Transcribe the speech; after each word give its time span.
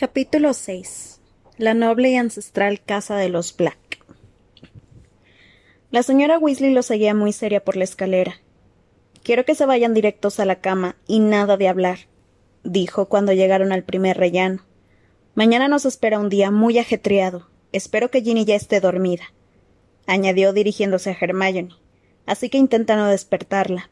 Capítulo 0.00 0.54
6 0.54 1.20
La 1.58 1.74
noble 1.74 2.08
y 2.08 2.16
ancestral 2.16 2.80
casa 2.80 3.16
de 3.16 3.28
los 3.28 3.54
Black. 3.54 4.02
La 5.90 6.02
señora 6.02 6.38
Weasley 6.38 6.72
lo 6.72 6.82
seguía 6.82 7.12
muy 7.12 7.34
seria 7.34 7.62
por 7.62 7.76
la 7.76 7.84
escalera. 7.84 8.40
Quiero 9.22 9.44
que 9.44 9.54
se 9.54 9.66
vayan 9.66 9.92
directos 9.92 10.40
a 10.40 10.46
la 10.46 10.62
cama 10.62 10.96
y 11.06 11.20
nada 11.20 11.58
de 11.58 11.68
hablar, 11.68 11.98
dijo 12.64 13.10
cuando 13.10 13.34
llegaron 13.34 13.72
al 13.72 13.84
primer 13.84 14.16
rellano. 14.16 14.64
Mañana 15.34 15.68
nos 15.68 15.84
espera 15.84 16.18
un 16.18 16.30
día 16.30 16.50
muy 16.50 16.78
ajetreado. 16.78 17.50
Espero 17.70 18.10
que 18.10 18.22
Ginny 18.22 18.46
ya 18.46 18.54
esté 18.54 18.80
dormida, 18.80 19.24
añadió 20.06 20.54
dirigiéndose 20.54 21.10
a 21.10 21.16
Hermione. 21.20 21.74
Así 22.24 22.48
que 22.48 22.56
intenta 22.56 22.96
no 22.96 23.06
despertarla. 23.06 23.90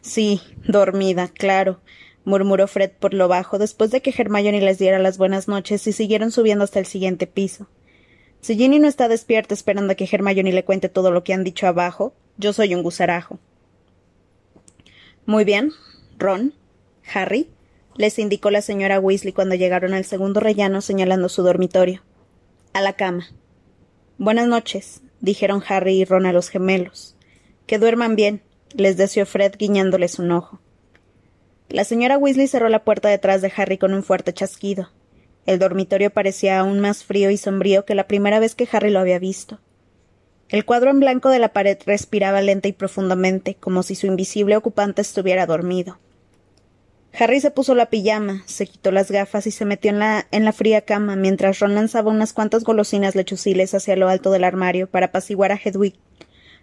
Sí, 0.00 0.40
dormida, 0.66 1.28
claro, 1.28 1.80
murmuró 2.24 2.66
Fred 2.68 2.90
por 2.98 3.14
lo 3.14 3.28
bajo 3.28 3.58
después 3.58 3.90
de 3.90 4.00
que 4.00 4.14
Hermione 4.16 4.60
les 4.60 4.78
diera 4.78 4.98
las 4.98 5.18
buenas 5.18 5.48
noches 5.48 5.86
y 5.86 5.92
siguieron 5.92 6.30
subiendo 6.30 6.64
hasta 6.64 6.78
el 6.78 6.86
siguiente 6.86 7.26
piso. 7.26 7.68
Si 8.40 8.56
Ginny 8.56 8.78
no 8.78 8.88
está 8.88 9.08
despierta 9.08 9.54
esperando 9.54 9.92
a 9.92 9.94
que 9.94 10.08
Hermione 10.10 10.52
le 10.52 10.64
cuente 10.64 10.88
todo 10.88 11.10
lo 11.10 11.24
que 11.24 11.32
han 11.32 11.44
dicho 11.44 11.66
abajo, 11.66 12.14
yo 12.36 12.52
soy 12.52 12.74
un 12.74 12.82
gusarajo. 12.82 13.38
Muy 15.26 15.44
bien. 15.44 15.72
Ron. 16.18 16.54
Harry. 17.12 17.48
les 17.96 18.18
indicó 18.18 18.50
la 18.50 18.62
señora 18.62 19.00
Weasley 19.00 19.32
cuando 19.32 19.54
llegaron 19.54 19.92
al 19.92 20.04
segundo 20.04 20.40
rellano 20.40 20.80
señalando 20.80 21.28
su 21.28 21.42
dormitorio. 21.42 22.02
A 22.72 22.80
la 22.80 22.94
cama. 22.94 23.26
Buenas 24.18 24.46
noches, 24.46 25.02
dijeron 25.20 25.62
Harry 25.68 26.00
y 26.00 26.04
Ron 26.04 26.26
a 26.26 26.32
los 26.32 26.48
gemelos. 26.48 27.16
Que 27.66 27.78
duerman 27.78 28.16
bien, 28.16 28.42
les 28.74 28.96
deseó 28.96 29.26
Fred 29.26 29.54
guiñándoles 29.58 30.18
un 30.18 30.30
ojo. 30.32 30.60
La 31.72 31.84
señora 31.84 32.18
Weasley 32.18 32.48
cerró 32.48 32.68
la 32.68 32.84
puerta 32.84 33.08
detrás 33.08 33.40
de 33.40 33.50
Harry 33.56 33.78
con 33.78 33.94
un 33.94 34.02
fuerte 34.02 34.34
chasquido. 34.34 34.90
El 35.46 35.58
dormitorio 35.58 36.10
parecía 36.10 36.58
aún 36.58 36.80
más 36.80 37.02
frío 37.02 37.30
y 37.30 37.38
sombrío 37.38 37.86
que 37.86 37.94
la 37.94 38.06
primera 38.06 38.38
vez 38.40 38.54
que 38.54 38.68
Harry 38.70 38.90
lo 38.90 39.00
había 39.00 39.18
visto. 39.18 39.58
El 40.50 40.66
cuadro 40.66 40.90
en 40.90 41.00
blanco 41.00 41.30
de 41.30 41.38
la 41.38 41.54
pared 41.54 41.78
respiraba 41.86 42.42
lenta 42.42 42.68
y 42.68 42.74
profundamente, 42.74 43.54
como 43.54 43.82
si 43.82 43.94
su 43.94 44.06
invisible 44.06 44.54
ocupante 44.54 45.00
estuviera 45.00 45.46
dormido. 45.46 45.98
Harry 47.18 47.40
se 47.40 47.50
puso 47.50 47.74
la 47.74 47.86
pijama, 47.86 48.42
se 48.44 48.66
quitó 48.66 48.92
las 48.92 49.10
gafas 49.10 49.46
y 49.46 49.50
se 49.50 49.64
metió 49.64 49.92
en 49.92 49.98
la, 49.98 50.26
en 50.30 50.44
la 50.44 50.52
fría 50.52 50.82
cama 50.82 51.16
mientras 51.16 51.58
Ron 51.58 51.74
lanzaba 51.74 52.10
unas 52.10 52.34
cuantas 52.34 52.64
golosinas 52.64 53.14
lechuciles 53.14 53.72
hacia 53.72 53.96
lo 53.96 54.10
alto 54.10 54.30
del 54.30 54.44
armario 54.44 54.90
para 54.90 55.06
apaciguar 55.06 55.52
a 55.52 55.56
Hedwig, 55.62 55.94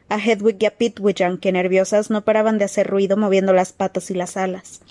a 0.08 0.20
Hedwig 0.20 0.58
y 0.60 0.66
a 0.68 0.78
Pitwidgeon, 0.78 1.40
que 1.40 1.52
nerviosas 1.52 2.12
no 2.12 2.24
paraban 2.24 2.60
de 2.60 2.66
hacer 2.66 2.86
ruido 2.86 3.18
moviendo 3.18 3.54
las 3.54 3.74
patas 3.74 4.12
y 4.12 4.14
las 4.14 4.38
alas. 4.38 4.82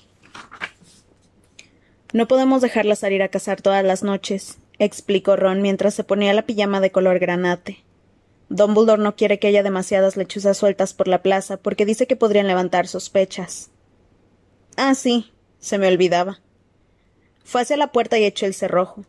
No 2.12 2.26
podemos 2.26 2.62
dejarla 2.62 2.96
salir 2.96 3.22
a 3.22 3.28
cazar 3.28 3.60
todas 3.60 3.84
las 3.84 4.02
noches, 4.02 4.58
explicó 4.78 5.36
Ron 5.36 5.60
mientras 5.60 5.94
se 5.94 6.04
ponía 6.04 6.32
la 6.32 6.46
pijama 6.46 6.80
de 6.80 6.90
color 6.90 7.18
granate. 7.18 7.84
Dumbledore 8.48 9.02
no 9.02 9.14
quiere 9.14 9.38
que 9.38 9.48
haya 9.48 9.62
demasiadas 9.62 10.16
lechuzas 10.16 10.56
sueltas 10.56 10.94
por 10.94 11.06
la 11.06 11.22
plaza 11.22 11.58
porque 11.58 11.84
dice 11.84 12.06
que 12.06 12.16
podrían 12.16 12.46
levantar 12.46 12.88
sospechas. 12.88 13.70
Ah, 14.76 14.94
sí, 14.94 15.32
se 15.58 15.76
me 15.76 15.88
olvidaba. 15.88 16.40
Fue 17.44 17.60
hacia 17.60 17.76
la 17.76 17.92
puerta 17.92 18.18
y 18.18 18.24
echó 18.24 18.46
el 18.46 18.54
cerrojo. 18.54 19.04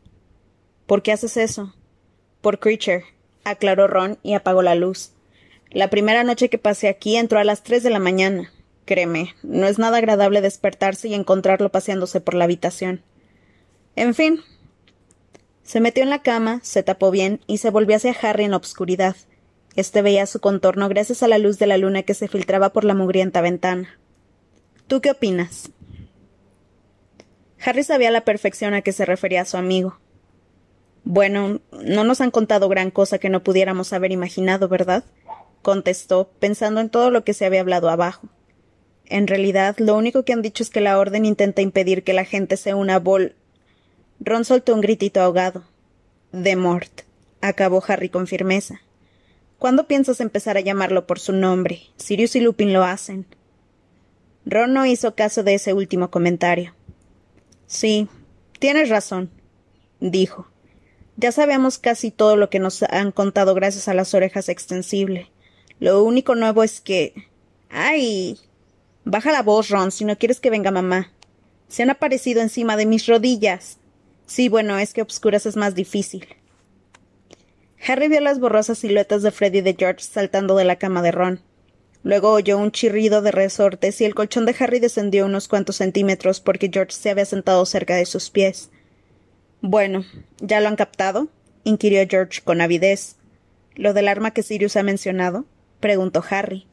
¿Por 0.85 1.03
qué 1.03 1.11
haces 1.11 1.37
eso? 1.37 1.73
Por 2.41 2.59
Creature, 2.59 3.05
aclaró 3.43 3.87
Ron 3.87 4.17
y 4.23 4.33
apagó 4.33 4.61
la 4.61 4.75
luz. 4.75 5.11
La 5.71 5.89
primera 5.89 6.23
noche 6.23 6.49
que 6.49 6.57
pasé 6.57 6.87
aquí 6.87 7.15
entró 7.15 7.39
a 7.39 7.43
las 7.43 7.63
tres 7.63 7.83
de 7.83 7.91
la 7.91 7.99
mañana. 7.99 8.51
Créeme, 8.89 9.35
no 9.43 9.67
es 9.67 9.77
nada 9.77 9.99
agradable 9.99 10.41
despertarse 10.41 11.09
y 11.09 11.13
encontrarlo 11.13 11.69
paseándose 11.71 12.21
por 12.21 12.33
la 12.33 12.45
habitación. 12.45 13.03
En 13.95 14.15
fin. 14.15 14.39
Se 15.61 15.79
metió 15.79 16.01
en 16.01 16.09
la 16.09 16.23
cama, 16.23 16.59
se 16.63 16.81
tapó 16.81 17.11
bien 17.11 17.39
y 17.45 17.59
se 17.59 17.69
volvió 17.69 17.97
hacia 17.97 18.15
Harry 18.19 18.45
en 18.45 18.49
la 18.49 18.57
obscuridad. 18.57 19.15
Este 19.75 20.01
veía 20.01 20.25
su 20.25 20.39
contorno 20.39 20.89
gracias 20.89 21.21
a 21.21 21.27
la 21.27 21.37
luz 21.37 21.59
de 21.59 21.67
la 21.67 21.77
luna 21.77 22.01
que 22.01 22.15
se 22.15 22.27
filtraba 22.27 22.73
por 22.73 22.83
la 22.83 22.95
mugrienta 22.95 23.41
ventana. 23.41 23.99
¿Tú 24.87 25.01
qué 25.01 25.11
opinas? 25.11 25.69
Harry 27.63 27.83
sabía 27.83 28.07
a 28.07 28.11
la 28.11 28.25
perfección 28.25 28.73
a 28.73 28.81
qué 28.81 28.91
se 28.91 29.05
refería 29.05 29.45
su 29.45 29.57
amigo. 29.57 29.99
Bueno, 31.03 31.61
no 31.71 32.03
nos 32.05 32.21
han 32.21 32.31
contado 32.31 32.67
gran 32.69 32.89
cosa 32.89 33.19
que 33.19 33.29
no 33.29 33.43
pudiéramos 33.43 33.93
haber 33.93 34.11
imaginado, 34.11 34.67
¿verdad? 34.67 35.03
contestó, 35.61 36.31
pensando 36.39 36.81
en 36.81 36.89
todo 36.89 37.11
lo 37.11 37.23
que 37.23 37.35
se 37.35 37.45
había 37.45 37.61
hablado 37.61 37.91
abajo. 37.91 38.29
En 39.09 39.25
realidad, 39.25 39.75
lo 39.79 39.97
único 39.97 40.23
que 40.23 40.33
han 40.33 40.43
dicho 40.43 40.61
es 40.61 40.69
que 40.69 40.81
la 40.81 40.99
orden 40.99 41.25
intenta 41.25 41.61
impedir 41.61 42.03
que 42.03 42.13
la 42.13 42.25
gente 42.25 42.57
se 42.57 42.75
una 42.75 42.95
a 42.95 42.99
Bol. 42.99 43.35
Ron 44.19 44.45
soltó 44.45 44.75
un 44.75 44.81
gritito 44.81 45.19
ahogado. 45.19 45.63
De 46.31 46.55
Mort, 46.55 47.01
acabó 47.41 47.83
Harry 47.87 48.09
con 48.09 48.27
firmeza. 48.27 48.81
¿Cuándo 49.57 49.87
piensas 49.87 50.21
empezar 50.21 50.57
a 50.57 50.61
llamarlo 50.61 51.07
por 51.07 51.19
su 51.19 51.33
nombre? 51.33 51.81
Sirius 51.97 52.35
y 52.35 52.39
Lupin 52.39 52.71
lo 52.71 52.83
hacen. 52.83 53.25
Ron 54.45 54.73
no 54.73 54.85
hizo 54.85 55.15
caso 55.15 55.43
de 55.43 55.55
ese 55.55 55.73
último 55.73 56.11
comentario. 56.11 56.75
Sí, 57.65 58.07
tienes 58.59 58.89
razón, 58.89 59.31
dijo. 59.99 60.47
Ya 61.17 61.31
sabemos 61.31 61.79
casi 61.79 62.11
todo 62.11 62.37
lo 62.37 62.49
que 62.49 62.59
nos 62.59 62.83
han 62.83 63.11
contado 63.11 63.55
gracias 63.55 63.87
a 63.87 63.93
las 63.93 64.13
orejas 64.13 64.49
extensibles. 64.49 65.27
Lo 65.79 66.03
único 66.03 66.35
nuevo 66.35 66.63
es 66.63 66.79
que. 66.79 67.13
¡Ay! 67.69 68.39
Baja 69.11 69.31
la 69.31 69.41
voz, 69.41 69.69
Ron, 69.69 69.89
si 69.89 70.05
no 70.05 70.19
quieres 70.19 70.39
que 70.39 70.51
venga 70.51 70.69
mamá. 70.69 71.11
Se 71.67 71.81
han 71.81 71.89
aparecido 71.89 72.41
encima 72.41 72.77
de 72.77 72.85
mis 72.85 73.07
rodillas. 73.07 73.79
Sí, 74.27 74.49
bueno, 74.49 74.77
es 74.77 74.93
que 74.93 75.01
obscuras 75.01 75.47
es 75.47 75.55
más 75.55 75.73
difícil. 75.73 76.27
Harry 77.87 78.07
vio 78.07 78.21
las 78.21 78.39
borrosas 78.39 78.77
siluetas 78.77 79.23
de 79.23 79.31
Freddy 79.31 79.57
y 79.57 79.61
de 79.61 79.75
George 79.75 80.05
saltando 80.05 80.55
de 80.55 80.63
la 80.63 80.75
cama 80.75 81.01
de 81.01 81.11
Ron. 81.11 81.41
Luego 82.03 82.29
oyó 82.33 82.59
un 82.59 82.71
chirrido 82.71 83.23
de 83.23 83.31
resortes 83.31 83.99
y 83.99 84.05
el 84.05 84.13
colchón 84.13 84.45
de 84.45 84.55
Harry 84.59 84.79
descendió 84.79 85.25
unos 85.25 85.47
cuantos 85.47 85.77
centímetros 85.77 86.39
porque 86.39 86.69
George 86.71 86.91
se 86.91 87.09
había 87.09 87.25
sentado 87.25 87.65
cerca 87.65 87.95
de 87.95 88.05
sus 88.05 88.29
pies. 88.29 88.69
Bueno, 89.61 90.05
¿ya 90.37 90.61
lo 90.61 90.67
han 90.67 90.75
captado? 90.75 91.29
inquirió 91.63 92.05
George 92.07 92.41
con 92.43 92.61
avidez. 92.61 93.15
¿Lo 93.73 93.95
del 93.95 94.07
arma 94.07 94.35
que 94.35 94.43
Sirius 94.43 94.75
ha 94.75 94.83
mencionado? 94.83 95.45
preguntó 95.79 96.23
Harry. 96.29 96.67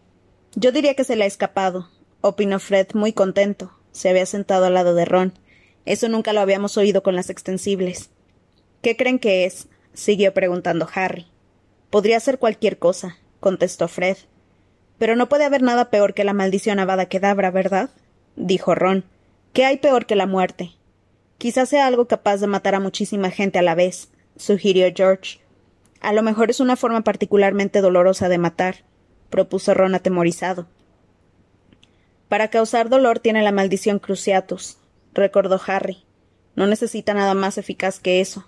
Yo 0.55 0.71
diría 0.71 0.93
que 0.93 1.05
se 1.05 1.17
le 1.17 1.25
ha 1.25 1.27
escapado, 1.27 1.89
opinó 2.29 2.59
Fred 2.59 2.89
muy 2.95 3.13
contento. 3.13 3.73
Se 3.93 4.09
había 4.09 4.27
sentado 4.27 4.67
al 4.67 4.75
lado 4.75 4.95
de 4.95 5.05
Ron. 5.05 5.33
Eso 5.85 6.09
nunca 6.09 6.33
lo 6.33 6.41
habíamos 6.41 6.77
oído 6.77 7.03
con 7.03 7.15
las 7.15 7.31
extensibles. 7.31 8.11
¿Qué 8.83 8.97
creen 8.97 9.19
que 9.19 9.45
es? 9.45 9.69
siguió 9.95 10.35
preguntando 10.35 10.89
Harry. 10.95 11.27
Podría 11.91 12.21
ser 12.21 12.39
cualquier 12.39 12.79
cosa, 12.79 13.17
contestó 13.41 13.89
Fred. 13.89 14.17
Pero 14.99 15.17
no 15.17 15.29
puede 15.29 15.45
haber 15.45 15.63
nada 15.63 15.91
peor 15.91 16.15
que 16.15 16.25
la 16.25 16.33
maldición 16.33 16.79
avada 16.79 17.07
Kedabra, 17.07 17.51
¿verdad? 17.51 17.91
dijo 18.35 18.75
Ron. 18.75 19.05
¿Qué 19.53 19.65
hay 19.65 19.79
peor 19.79 20.07
que 20.07 20.17
la 20.17 20.27
muerte? 20.27 20.73
Quizás 21.39 21.69
sea 21.69 21.87
algo 21.87 22.07
capaz 22.07 22.39
de 22.39 22.47
matar 22.47 22.75
a 22.75 22.81
muchísima 22.81 23.31
gente 23.31 23.59
a 23.59 23.63
la 23.63 23.75
vez, 23.75 24.09
sugirió 24.37 24.87
George. 24.95 25.41
A 26.01 26.13
lo 26.13 26.23
mejor 26.23 26.51
es 26.51 26.61
una 26.61 26.77
forma 26.77 27.03
particularmente 27.03 27.81
dolorosa 27.81 28.29
de 28.29 28.39
matar 28.39 28.85
propuso 29.31 29.75
Ron 29.75 29.95
atemorizado. 29.95 30.67
Para 32.29 32.49
causar 32.49 32.89
dolor 32.89 33.19
tiene 33.19 33.43
la 33.43 33.53
maldición 33.53 33.99
Cruciatus, 33.99 34.79
recordó 35.13 35.61
Harry. 35.67 36.05
No 36.55 36.67
necesita 36.67 37.15
nada 37.15 37.35
más 37.35 37.59
eficaz 37.59 38.01
que 38.01 38.21
eso. 38.21 38.47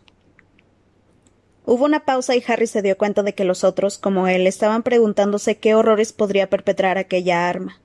Hubo 1.65 1.85
una 1.85 2.05
pausa 2.05 2.35
y 2.35 2.43
Harry 2.47 2.67
se 2.67 2.83
dio 2.83 2.97
cuenta 2.97 3.23
de 3.23 3.35
que 3.35 3.45
los 3.45 3.63
otros, 3.63 3.99
como 3.99 4.27
él, 4.27 4.47
estaban 4.47 4.83
preguntándose 4.83 5.59
qué 5.59 5.75
horrores 5.75 6.13
podría 6.13 6.49
perpetrar 6.49 6.97
aquella 6.97 7.49
arma. 7.49 7.81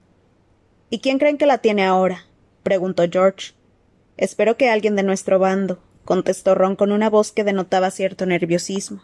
¿Y 0.89 0.99
quién 0.99 1.19
creen 1.19 1.37
que 1.37 1.45
la 1.45 1.57
tiene 1.57 1.83
ahora? 1.83 2.25
preguntó 2.63 3.03
George. 3.11 3.53
Espero 4.15 4.57
que 4.57 4.69
alguien 4.69 4.95
de 4.95 5.03
nuestro 5.03 5.39
bando, 5.39 5.83
contestó 6.05 6.55
Ron 6.55 6.75
con 6.75 6.91
una 6.91 7.09
voz 7.09 7.31
que 7.31 7.43
denotaba 7.43 7.91
cierto 7.91 8.25
nerviosismo. 8.25 9.01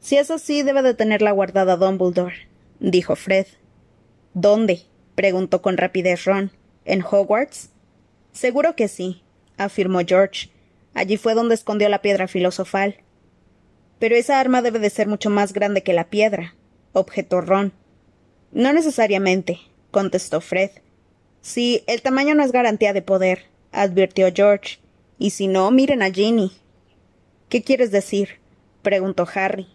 Si 0.00 0.16
es 0.16 0.30
así, 0.30 0.62
debe 0.62 0.82
de 0.82 0.94
tenerla 0.94 1.30
guardada 1.30 1.76
Dumbledore 1.76 2.50
dijo 2.80 3.14
Fred. 3.14 3.46
¿Dónde? 4.32 4.82
Preguntó 5.20 5.60
con 5.60 5.76
rapidez 5.76 6.24
Ron. 6.24 6.50
¿En 6.86 7.02
Hogwarts? 7.02 7.68
Seguro 8.32 8.74
que 8.74 8.88
sí, 8.88 9.22
afirmó 9.58 10.00
George. 10.00 10.48
Allí 10.94 11.18
fue 11.18 11.34
donde 11.34 11.54
escondió 11.54 11.90
la 11.90 12.00
piedra 12.00 12.26
filosofal. 12.26 12.96
Pero 13.98 14.16
esa 14.16 14.40
arma 14.40 14.62
debe 14.62 14.78
de 14.78 14.88
ser 14.88 15.08
mucho 15.08 15.28
más 15.28 15.52
grande 15.52 15.82
que 15.82 15.92
la 15.92 16.08
piedra, 16.08 16.54
objetó 16.94 17.42
Ron. 17.42 17.74
No 18.50 18.72
necesariamente, 18.72 19.58
contestó 19.90 20.40
Fred. 20.40 20.70
Sí, 21.42 21.84
el 21.86 22.00
tamaño 22.00 22.34
no 22.34 22.42
es 22.42 22.50
garantía 22.50 22.94
de 22.94 23.02
poder, 23.02 23.44
advirtió 23.72 24.32
George. 24.34 24.78
Y 25.18 25.32
si 25.32 25.48
no, 25.48 25.70
miren 25.70 26.00
a 26.00 26.10
Ginny. 26.10 26.50
¿Qué 27.50 27.62
quieres 27.62 27.90
decir? 27.90 28.40
preguntó 28.80 29.28
Harry. 29.34 29.68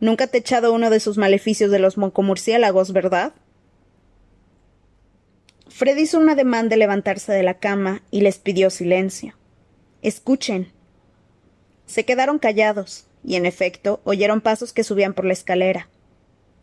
Nunca 0.00 0.28
te 0.28 0.38
he 0.38 0.40
echado 0.40 0.72
uno 0.72 0.88
de 0.88 1.00
sus 1.00 1.18
maleficios 1.18 1.70
de 1.70 1.78
los 1.78 1.98
moncomurciélagos, 1.98 2.94
¿verdad? 2.94 3.34
Fred 5.68 5.96
hizo 5.96 6.18
un 6.18 6.28
ademán 6.28 6.68
de 6.68 6.76
levantarse 6.76 7.32
de 7.32 7.42
la 7.42 7.58
cama 7.58 8.02
y 8.10 8.22
les 8.22 8.38
pidió 8.38 8.70
silencio. 8.70 9.34
Escuchen, 10.02 10.72
Se 11.86 12.04
quedaron 12.04 12.38
callados, 12.38 13.06
y 13.24 13.36
en 13.36 13.46
efecto 13.46 14.00
oyeron 14.04 14.40
pasos 14.40 14.72
que 14.72 14.84
subían 14.84 15.14
por 15.14 15.24
la 15.24 15.32
escalera. 15.32 15.88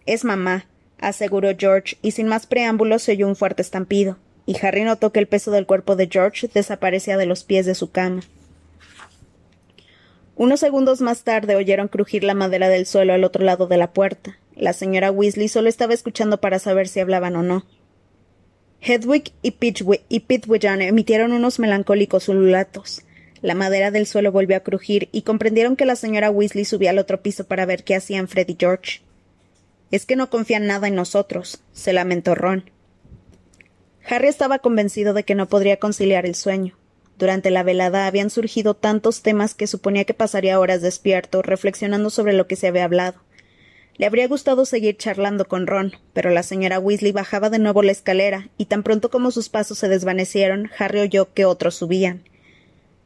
Es 0.06 0.24
mamá, 0.24 0.68
aseguró 1.00 1.50
George, 1.58 1.98
y 2.02 2.12
sin 2.12 2.28
más 2.28 2.46
preámbulos 2.46 3.04
se 3.04 3.14
oyó 3.14 3.28
un 3.28 3.36
fuerte 3.36 3.62
estampido, 3.62 4.18
y 4.46 4.58
Harry 4.66 4.84
notó 4.84 5.12
que 5.12 5.20
el 5.20 5.28
peso 5.28 5.52
del 5.52 5.66
cuerpo 5.66 5.96
de 5.96 6.08
George 6.12 6.50
desaparecía 6.54 7.18
de 7.18 7.26
los 7.26 7.44
pies 7.44 7.66
de 7.66 7.76
su 7.76 7.92
cama. 7.92 8.22
Unos 10.36 10.60
segundos 10.60 11.02
más 11.02 11.24
tarde 11.24 11.56
oyeron 11.56 11.88
crujir 11.88 12.24
la 12.24 12.34
madera 12.34 12.68
del 12.68 12.86
suelo 12.86 13.14
al 13.14 13.24
otro 13.24 13.44
lado 13.44 13.68
de 13.68 13.78
la 13.78 13.94
puerta. 13.94 14.38
La 14.56 14.74
señora 14.74 15.12
Weasley 15.12 15.48
solo 15.48 15.70
estaba 15.70 15.94
escuchando 15.94 16.42
para 16.42 16.60
saber 16.60 16.88
si 16.88 17.00
hablaban 17.00 17.36
o 17.36 17.44
no. 17.44 17.66
Hedwig 18.82 19.32
y, 19.42 19.52
Pitwilliam 19.52 20.82
emitieron 20.82 21.32
unos 21.32 21.60
melancólicos 21.60 22.30
ululatos. 22.30 23.02
La 23.42 23.56
madera 23.56 23.92
del 23.92 24.08
suelo 24.08 24.32
volvió 24.32 24.58
a 24.58 24.62
crujir 24.62 25.10
y 25.12 25.24
comprendieron 25.24 25.76
que 25.76 25.86
la 25.86 25.96
señora 25.96 26.32
Weasley 26.32 26.66
subía 26.66 26.92
al 26.92 27.00
otro 27.00 27.22
piso 27.22 27.46
para 27.46 27.66
ver 27.66 27.84
qué 27.84 27.96
hacían 27.96 28.28
Fred 28.28 28.50
y 28.50 28.58
George. 28.60 29.02
Es 29.92 30.06
que 30.06 30.16
no 30.16 30.30
confían 30.30 30.68
nada 30.68 30.88
en 30.88 30.96
nosotros, 30.96 31.62
se 31.74 31.94
lamentó 31.94 32.36
Ron. 32.36 32.70
Harry 34.08 34.28
estaba 34.28 34.60
convencido 34.60 35.14
de 35.14 35.24
que 35.24 35.36
no 35.36 35.48
podría 35.48 35.78
conciliar 35.78 36.26
el 36.26 36.36
sueño. 36.36 36.76
Durante 37.18 37.50
la 37.50 37.64
velada 37.64 38.08
habían 38.08 38.30
surgido 38.30 38.74
tantos 38.74 39.22
temas 39.22 39.54
que 39.54 39.68
suponía 39.68 40.06
que 40.06 40.14
pasaría 40.14 40.60
horas 40.60 40.82
despierto, 40.82 41.42
reflexionando 41.42 42.10
sobre 42.10 42.34
lo 42.34 42.46
que 42.48 42.56
se 42.56 42.68
había 42.68 42.84
hablado. 42.84 43.25
Le 43.98 44.06
habría 44.06 44.28
gustado 44.28 44.66
seguir 44.66 44.98
charlando 44.98 45.48
con 45.48 45.68
Ron, 45.68 45.94
pero 46.14 46.30
la 46.30 46.44
señora 46.44 46.80
Weasley 46.80 47.12
bajaba 47.12 47.50
de 47.50 47.60
nuevo 47.60 47.82
la 47.82 47.92
escalera, 47.92 48.50
y 48.58 48.66
tan 48.66 48.84
pronto 48.84 49.10
como 49.10 49.32
sus 49.32 49.50
pasos 49.50 49.78
se 49.78 49.88
desvanecieron, 49.88 50.70
Harry 50.78 51.00
oyó 51.00 51.34
que 51.34 51.46
otros 51.46 51.76
subían. 51.76 52.24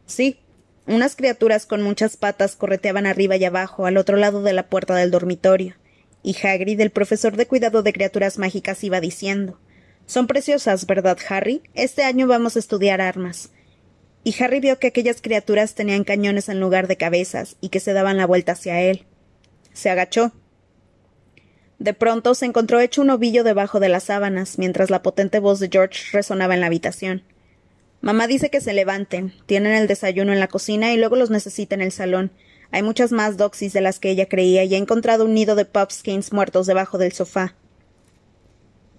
Sí, 0.06 0.39
unas 0.88 1.15
criaturas 1.15 1.65
con 1.65 1.83
muchas 1.83 2.18
patas 2.18 2.56
correteaban 2.56 3.06
arriba 3.06 3.36
y 3.36 3.45
abajo, 3.45 3.86
al 3.86 3.97
otro 3.97 4.18
lado 4.18 4.41
de 4.41 4.53
la 4.53 4.68
puerta 4.68 4.95
del 4.95 5.12
dormitorio, 5.12 5.75
y 6.24 6.36
Hagrid, 6.41 6.81
el 6.81 6.89
profesor 6.89 7.38
de 7.38 7.47
cuidado 7.47 7.83
de 7.83 7.94
criaturas 7.94 8.39
mágicas, 8.39 8.83
iba 8.83 9.00
diciendo 9.00 9.59
Son 10.07 10.25
preciosas, 10.25 10.88
¿verdad, 10.88 11.18
Harry? 11.30 11.62
Este 11.75 12.03
año 12.03 12.27
vamos 12.27 12.56
a 12.56 12.59
estudiar 12.59 13.00
armas 13.00 13.51
y 14.24 14.44
Harry 14.44 14.59
vio 14.59 14.80
que 14.80 14.88
aquellas 14.88 15.21
criaturas 15.21 15.75
tenían 15.75 16.03
cañones 16.03 16.50
en 16.50 16.59
lugar 16.59 16.88
de 16.88 16.97
cabezas 16.97 17.56
y 17.62 17.69
que 17.69 17.80
se 17.80 17.94
daban 17.94 18.18
la 18.18 18.27
vuelta 18.27 18.53
hacia 18.53 18.81
él. 18.81 19.06
Se 19.74 19.89
agachó. 19.89 20.33
De 21.79 21.93
pronto 21.93 22.35
se 22.35 22.45
encontró 22.45 22.81
hecho 22.81 23.01
un 23.01 23.09
ovillo 23.09 23.45
debajo 23.45 23.79
de 23.79 23.87
las 23.87 24.03
sábanas, 24.03 24.59
mientras 24.59 24.89
la 24.89 25.01
potente 25.01 25.39
voz 25.39 25.59
de 25.59 25.69
George 25.71 26.03
resonaba 26.11 26.53
en 26.53 26.59
la 26.59 26.67
habitación. 26.67 27.23
Mamá 28.01 28.27
dice 28.27 28.49
que 28.49 28.59
se 28.59 28.73
levanten, 28.73 29.33
tienen 29.45 29.73
el 29.73 29.87
desayuno 29.87 30.33
en 30.33 30.41
la 30.41 30.47
cocina 30.47 30.93
y 30.93 30.97
luego 30.97 31.15
los 31.15 31.29
necesita 31.29 31.75
en 31.75 31.81
el 31.81 31.93
salón. 31.93 32.31
Hay 32.71 32.83
muchas 32.83 33.13
más 33.13 33.37
doxis 33.37 33.73
de 33.73 33.81
las 33.81 33.99
que 33.99 34.09
ella 34.09 34.27
creía 34.27 34.63
y 34.65 34.75
ha 34.75 34.77
encontrado 34.77 35.25
un 35.25 35.33
nido 35.33 35.55
de 35.55 35.65
pupskins 35.65 36.33
muertos 36.33 36.67
debajo 36.67 36.97
del 36.97 37.13
sofá. 37.13 37.55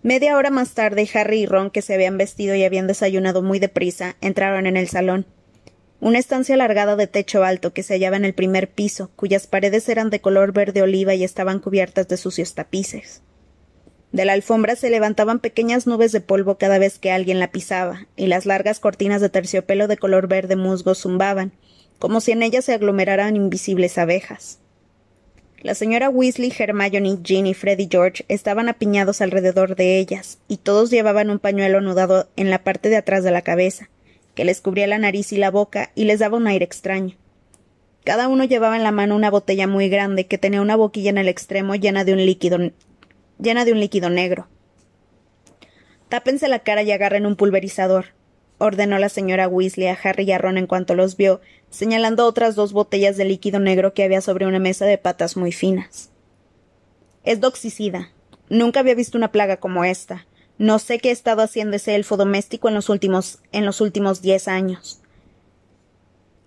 Media 0.02 0.36
hora 0.36 0.50
más 0.50 0.72
tarde, 0.72 1.08
Harry 1.12 1.40
y 1.40 1.46
Ron, 1.46 1.70
que 1.70 1.82
se 1.82 1.92
habían 1.92 2.16
vestido 2.16 2.54
y 2.54 2.64
habían 2.64 2.86
desayunado 2.86 3.42
muy 3.42 3.58
deprisa, 3.58 4.16
entraron 4.22 4.66
en 4.66 4.78
el 4.78 4.88
salón. 4.88 5.26
Una 6.00 6.18
estancia 6.18 6.54
alargada 6.54 6.96
de 6.96 7.06
techo 7.06 7.44
alto 7.44 7.74
que 7.74 7.82
se 7.82 7.92
hallaba 7.92 8.16
en 8.16 8.24
el 8.24 8.32
primer 8.32 8.70
piso, 8.70 9.10
cuyas 9.16 9.46
paredes 9.46 9.86
eran 9.90 10.08
de 10.08 10.20
color 10.20 10.52
verde 10.52 10.80
oliva 10.80 11.14
y 11.14 11.24
estaban 11.24 11.58
cubiertas 11.58 12.08
de 12.08 12.16
sucios 12.16 12.54
tapices. 12.54 13.20
De 14.10 14.24
la 14.24 14.32
alfombra 14.32 14.76
se 14.76 14.88
levantaban 14.88 15.40
pequeñas 15.40 15.86
nubes 15.86 16.10
de 16.10 16.22
polvo 16.22 16.56
cada 16.56 16.78
vez 16.78 16.98
que 16.98 17.12
alguien 17.12 17.38
la 17.38 17.52
pisaba, 17.52 18.06
y 18.16 18.28
las 18.28 18.46
largas 18.46 18.80
cortinas 18.80 19.20
de 19.20 19.28
terciopelo 19.28 19.88
de 19.88 19.98
color 19.98 20.26
verde 20.26 20.56
musgo 20.56 20.94
zumbaban, 20.94 21.52
como 21.98 22.22
si 22.22 22.32
en 22.32 22.42
ellas 22.42 22.64
se 22.64 22.72
aglomeraran 22.72 23.36
invisibles 23.36 23.98
abejas. 23.98 24.58
La 25.60 25.74
señora 25.74 26.08
Weasley, 26.08 26.50
Hermione, 26.58 27.18
Jean 27.22 27.46
y 27.46 27.54
George 27.54 28.24
estaban 28.28 28.70
apiñados 28.70 29.20
alrededor 29.20 29.76
de 29.76 29.98
ellas, 29.98 30.38
y 30.48 30.56
todos 30.56 30.90
llevaban 30.90 31.28
un 31.28 31.38
pañuelo 31.38 31.76
anudado 31.76 32.30
en 32.36 32.48
la 32.48 32.64
parte 32.64 32.88
de 32.88 32.96
atrás 32.96 33.22
de 33.22 33.30
la 33.30 33.42
cabeza, 33.42 33.89
que 34.40 34.46
les 34.46 34.62
cubría 34.62 34.86
la 34.86 34.96
nariz 34.96 35.34
y 35.34 35.36
la 35.36 35.50
boca 35.50 35.90
y 35.94 36.04
les 36.04 36.20
daba 36.20 36.38
un 36.38 36.46
aire 36.46 36.64
extraño. 36.64 37.14
Cada 38.04 38.26
uno 38.26 38.44
llevaba 38.44 38.74
en 38.74 38.82
la 38.82 38.90
mano 38.90 39.14
una 39.14 39.30
botella 39.30 39.66
muy 39.66 39.90
grande 39.90 40.28
que 40.28 40.38
tenía 40.38 40.62
una 40.62 40.76
boquilla 40.76 41.10
en 41.10 41.18
el 41.18 41.28
extremo 41.28 41.74
llena 41.74 42.04
de 42.04 42.14
un 42.14 42.24
líquido 42.24 42.56
llena 43.38 43.66
de 43.66 43.72
un 43.72 43.80
líquido 43.80 44.08
negro. 44.08 44.48
Tápense 46.08 46.48
la 46.48 46.60
cara 46.60 46.82
y 46.82 46.90
agarren 46.90 47.26
un 47.26 47.36
pulverizador, 47.36 48.14
ordenó 48.56 48.98
la 48.98 49.10
señora 49.10 49.46
Weasley 49.46 49.88
a 49.88 49.98
Harry 50.02 50.24
y 50.24 50.32
a 50.32 50.38
Ron 50.38 50.56
en 50.56 50.66
cuanto 50.66 50.94
los 50.94 51.18
vio, 51.18 51.42
señalando 51.68 52.24
otras 52.24 52.54
dos 52.54 52.72
botellas 52.72 53.18
de 53.18 53.26
líquido 53.26 53.60
negro 53.60 53.92
que 53.92 54.04
había 54.04 54.22
sobre 54.22 54.46
una 54.46 54.58
mesa 54.58 54.86
de 54.86 54.96
patas 54.96 55.36
muy 55.36 55.52
finas. 55.52 56.08
Es 57.24 57.40
doxicida. 57.40 58.10
Nunca 58.48 58.80
había 58.80 58.94
visto 58.94 59.18
una 59.18 59.32
plaga 59.32 59.58
como 59.58 59.84
esta. 59.84 60.26
No 60.60 60.78
sé 60.78 60.98
qué 60.98 61.08
ha 61.08 61.12
estado 61.12 61.40
haciendo 61.40 61.76
ese 61.76 61.94
elfo 61.94 62.18
doméstico 62.18 62.68
en 62.68 62.74
los 62.74 62.90
últimos, 62.90 63.38
en 63.50 63.64
los 63.64 63.80
últimos 63.80 64.20
diez 64.20 64.46
años. 64.46 65.00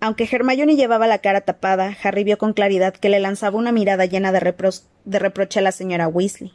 Aunque 0.01 0.29
Hermione 0.31 0.75
llevaba 0.75 1.07
la 1.07 1.17
cara 1.17 1.41
tapada, 1.41 1.97
Harry 2.03 2.23
vio 2.23 2.37
con 2.37 2.53
claridad 2.53 2.93
que 2.93 3.09
le 3.09 3.19
lanzaba 3.19 3.57
una 3.57 3.71
mirada 3.71 4.05
llena 4.05 4.31
de, 4.31 4.39
reproche 4.39 5.57
a 5.57 5.63
la 5.63 5.71
señora 5.71 6.07
Weasley. 6.07 6.53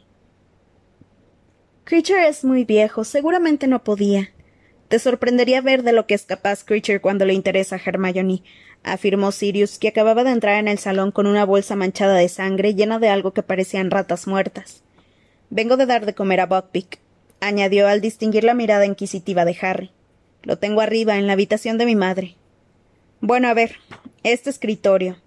Creature 1.83 2.29
es 2.29 2.45
muy 2.45 2.63
viejo, 2.63 3.03
seguramente 3.03 3.67
no 3.67 3.83
podía. 3.83 4.29
Te 4.87 4.97
sorprendería 4.97 5.59
ver 5.59 5.83
de 5.83 5.91
lo 5.91 6.07
que 6.07 6.13
es 6.13 6.23
capaz 6.23 6.63
Creature 6.63 7.01
cuando 7.01 7.25
le 7.25 7.33
interesa 7.33 7.75
a 7.75 7.81
Hermione, 7.85 8.41
afirmó 8.83 9.33
Sirius, 9.33 9.79
que 9.79 9.89
acababa 9.89 10.23
de 10.23 10.31
entrar 10.31 10.59
en 10.59 10.69
el 10.69 10.79
salón 10.79 11.11
con 11.11 11.27
una 11.27 11.43
bolsa 11.43 11.75
manchada 11.75 12.13
de 12.13 12.29
sangre 12.29 12.73
llena 12.73 12.99
de 12.99 13.09
algo 13.09 13.33
que 13.33 13.43
parecían 13.43 13.91
ratas 13.91 14.27
muertas. 14.27 14.81
Vengo 15.49 15.75
de 15.75 15.87
dar 15.87 16.05
de 16.05 16.15
comer 16.15 16.39
a 16.39 16.45
Buckbeak, 16.45 16.99
añadió 17.39 17.87
al 17.87 18.01
distinguir 18.01 18.43
la 18.43 18.53
mirada 18.53 18.85
inquisitiva 18.85 19.45
de 19.45 19.57
Harry. 19.61 19.91
Lo 20.43 20.57
tengo 20.57 20.81
arriba, 20.81 21.17
en 21.17 21.27
la 21.27 21.33
habitación 21.33 21.77
de 21.77 21.85
mi 21.85 21.95
madre. 21.95 22.35
Bueno, 23.21 23.47
a 23.47 23.53
ver, 23.53 23.75
este 24.23 24.49
escritorio. 24.49 25.17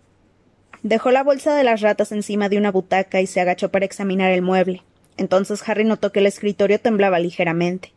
Dejó 0.82 1.11
la 1.11 1.23
bolsa 1.23 1.55
de 1.55 1.64
las 1.64 1.81
ratas 1.81 2.11
encima 2.12 2.49
de 2.49 2.59
una 2.59 2.73
butaca 2.73 3.20
y 3.20 3.26
se 3.26 3.41
agachó 3.41 3.70
para 3.70 3.85
examinar 3.85 4.32
el 4.32 4.43
mueble. 4.43 4.82
Entonces 5.17 5.62
Harry 5.69 5.85
notó 5.85 6.11
que 6.11 6.20
el 6.20 6.26
escritorio 6.26 6.81
temblaba 6.81 7.19
ligeramente. 7.19 7.93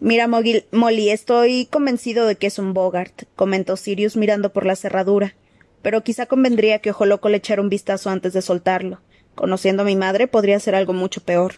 Mira, 0.00 0.28
Molly, 0.28 1.10
estoy 1.10 1.66
convencido 1.66 2.26
de 2.26 2.36
que 2.36 2.46
es 2.46 2.58
un 2.58 2.72
Bogart, 2.72 3.24
comentó 3.34 3.76
Sirius 3.76 4.16
mirando 4.16 4.52
por 4.52 4.64
la 4.64 4.76
cerradura. 4.76 5.34
Pero 5.82 6.02
quizá 6.02 6.26
convendría 6.26 6.78
que 6.78 6.90
Ojo 6.90 7.04
Loco 7.04 7.28
le 7.28 7.38
echara 7.38 7.62
un 7.62 7.68
vistazo 7.68 8.10
antes 8.10 8.32
de 8.32 8.42
soltarlo. 8.42 9.00
Conociendo 9.34 9.82
a 9.82 9.86
mi 9.86 9.96
madre, 9.96 10.28
podría 10.28 10.60
ser 10.60 10.74
algo 10.74 10.92
mucho 10.92 11.20
peor. 11.20 11.56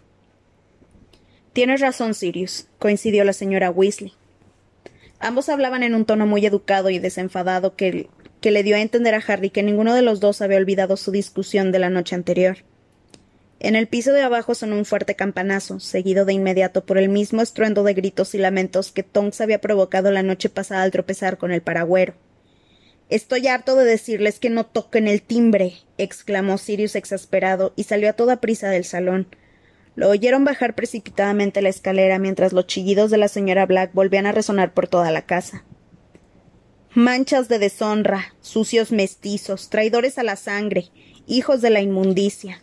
Tienes 1.53 1.81
razón, 1.81 2.15
Sirius, 2.15 2.67
coincidió 2.79 3.25
la 3.25 3.33
señora 3.33 3.71
Weasley. 3.71 4.13
Ambos 5.19 5.49
hablaban 5.49 5.83
en 5.83 5.95
un 5.95 6.05
tono 6.05 6.27
muy 6.27 6.47
educado 6.47 6.91
y 6.91 6.99
desenfadado 6.99 7.75
que, 7.75 8.09
que 8.41 8.51
le 8.51 8.63
dio 8.63 8.77
a 8.77 8.81
entender 8.81 9.15
a 9.15 9.23
Harry 9.27 9.51
que 9.51 9.63
ninguno 9.63 9.95
de 9.95 10.03
los 10.03 10.21
dos 10.21 10.41
había 10.43 10.59
olvidado 10.59 10.97
su 10.97 11.11
discusión 11.11 11.73
de 11.73 11.79
la 11.81 11.91
noche 11.91 12.15
anterior. 12.15 12.59
En 13.59 13.77
el 13.77 13.89
piso 13.89 14.15
de 14.15 14.23
abajo 14.23 14.55
sonó 14.55 14.77
un 14.77 14.87
fuerte 14.87 15.17
campanazo, 15.17 15.81
seguido 15.81 16.25
de 16.25 16.33
inmediato 16.33 16.87
por 16.87 16.97
el 16.97 17.11
mismo 17.11 17.43
estruendo 17.43 17.83
de 17.83 17.93
gritos 17.93 18.35
y 18.35 18.39
lamentos 18.39 18.91
que 18.91 19.03
Tonks 19.03 19.43
había 19.43 19.61
provocado 19.61 20.11
la 20.11 20.23
noche 20.23 20.49
pasada 20.49 20.83
al 20.83 20.91
tropezar 20.91 21.37
con 21.37 21.53
el 21.53 21.61
paragüero. 21.61 22.15
Estoy 23.11 23.49
harto 23.49 23.77
de 23.77 23.85
decirles 23.85 24.39
que 24.39 24.49
no 24.49 24.65
toquen 24.65 25.09
el 25.09 25.21
timbre, 25.21 25.75
exclamó 25.99 26.57
Sirius 26.57 26.95
exasperado 26.95 27.75
y 27.77 27.83
salió 27.83 28.09
a 28.09 28.15
toda 28.15 28.41
prisa 28.41 28.71
del 28.71 28.85
salón. 28.85 29.27
Lo 29.95 30.09
oyeron 30.09 30.45
bajar 30.45 30.75
precipitadamente 30.75 31.63
la 31.63 31.69
escalera 31.69 32.19
mientras 32.19 32.53
los 32.53 32.67
chillidos 32.67 33.11
de 33.11 33.19
la 33.19 33.29
señora 33.29 33.67
Black 33.67 33.93
volvían 33.93 34.27
a 34.27 34.33
resonar 34.33 34.73
por 34.73 34.89
toda 34.89 35.11
la 35.11 35.23
casa. 35.23 35.65
Manchas 36.95 37.49
de 37.49 37.59
deshonra, 37.59 38.35
sucios 38.41 38.93
mestizos, 38.93 39.71
traidores 39.71 40.19
a 40.19 40.23
la 40.23 40.37
sangre, 40.37 40.87
hijos 41.27 41.61
de 41.61 41.71
la 41.71 41.81
inmundicia, 41.81 42.63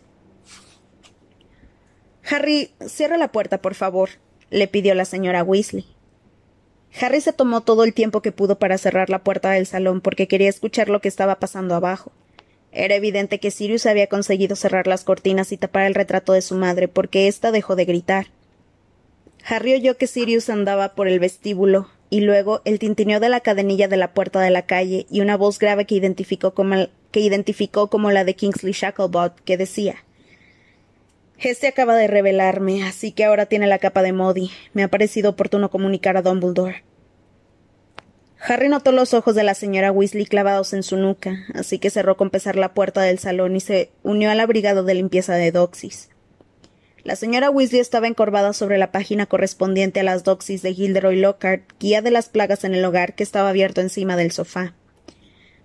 Harry, 2.30 2.74
cierra 2.86 3.16
la 3.16 3.32
puerta, 3.32 3.62
por 3.62 3.74
favor, 3.74 4.10
le 4.50 4.68
pidió 4.68 4.94
la 4.94 5.04
señora 5.04 5.42
Weasley. 5.42 5.86
Harry 7.00 7.20
se 7.20 7.32
tomó 7.32 7.62
todo 7.62 7.84
el 7.84 7.94
tiempo 7.94 8.22
que 8.22 8.32
pudo 8.32 8.58
para 8.58 8.78
cerrar 8.78 9.08
la 9.08 9.22
puerta 9.22 9.50
del 9.50 9.66
salón 9.66 10.00
porque 10.00 10.28
quería 10.28 10.48
escuchar 10.48 10.88
lo 10.88 11.00
que 11.00 11.08
estaba 11.08 11.38
pasando 11.38 11.74
abajo. 11.74 12.12
Era 12.78 12.94
evidente 12.94 13.40
que 13.40 13.50
Sirius 13.50 13.86
había 13.86 14.06
conseguido 14.06 14.54
cerrar 14.54 14.86
las 14.86 15.02
cortinas 15.02 15.50
y 15.50 15.56
tapar 15.56 15.86
el 15.86 15.96
retrato 15.96 16.32
de 16.32 16.42
su 16.42 16.54
madre 16.54 16.86
porque 16.86 17.26
ésta 17.26 17.50
dejó 17.50 17.74
de 17.74 17.84
gritar. 17.84 18.28
Harry 19.44 19.74
oyó 19.74 19.96
que 19.96 20.06
Sirius 20.06 20.48
andaba 20.48 20.94
por 20.94 21.08
el 21.08 21.18
vestíbulo 21.18 21.88
y 22.08 22.20
luego 22.20 22.62
el 22.64 22.78
tintineo 22.78 23.18
de 23.18 23.30
la 23.30 23.40
cadenilla 23.40 23.88
de 23.88 23.96
la 23.96 24.14
puerta 24.14 24.40
de 24.40 24.50
la 24.50 24.62
calle 24.62 25.06
y 25.10 25.22
una 25.22 25.36
voz 25.36 25.58
grave 25.58 25.86
que 25.86 25.96
identificó 25.96 26.54
como, 26.54 26.86
que 27.10 27.18
identificó 27.18 27.90
como 27.90 28.12
la 28.12 28.22
de 28.22 28.36
Kingsley 28.36 28.72
Shacklebot 28.72 29.40
que 29.40 29.56
decía 29.56 29.96
este 31.40 31.66
acaba 31.68 31.96
de 31.96 32.06
revelarme, 32.06 32.84
así 32.84 33.12
que 33.12 33.24
ahora 33.24 33.46
tiene 33.46 33.68
la 33.68 33.78
capa 33.78 34.02
de 34.02 34.12
Modi. 34.12 34.50
Me 34.72 34.82
ha 34.82 34.88
parecido 34.88 35.30
oportuno 35.30 35.70
comunicar 35.70 36.16
a 36.16 36.22
Dumbledore. 36.22 36.82
Harry 38.40 38.68
notó 38.68 38.92
los 38.92 39.14
ojos 39.14 39.34
de 39.34 39.42
la 39.42 39.54
señora 39.54 39.90
Weasley 39.90 40.24
clavados 40.24 40.72
en 40.72 40.82
su 40.82 40.96
nuca, 40.96 41.44
así 41.54 41.78
que 41.78 41.90
cerró 41.90 42.16
con 42.16 42.30
pesar 42.30 42.56
la 42.56 42.72
puerta 42.72 43.02
del 43.02 43.18
salón 43.18 43.56
y 43.56 43.60
se 43.60 43.90
unió 44.02 44.30
al 44.30 44.40
abrigado 44.40 44.84
de 44.84 44.94
limpieza 44.94 45.34
de 45.34 45.50
Doxis. 45.50 46.08
La 47.02 47.16
señora 47.16 47.50
Weasley 47.50 47.80
estaba 47.80 48.06
encorvada 48.06 48.52
sobre 48.52 48.78
la 48.78 48.92
página 48.92 49.26
correspondiente 49.26 50.00
a 50.00 50.02
las 50.04 50.24
Doxis 50.24 50.62
de 50.62 50.74
Gilderoy 50.74 51.16
Lockhart, 51.16 51.62
guía 51.80 52.02
de 52.02 52.10
las 52.10 52.28
plagas 52.28 52.64
en 52.64 52.74
el 52.74 52.84
hogar, 52.84 53.14
que 53.14 53.22
estaba 53.22 53.48
abierto 53.48 53.80
encima 53.80 54.16
del 54.16 54.30
sofá. 54.30 54.74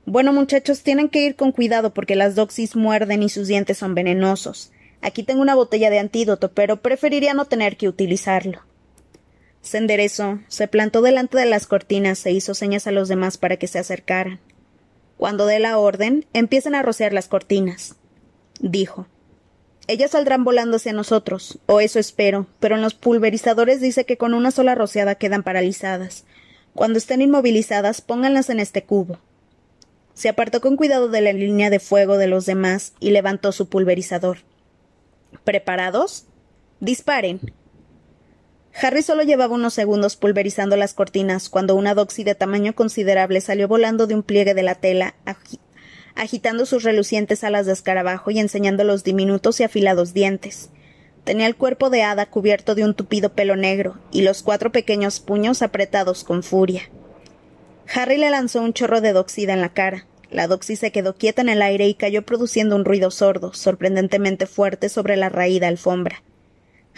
Bueno, 0.06 0.34
muchachos, 0.34 0.84
tienen 0.84 1.10
que 1.10 1.24
ir 1.24 1.36
con 1.36 1.52
cuidado 1.52 1.94
porque 1.94 2.16
las 2.16 2.36
Doxis 2.36 2.76
muerden 2.76 3.24
y 3.24 3.30
sus 3.30 3.48
dientes 3.48 3.78
son 3.78 3.94
venenosos. 3.94 4.72
Aquí 5.02 5.24
tengo 5.24 5.42
una 5.42 5.56
botella 5.56 5.90
de 5.90 6.00
antídoto, 6.00 6.54
pero 6.54 6.78
preferiría 6.78 7.34
no 7.34 7.46
tener 7.46 7.78
que 7.78 7.88
utilizarlo. 7.88 8.62
Se 9.64 9.78
enderezó, 9.78 10.40
se 10.50 10.68
plantó 10.68 11.02
delante 11.02 11.38
de 11.38 11.46
las 11.46 11.68
cortinas 11.68 12.24
e 12.26 12.32
hizo 12.32 12.54
señas 12.54 12.86
a 12.86 12.92
los 12.92 13.08
demás 13.08 13.38
para 13.38 13.56
que 13.56 13.68
se 13.68 13.80
acercaran. 13.80 14.42
Cuando 15.18 15.46
dé 15.46 15.60
la 15.60 15.78
orden, 15.78 16.26
empiecen 16.34 16.76
a 16.76 16.82
rociar 16.82 17.14
las 17.14 17.30
cortinas, 17.30 17.96
dijo. 18.60 19.08
Ellas 19.88 20.12
saldrán 20.12 20.44
volando 20.44 20.76
hacia 20.76 20.92
nosotros, 20.92 21.60
o 21.66 21.80
eso 21.80 21.98
espero, 21.98 22.46
pero 22.60 22.76
en 22.76 22.82
los 22.82 22.94
pulverizadores 22.94 23.80
dice 23.80 24.06
que 24.06 24.18
con 24.18 24.34
una 24.34 24.52
sola 24.52 24.76
rociada 24.76 25.16
quedan 25.16 25.44
paralizadas. 25.44 26.26
Cuando 26.74 26.98
estén 26.98 27.22
inmovilizadas, 27.22 28.02
pónganlas 28.02 28.50
en 28.50 28.60
este 28.60 28.84
cubo. 28.84 29.18
Se 30.14 30.28
apartó 30.28 30.60
con 30.60 30.76
cuidado 30.76 31.08
de 31.08 31.22
la 31.22 31.32
línea 31.32 31.70
de 31.70 31.80
fuego 31.80 32.18
de 32.18 32.28
los 32.28 32.46
demás 32.46 32.94
y 33.00 33.12
levantó 33.12 33.54
su 33.54 33.70
pulverizador. 33.70 34.40
¿Preparados? 35.46 36.26
Disparen. 36.82 37.40
Harry 38.82 39.04
solo 39.04 39.24
llevaba 39.24 39.54
unos 39.54 39.74
segundos 39.74 40.16
pulverizando 40.16 40.76
las 40.76 40.94
cortinas 40.94 41.50
cuando 41.50 41.76
una 41.76 41.94
doxy 41.94 42.24
de 42.24 42.36
tamaño 42.36 42.74
considerable 42.74 43.40
salió 43.40 43.68
volando 43.68 44.08
de 44.08 44.16
un 44.16 44.24
pliegue 44.24 44.54
de 44.54 44.64
la 44.64 44.76
tela, 44.76 45.14
agitando 46.16 46.66
sus 46.66 46.84
relucientes 46.84 47.44
alas 47.44 47.68
de 47.68 47.74
escarabajo 47.74 48.32
y 48.32 48.40
enseñando 48.40 48.84
los 48.84 49.04
diminutos 49.04 49.60
y 49.60 49.64
afilados 49.64 50.14
dientes. 50.14 50.70
Tenía 51.24 51.48
el 51.48 51.56
cuerpo 51.56 51.90
de 51.90 52.04
hada 52.04 52.26
cubierto 52.26 52.76
de 52.76 52.84
un 52.84 52.96
tupido 52.96 53.34
pelo 53.34 53.56
negro 53.56 54.00
y 54.12 54.24
los 54.24 54.42
cuatro 54.42 54.72
pequeños 54.72 55.20
puños 55.20 55.62
apretados 55.62 56.24
con 56.24 56.44
furia. 56.44 56.90
Harry 57.94 58.18
le 58.18 58.30
lanzó 58.30 58.62
un 58.62 58.74
chorro 58.74 59.02
de 59.02 59.14
doxida 59.14 59.54
en 59.54 59.62
la 59.62 59.74
cara. 59.74 60.08
La 60.32 60.48
doxy 60.48 60.76
se 60.76 60.92
quedó 60.92 61.16
quieta 61.16 61.42
en 61.42 61.50
el 61.50 61.62
aire 61.62 61.88
y 61.88 61.94
cayó 61.94 62.24
produciendo 62.24 62.76
un 62.76 62.86
ruido 62.86 63.12
sordo, 63.12 63.54
sorprendentemente 63.54 64.48
fuerte 64.48 64.90
sobre 64.90 65.16
la 65.16 65.30
raída 65.30 65.68
alfombra. 65.68 66.24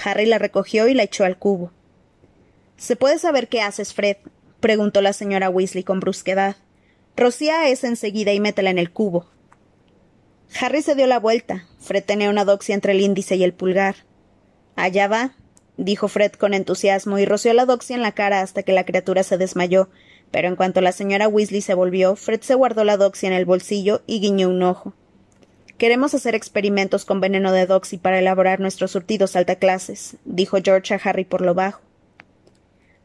Harry 0.04 0.26
la 0.26 0.38
recogió 0.38 0.88
y 0.88 0.94
la 0.94 1.04
echó 1.04 1.24
al 1.24 1.38
cubo. 1.38 1.72
¿Se 2.78 2.96
puede 2.96 3.20
saber 3.20 3.48
qué 3.48 3.62
haces, 3.62 3.94
Fred? 3.94 4.18
preguntó 4.60 5.02
la 5.02 5.14
señora 5.14 5.50
Weasley 5.50 5.84
con 5.84 6.00
brusquedad. 6.00 6.58
Rocía 7.16 7.70
esa 7.70 7.88
enseguida 7.88 8.34
y 8.34 8.40
métela 8.40 8.70
en 8.70 8.80
el 8.80 8.92
cubo. 8.92 9.28
Harry 10.60 10.82
se 10.82 10.96
dio 10.96 11.08
la 11.08 11.20
vuelta. 11.20 11.66
Fred 11.80 12.04
tenía 12.04 12.30
una 12.30 12.46
doxia 12.46 12.76
entre 12.76 12.94
el 12.94 13.02
índice 13.02 13.36
y 13.36 13.44
el 13.44 13.54
pulgar. 13.54 13.96
Allá 14.76 15.08
va, 15.08 15.36
dijo 15.78 16.08
Fred 16.08 16.34
con 16.34 16.54
entusiasmo 16.54 17.18
y 17.20 17.26
roció 17.26 17.54
la 17.54 17.66
doxia 17.66 17.96
en 17.96 18.02
la 18.02 18.14
cara 18.14 18.42
hasta 18.42 18.64
que 18.64 18.74
la 18.74 18.86
criatura 18.86 19.24
se 19.24 19.38
desmayó. 19.38 19.90
Pero 20.32 20.48
en 20.48 20.56
cuanto 20.56 20.82
la 20.82 20.92
señora 20.92 21.28
Weasley 21.28 21.62
se 21.62 21.74
volvió, 21.74 22.16
Fred 22.16 22.42
se 22.42 22.56
guardó 22.56 22.84
la 22.84 22.98
doxia 22.98 23.28
en 23.28 23.34
el 23.34 23.46
bolsillo 23.46 24.02
y 24.08 24.20
guiñó 24.20 24.50
un 24.50 24.64
ojo. 24.64 24.94
Queremos 25.78 26.14
hacer 26.14 26.36
experimentos 26.36 27.04
con 27.04 27.20
veneno 27.20 27.52
de 27.52 27.66
Doxy 27.66 27.98
para 27.98 28.20
elaborar 28.20 28.62
nuestros 28.62 28.92
surtidos 28.92 29.36
clases, 29.60 30.16
dijo 30.24 30.58
George 30.64 30.94
a 30.94 31.02
Harry 31.04 31.26
por 31.26 31.42
lo 31.42 31.54
bajo. 31.54 31.82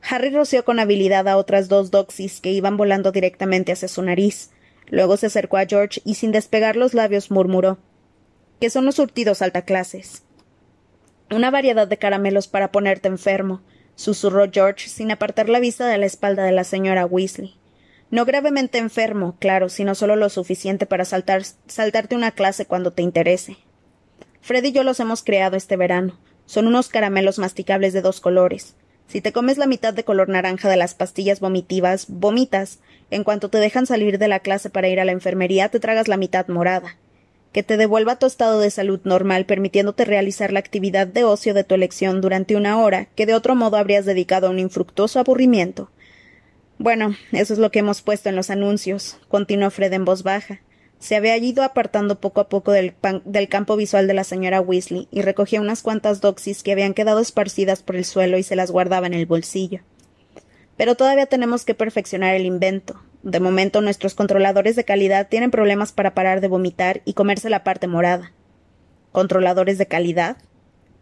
Harry 0.03 0.31
roció 0.31 0.65
con 0.65 0.79
habilidad 0.79 1.27
a 1.29 1.37
otras 1.37 1.69
dos 1.69 1.91
Doxys 1.91 2.41
que 2.41 2.53
iban 2.53 2.77
volando 2.77 3.11
directamente 3.11 3.73
hacia 3.73 3.89
su 3.89 4.03
nariz. 4.03 4.50
Luego 4.87 5.17
se 5.17 5.27
acercó 5.27 5.57
a 5.57 5.67
George 5.67 6.00
y 6.05 6.15
sin 6.15 6.33
despegar 6.33 6.77
los 6.77 6.95
labios 6.95 7.31
murmuró 7.31 7.79
¿Qué 8.61 8.69
son 8.69 8.85
los 8.85 8.97
surtidos 8.97 9.41
clases? 9.65 10.23
Una 11.31 11.50
variedad 11.50 11.89
de 11.89 11.97
caramelos 11.97 12.47
para 12.47 12.71
ponerte 12.71 13.09
enfermo, 13.09 13.62
susurró 13.95 14.50
George 14.53 14.89
sin 14.89 15.11
apartar 15.11 15.49
la 15.49 15.61
vista 15.61 15.87
de 15.89 15.97
la 15.97 16.07
espalda 16.07 16.45
de 16.45 16.53
la 16.53 16.65
señora 16.65 17.07
Weasley. 17.07 17.60
No 18.11 18.25
gravemente 18.25 18.79
enfermo, 18.79 19.37
claro, 19.38 19.69
sino 19.69 19.95
solo 19.95 20.17
lo 20.17 20.29
suficiente 20.31 20.85
para 20.85 21.05
saltar, 21.05 21.43
saltarte 21.67 22.17
una 22.17 22.33
clase 22.33 22.67
cuando 22.67 22.93
te 22.93 23.02
interese. 23.02 23.57
Fred 24.40 24.64
y 24.64 24.73
yo 24.73 24.83
los 24.83 24.99
hemos 24.99 25.23
creado 25.23 25.57
este 25.57 25.76
verano. 25.76 26.19
Son 26.45 26.67
unos 26.67 26.88
caramelos 26.88 27.38
masticables 27.38 27.93
de 27.93 28.02
dos 28.02 28.21
colores. 28.21 28.75
Si 29.07 29.21
te 29.21 29.33
comes 29.33 29.59
la 29.59 29.67
mitad 29.67 29.95
de 29.95 30.02
color 30.02 30.29
naranja 30.29 30.69
de 30.69 30.76
las 30.76 30.95
pastillas 30.95 31.38
vomitivas, 31.38 32.07
vomitas. 32.09 32.81
En 33.11 33.23
cuanto 33.23 33.49
te 33.49 33.59
dejan 33.59 33.87
salir 33.87 34.19
de 34.19 34.29
la 34.29 34.40
clase 34.40 34.71
para 34.71 34.88
ir 34.88 34.99
a 34.99 35.05
la 35.05 35.12
enfermería, 35.12 35.69
te 35.69 35.79
tragas 35.79 36.09
la 36.09 36.17
mitad 36.17 36.49
morada. 36.49 36.97
Que 37.52 37.62
te 37.62 37.76
devuelva 37.76 38.19
tu 38.19 38.26
estado 38.26 38.61
de 38.61 38.71
salud 38.71 39.00
normal, 39.05 39.47
permitiéndote 39.47 40.05
realizar 40.05 40.52
la 40.52 40.61
actividad 40.61 41.07
de 41.07 41.25
ocio 41.25 41.55
de 41.55 41.64
tu 41.64 41.75
elección 41.75 42.21
durante 42.21 42.57
una 42.57 42.81
hora, 42.81 43.07
que 43.17 43.26
de 43.26 43.35
otro 43.35 43.55
modo 43.55 43.76
habrías 43.76 44.05
dedicado 44.05 44.47
a 44.47 44.50
un 44.50 44.59
infructuoso 44.59 45.19
aburrimiento. 45.19 45.90
Bueno, 46.81 47.15
eso 47.33 47.53
es 47.53 47.59
lo 47.59 47.71
que 47.71 47.81
hemos 47.81 48.01
puesto 48.01 48.31
en 48.31 48.37
los 48.37 48.49
anuncios, 48.49 49.19
continuó 49.29 49.71
Fred 49.71 49.93
en 49.93 50.07
voz 50.07 50.23
baja. 50.23 50.61
Se 50.99 51.15
había 51.15 51.37
ido 51.37 51.63
apartando 51.63 52.23
poco 52.23 52.41
a 52.41 52.49
poco 52.49 52.73
del, 52.73 52.95
campo 53.51 53.77
visual 53.77 54.07
de 54.07 54.15
la 54.15 54.25
señora 54.25 54.63
Weasley 54.63 55.07
y 55.11 55.21
recogía 55.21 55.61
unas 55.61 55.83
cuantas 55.83 56.23
doxis 56.23 56.63
que 56.63 56.73
habían 56.73 56.95
quedado 56.95 57.21
esparcidas 57.21 57.83
por 57.83 57.97
el 57.97 58.07
suelo 58.07 58.39
y 58.39 58.43
se 58.43 58.57
las 58.57 58.71
guardaba 58.71 59.07
en 59.07 59.13
el 59.13 59.27
bolsillo. 59.27 59.81
Pero 60.79 60.95
todavía 60.95 61.27
tenemos 61.27 61.67
que 61.67 61.75
perfeccionar 61.75 62.35
el 62.35 62.47
invento. 62.47 62.99
De 63.23 63.41
momento 63.41 63.83
nuestros 63.83 64.15
controladores 64.15 64.75
de 64.75 64.87
calidad 64.87 65.29
tienen 65.29 65.51
problemas 65.51 65.93
para 65.93 66.15
parar 66.15 66.41
de 66.41 66.49
vomitar 66.49 67.03
y 67.05 67.13
comerse 67.13 67.51
la 67.51 67.63
parte 67.63 67.89
morada. 67.89 68.33
¿Controladores 69.13 69.77
de 69.77 69.85
calidad? 69.85 70.39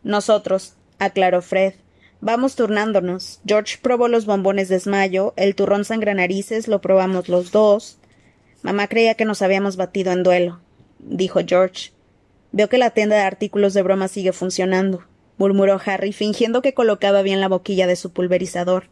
Nosotros, 0.03 0.75
aclaró 0.99 1.41
Fred. 1.41 1.75
Vamos 2.21 2.57
turnándonos. 2.57 3.41
George 3.47 3.79
probó 3.81 4.09
los 4.09 4.27
bombones 4.27 4.69
de 4.69 4.77
esmayo, 4.77 5.35
el 5.37 5.55
turrón 5.55 5.85
sangranarices 5.85 6.67
lo 6.67 6.81
probamos 6.81 7.29
los 7.29 7.53
dos. 7.53 7.99
Mamá 8.63 8.89
creía 8.89 9.15
que 9.15 9.25
nos 9.25 9.41
habíamos 9.41 9.77
batido 9.77 10.11
en 10.11 10.25
duelo, 10.25 10.61
dijo 10.99 11.41
George. 11.47 11.93
Veo 12.51 12.69
que 12.69 12.79
la 12.79 12.91
tienda 12.91 13.15
de 13.15 13.23
artículos 13.23 13.73
de 13.73 13.83
broma 13.83 14.09
sigue 14.09 14.33
funcionando, 14.33 15.05
murmuró 15.37 15.81
Harry, 15.85 16.13
fingiendo 16.13 16.61
que 16.61 16.75
colocaba 16.75 17.23
bien 17.23 17.41
la 17.41 17.49
boquilla 17.49 17.87
de 17.87 17.95
su 17.95 18.13
pulverizador. 18.13 18.89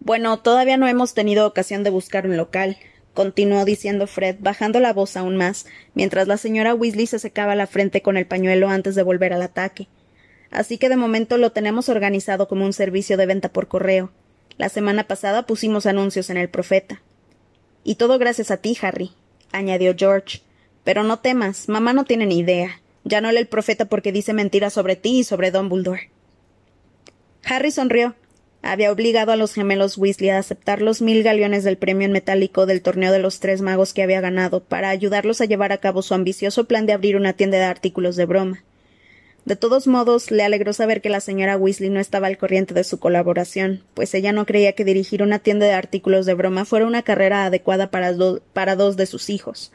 Bueno, 0.00 0.40
todavía 0.40 0.76
no 0.76 0.88
hemos 0.88 1.14
tenido 1.14 1.46
ocasión 1.46 1.84
de 1.84 1.90
buscar 1.90 2.26
un 2.26 2.36
local, 2.36 2.76
continuó 3.14 3.64
diciendo 3.64 4.08
Fred, 4.08 4.38
bajando 4.40 4.80
la 4.80 4.92
voz 4.92 5.16
aún 5.16 5.36
más, 5.36 5.66
mientras 5.94 6.26
la 6.26 6.38
señora 6.38 6.74
Weasley 6.74 7.06
se 7.06 7.20
secaba 7.20 7.54
la 7.54 7.68
frente 7.68 8.02
con 8.02 8.16
el 8.16 8.26
pañuelo 8.26 8.68
antes 8.68 8.96
de 8.96 9.04
volver 9.04 9.32
al 9.32 9.42
ataque 9.42 9.86
así 10.52 10.78
que 10.78 10.88
de 10.88 10.96
momento 10.96 11.38
lo 11.38 11.52
tenemos 11.52 11.88
organizado 11.88 12.48
como 12.48 12.64
un 12.64 12.72
servicio 12.72 13.16
de 13.16 13.26
venta 13.26 13.48
por 13.52 13.68
correo. 13.68 14.10
La 14.58 14.68
semana 14.68 15.04
pasada 15.04 15.46
pusimos 15.46 15.86
anuncios 15.86 16.30
en 16.30 16.36
el 16.36 16.48
Profeta. 16.48 17.02
Y 17.84 17.96
todo 17.96 18.18
gracias 18.18 18.50
a 18.50 18.58
ti, 18.58 18.76
Harry, 18.80 19.10
añadió 19.50 19.94
George. 19.96 20.42
Pero 20.84 21.02
no 21.02 21.18
temas, 21.18 21.68
mamá 21.68 21.92
no 21.92 22.04
tiene 22.04 22.26
ni 22.26 22.38
idea. 22.38 22.80
Ya 23.04 23.20
no 23.20 23.32
lee 23.32 23.38
el 23.38 23.48
profeta 23.48 23.86
porque 23.86 24.12
dice 24.12 24.32
mentiras 24.32 24.74
sobre 24.74 24.96
ti 24.96 25.18
y 25.18 25.24
sobre 25.24 25.50
Dumbledore. 25.50 26.10
Harry 27.44 27.70
sonrió. 27.70 28.14
Había 28.64 28.92
obligado 28.92 29.32
a 29.32 29.36
los 29.36 29.54
gemelos 29.54 29.98
Weasley 29.98 30.30
a 30.30 30.38
aceptar 30.38 30.82
los 30.82 31.02
mil 31.02 31.24
galeones 31.24 31.64
del 31.64 31.76
premio 31.76 32.06
en 32.06 32.12
metálico 32.12 32.64
del 32.64 32.80
torneo 32.80 33.10
de 33.10 33.18
los 33.18 33.40
tres 33.40 33.60
magos 33.60 33.92
que 33.92 34.04
había 34.04 34.20
ganado 34.20 34.62
para 34.62 34.90
ayudarlos 34.90 35.40
a 35.40 35.46
llevar 35.46 35.72
a 35.72 35.78
cabo 35.78 36.00
su 36.02 36.14
ambicioso 36.14 36.68
plan 36.68 36.86
de 36.86 36.92
abrir 36.92 37.16
una 37.16 37.32
tienda 37.32 37.58
de 37.58 37.64
artículos 37.64 38.14
de 38.14 38.26
broma. 38.26 38.62
De 39.44 39.56
todos 39.56 39.88
modos, 39.88 40.30
le 40.30 40.44
alegró 40.44 40.72
saber 40.72 41.00
que 41.00 41.08
la 41.08 41.20
señora 41.20 41.56
Weasley 41.56 41.90
no 41.90 41.98
estaba 41.98 42.28
al 42.28 42.38
corriente 42.38 42.74
de 42.74 42.84
su 42.84 43.00
colaboración, 43.00 43.82
pues 43.94 44.14
ella 44.14 44.32
no 44.32 44.46
creía 44.46 44.74
que 44.74 44.84
dirigir 44.84 45.20
una 45.20 45.40
tienda 45.40 45.66
de 45.66 45.72
artículos 45.72 46.26
de 46.26 46.34
broma 46.34 46.64
fuera 46.64 46.86
una 46.86 47.02
carrera 47.02 47.46
adecuada 47.46 47.90
para, 47.90 48.12
dos 48.12 48.96
de 48.96 49.06
sus 49.06 49.30
hijos. 49.30 49.72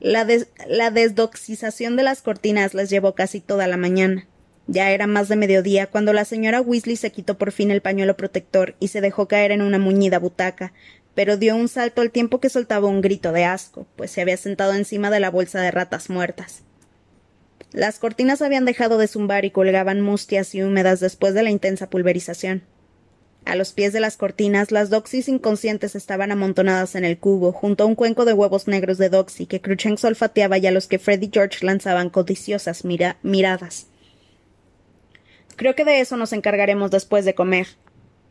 La, 0.00 0.26
la 0.66 0.90
desdoxización 0.90 1.94
de 1.94 2.02
las 2.02 2.22
cortinas 2.22 2.74
les 2.74 2.90
llevó 2.90 3.14
casi 3.14 3.40
toda 3.40 3.68
la 3.68 3.76
mañana. 3.76 4.26
Ya 4.66 4.90
era 4.90 5.06
más 5.06 5.28
de 5.28 5.36
mediodía 5.36 5.86
cuando 5.86 6.12
la 6.12 6.24
señora 6.24 6.60
Weasley 6.60 6.96
se 6.96 7.12
quitó 7.12 7.38
por 7.38 7.52
fin 7.52 7.70
el 7.70 7.80
pañuelo 7.80 8.16
protector 8.16 8.74
y 8.80 8.88
se 8.88 9.00
dejó 9.00 9.28
caer 9.28 9.52
en 9.52 9.62
una 9.62 9.78
muñida 9.78 10.18
butaca, 10.18 10.72
pero 11.14 11.36
dio 11.36 11.54
un 11.54 11.68
salto 11.68 12.02
al 12.02 12.10
tiempo 12.10 12.40
que 12.40 12.48
soltaba 12.48 12.88
un 12.88 13.02
grito 13.02 13.30
de 13.30 13.44
asco, 13.44 13.86
pues 13.94 14.10
se 14.10 14.20
había 14.20 14.36
sentado 14.36 14.72
encima 14.74 15.10
de 15.10 15.20
la 15.20 15.30
bolsa 15.30 15.60
de 15.60 15.70
ratas 15.70 16.10
muertas. 16.10 16.64
Las 17.72 17.98
cortinas 17.98 18.42
habían 18.42 18.64
dejado 18.64 18.98
de 18.98 19.06
zumbar 19.06 19.44
y 19.44 19.50
colgaban 19.50 20.00
mustias 20.00 20.54
y 20.54 20.62
húmedas 20.62 20.98
después 20.98 21.34
de 21.34 21.44
la 21.44 21.50
intensa 21.50 21.88
pulverización. 21.88 22.62
A 23.44 23.54
los 23.54 23.72
pies 23.72 23.92
de 23.92 24.00
las 24.00 24.16
cortinas, 24.16 24.70
las 24.70 24.90
doxys 24.90 25.28
inconscientes 25.28 25.94
estaban 25.94 26.30
amontonadas 26.30 26.94
en 26.94 27.04
el 27.04 27.18
cubo, 27.18 27.52
junto 27.52 27.84
a 27.84 27.86
un 27.86 27.94
cuenco 27.94 28.24
de 28.24 28.32
huevos 28.32 28.68
negros 28.68 28.98
de 28.98 29.08
doxy 29.08 29.46
que 29.46 29.60
Cruchens 29.60 30.04
olfateaba 30.04 30.58
y 30.58 30.66
a 30.66 30.72
los 30.72 30.88
que 30.88 30.98
Fred 30.98 31.22
y 31.22 31.30
George 31.32 31.64
lanzaban 31.64 32.10
codiciosas 32.10 32.84
miradas. 32.84 33.86
Creo 35.56 35.74
que 35.74 35.84
de 35.84 36.00
eso 36.00 36.16
nos 36.16 36.32
encargaremos 36.32 36.90
después 36.90 37.24
de 37.24 37.34
comer, 37.34 37.68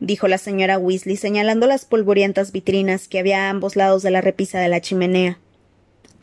dijo 0.00 0.28
la 0.28 0.38
señora 0.38 0.78
Weasley, 0.78 1.16
señalando 1.16 1.66
las 1.66 1.84
polvorientas 1.84 2.52
vitrinas 2.52 3.08
que 3.08 3.18
había 3.18 3.46
a 3.46 3.50
ambos 3.50 3.74
lados 3.76 4.02
de 4.02 4.10
la 4.10 4.20
repisa 4.20 4.60
de 4.60 4.68
la 4.68 4.80
chimenea. 4.80 5.38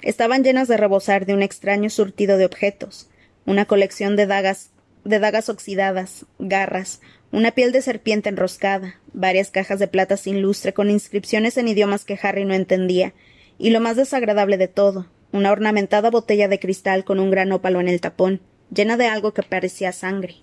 Estaban 0.03 0.43
llenas 0.43 0.67
de 0.67 0.77
rebosar 0.77 1.25
de 1.25 1.33
un 1.33 1.41
extraño 1.41 1.89
surtido 1.89 2.37
de 2.37 2.45
objetos, 2.45 3.09
una 3.45 3.65
colección 3.65 4.15
de 4.15 4.27
dagas, 4.27 4.71
de 5.03 5.19
dagas 5.19 5.49
oxidadas, 5.49 6.25
garras, 6.37 7.01
una 7.31 7.51
piel 7.51 7.71
de 7.71 7.81
serpiente 7.81 8.29
enroscada, 8.29 8.99
varias 9.13 9.51
cajas 9.51 9.79
de 9.79 9.87
plata 9.87 10.17
sin 10.17 10.41
lustre 10.41 10.73
con 10.73 10.89
inscripciones 10.89 11.57
en 11.57 11.67
idiomas 11.67 12.05
que 12.05 12.19
Harry 12.21 12.45
no 12.45 12.53
entendía, 12.53 13.13
y 13.57 13.71
lo 13.71 13.79
más 13.79 13.95
desagradable 13.95 14.57
de 14.57 14.67
todo, 14.67 15.07
una 15.31 15.51
ornamentada 15.51 16.09
botella 16.09 16.47
de 16.47 16.59
cristal 16.59 17.03
con 17.03 17.19
un 17.19 17.31
gran 17.31 17.51
ópalo 17.51 17.79
en 17.81 17.87
el 17.87 17.99
tapón, 17.99 18.41
llena 18.73 18.97
de 18.97 19.07
algo 19.07 19.33
que 19.33 19.43
parecía 19.43 19.91
sangre. 19.91 20.35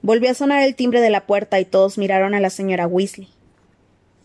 Volvió 0.00 0.30
a 0.30 0.34
sonar 0.34 0.62
el 0.62 0.74
timbre 0.74 1.00
de 1.00 1.10
la 1.10 1.26
puerta 1.26 1.60
y 1.60 1.64
todos 1.64 1.98
miraron 1.98 2.34
a 2.34 2.40
la 2.40 2.50
señora 2.50 2.86
Weasley. 2.86 3.28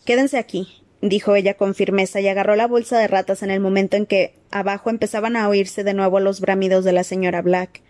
Quédense 0.06 0.38
aquí, 0.38 0.84
dijo 1.02 1.36
ella 1.36 1.56
con 1.56 1.76
firmeza 1.76 2.20
y 2.20 2.28
agarró 2.28 2.56
la 2.56 2.68
bolsa 2.68 2.98
de 2.98 3.08
ratas 3.08 3.44
en 3.44 3.52
el 3.52 3.60
momento 3.60 3.98
en 3.98 4.06
que 4.06 4.34
abajo 4.52 4.90
empezaban 4.90 5.36
a 5.36 5.48
oírse 5.48 5.84
de 5.84 5.94
nuevo 5.94 6.20
los 6.20 6.42
bramidos 6.42 6.84
de 6.86 6.94
la 6.94 7.04
señora 7.04 7.42
Black. 7.42 7.82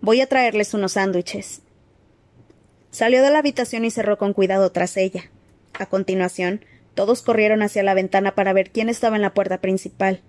Voy 0.00 0.20
a 0.20 0.26
traerles 0.26 0.74
unos 0.74 0.92
sándwiches. 0.92 1.62
Salió 2.90 3.22
de 3.22 3.30
la 3.30 3.38
habitación 3.38 3.84
y 3.84 3.90
cerró 3.90 4.18
con 4.18 4.34
cuidado 4.34 4.70
tras 4.70 4.96
ella. 4.96 5.30
A 5.72 5.86
continuación, 5.86 6.64
todos 6.94 7.22
corrieron 7.22 7.62
hacia 7.62 7.82
la 7.82 7.94
ventana 7.94 8.34
para 8.34 8.52
ver 8.52 8.70
quién 8.70 8.88
estaba 8.88 9.16
en 9.16 9.22
la 9.22 9.32
puerta 9.32 9.60
principal. 9.60 10.20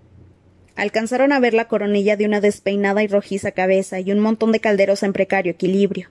Alcanzaron 0.76 1.32
a 1.32 1.40
ver 1.40 1.54
la 1.54 1.68
coronilla 1.68 2.16
de 2.16 2.24
una 2.24 2.40
despeinada 2.40 3.02
y 3.02 3.06
rojiza 3.06 3.52
cabeza 3.52 4.00
y 4.00 4.10
un 4.10 4.18
montón 4.18 4.50
de 4.50 4.60
calderos 4.60 5.02
en 5.02 5.12
precario 5.12 5.52
equilibrio. 5.52 6.08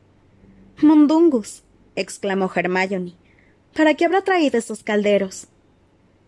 Mundungus. 0.82 1.64
exclamó 1.96 2.52
Hermione. 2.54 3.14
¿Para 3.76 3.96
qué 3.96 4.06
habrá 4.06 4.22
traído 4.22 4.58
esos 4.58 4.84
calderos? 4.84 5.48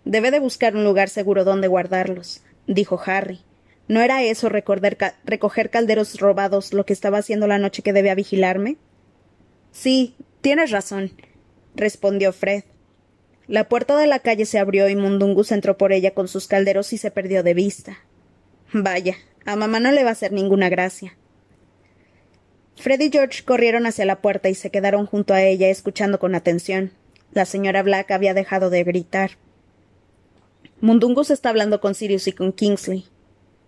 Debe 0.05 0.31
de 0.31 0.39
buscar 0.39 0.75
un 0.75 0.83
lugar 0.83 1.09
seguro 1.09 1.43
donde 1.43 1.67
guardarlos, 1.67 2.41
dijo 2.67 3.01
Harry. 3.05 3.41
¿No 3.88 4.01
era 4.01 4.24
eso 4.24 4.50
recoger 4.50 5.69
calderos 5.69 6.19
robados 6.19 6.74
lo 6.74 6.85
que 6.85 6.93
estaba 6.93 7.19
haciendo 7.19 7.47
la 7.47 7.59
noche 7.59 7.83
que 7.83 7.93
debía 7.93 8.15
vigilarme? 8.15 8.77
Sí, 9.71 10.15
tienes 10.41 10.71
razón, 10.71 11.12
respondió 11.75 12.33
Fred. 12.33 12.63
La 13.47 13.67
puerta 13.69 13.97
de 13.97 14.07
la 14.07 14.19
calle 14.19 14.45
se 14.45 14.57
abrió 14.57 14.89
y 14.89 14.95
Mundungus 14.95 15.51
entró 15.51 15.77
por 15.77 15.91
ella 15.91 16.12
con 16.12 16.27
sus 16.27 16.47
calderos 16.47 16.93
y 16.93 16.97
se 16.97 17.12
perdió 17.12 17.43
de 17.43 17.53
vista. 17.53 18.00
Vaya, 18.74 19.15
a 19.45 19.55
mamá 19.55 19.79
no 19.79 19.91
le 19.91 20.03
va 20.03 20.09
a 20.09 20.13
hacer 20.13 20.31
ninguna 20.31 20.69
gracia. 20.69 21.15
Fred 22.75 23.00
y 23.00 23.12
George 23.12 23.43
corrieron 23.43 23.85
hacia 23.85 24.05
la 24.05 24.21
puerta 24.21 24.50
y 24.50 24.55
se 24.55 24.71
quedaron 24.71 25.05
junto 25.05 25.33
a 25.33 25.43
ella 25.43 25.69
escuchando 25.69 26.19
con 26.19 26.33
atención. 26.33 26.91
La 27.31 27.45
señora 27.45 27.83
Black 27.83 28.12
había 28.12 28.33
dejado 28.33 28.69
de 28.69 28.83
gritar. 28.83 29.31
Mundungus 30.86 31.32
está 31.32 31.50
hablando 31.50 31.82
con 31.82 31.96
Sirius 31.96 32.27
y 32.27 32.32
con 32.32 32.54
Kingsley, 32.54 33.06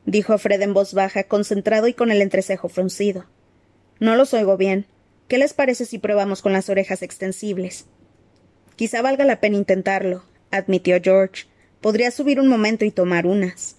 dijo 0.06 0.38
Fred 0.38 0.62
en 0.62 0.76
voz 0.76 0.94
baja, 0.94 1.24
concentrado 1.24 1.88
y 1.88 1.96
con 1.96 2.12
el 2.12 2.22
entrecejo 2.22 2.70
fruncido. 2.70 3.26
No 4.00 4.16
los 4.16 4.36
oigo 4.36 4.56
bien. 4.56 4.86
¿Qué 5.28 5.40
les 5.40 5.56
parece 5.56 5.86
si 5.86 5.98
probamos 5.98 6.44
con 6.44 6.54
las 6.54 6.70
orejas 6.70 7.02
extensibles? 7.02 7.88
Quizá 8.76 9.02
valga 9.02 9.26
la 9.26 9.40
pena 9.40 9.58
intentarlo, 9.58 10.26
admitió 10.52 11.00
George. 11.02 11.46
Podría 11.82 12.12
subir 12.12 12.40
un 12.40 12.50
momento 12.50 12.86
y 12.86 12.92
tomar 12.92 13.26
unas. 13.26 13.78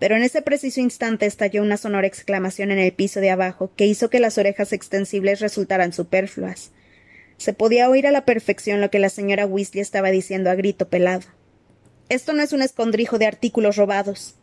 Pero 0.00 0.16
en 0.16 0.24
ese 0.24 0.42
preciso 0.42 0.80
instante 0.80 1.26
estalló 1.26 1.62
una 1.62 1.76
sonora 1.76 2.08
exclamación 2.08 2.72
en 2.72 2.80
el 2.80 2.92
piso 2.92 3.20
de 3.20 3.30
abajo 3.30 3.70
que 3.76 3.86
hizo 3.86 4.10
que 4.10 4.18
las 4.18 4.36
orejas 4.36 4.72
extensibles 4.72 5.38
resultaran 5.38 5.92
superfluas. 5.92 6.72
Se 7.36 7.52
podía 7.52 7.88
oír 7.88 8.08
a 8.08 8.10
la 8.10 8.24
perfección 8.24 8.80
lo 8.80 8.90
que 8.90 8.98
la 8.98 9.10
señora 9.10 9.46
Weasley 9.46 9.80
estaba 9.80 10.10
diciendo 10.10 10.50
a 10.50 10.56
grito 10.56 10.88
pelado. 10.88 11.28
Esto 12.12 12.34
no 12.34 12.42
es 12.42 12.52
un 12.52 12.60
escondrijo 12.60 13.18
de 13.18 13.24
artículos 13.24 13.76
robados. 13.76 14.34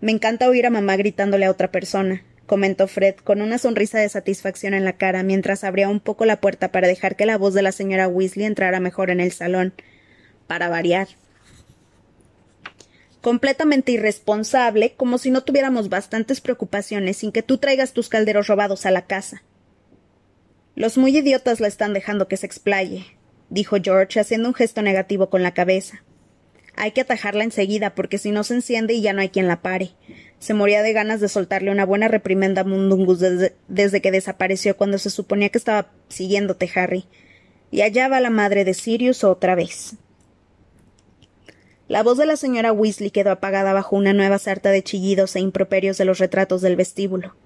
Me 0.00 0.10
encanta 0.10 0.48
oír 0.48 0.66
a 0.66 0.70
mamá 0.70 0.96
gritándole 0.96 1.46
a 1.46 1.50
otra 1.52 1.70
persona, 1.70 2.24
comentó 2.46 2.88
Fred 2.88 3.14
con 3.22 3.40
una 3.40 3.58
sonrisa 3.58 4.00
de 4.00 4.08
satisfacción 4.08 4.74
en 4.74 4.84
la 4.84 4.94
cara 4.94 5.22
mientras 5.22 5.62
abría 5.62 5.88
un 5.88 6.00
poco 6.00 6.24
la 6.24 6.40
puerta 6.40 6.72
para 6.72 6.88
dejar 6.88 7.14
que 7.14 7.24
la 7.24 7.38
voz 7.38 7.54
de 7.54 7.62
la 7.62 7.70
señora 7.70 8.08
Weasley 8.08 8.46
entrara 8.46 8.80
mejor 8.80 9.10
en 9.10 9.20
el 9.20 9.30
salón. 9.30 9.74
Para 10.48 10.68
variar. 10.68 11.06
Completamente 13.20 13.92
irresponsable, 13.92 14.94
como 14.96 15.18
si 15.18 15.30
no 15.30 15.44
tuviéramos 15.44 15.90
bastantes 15.90 16.40
preocupaciones 16.40 17.18
sin 17.18 17.30
que 17.30 17.44
tú 17.44 17.58
traigas 17.58 17.92
tus 17.92 18.08
calderos 18.08 18.48
robados 18.48 18.86
a 18.86 18.90
la 18.90 19.06
casa. 19.06 19.44
Los 20.74 20.98
muy 20.98 21.16
idiotas 21.16 21.60
la 21.60 21.68
están 21.68 21.92
dejando 21.92 22.26
que 22.26 22.38
se 22.38 22.46
explaye, 22.46 23.06
dijo 23.50 23.76
George, 23.80 24.18
haciendo 24.18 24.48
un 24.48 24.54
gesto 24.54 24.82
negativo 24.82 25.30
con 25.30 25.44
la 25.44 25.54
cabeza. 25.54 26.02
Hay 26.76 26.90
que 26.90 27.02
atajarla 27.02 27.44
enseguida, 27.44 27.94
porque 27.94 28.18
si 28.18 28.30
no 28.30 28.42
se 28.42 28.54
enciende 28.54 28.94
y 28.94 29.00
ya 29.00 29.12
no 29.12 29.20
hay 29.20 29.28
quien 29.28 29.46
la 29.46 29.62
pare. 29.62 29.92
Se 30.38 30.54
moría 30.54 30.82
de 30.82 30.92
ganas 30.92 31.20
de 31.20 31.28
soltarle 31.28 31.70
una 31.70 31.86
buena 31.86 32.08
reprimenda 32.08 32.62
a 32.62 32.64
Mundungus 32.64 33.20
desde, 33.20 34.00
que 34.00 34.10
desapareció 34.10 34.76
cuando 34.76 34.98
se 34.98 35.10
suponía 35.10 35.48
que 35.50 35.58
estaba 35.58 35.92
siguiéndote, 36.08 36.70
Harry. 36.74 37.06
Y 37.70 37.82
allá 37.82 38.08
va 38.08 38.20
la 38.20 38.30
madre 38.30 38.64
de 38.64 38.74
Sirius 38.74 39.24
otra 39.24 39.54
vez. 39.54 39.94
La 41.86 42.02
voz 42.02 42.18
de 42.18 42.26
la 42.26 42.36
señora 42.36 42.72
Weasley 42.72 43.10
quedó 43.10 43.30
apagada 43.30 43.72
bajo 43.72 43.96
una 43.96 44.12
nueva 44.12 44.38
sarta 44.38 44.70
de 44.70 44.82
chillidos 44.82 45.36
e 45.36 45.40
improperios 45.40 45.98
de 45.98 46.04
los 46.04 46.18
retratos 46.18 46.60
del 46.62 46.76
vestíbulo. 46.76 47.36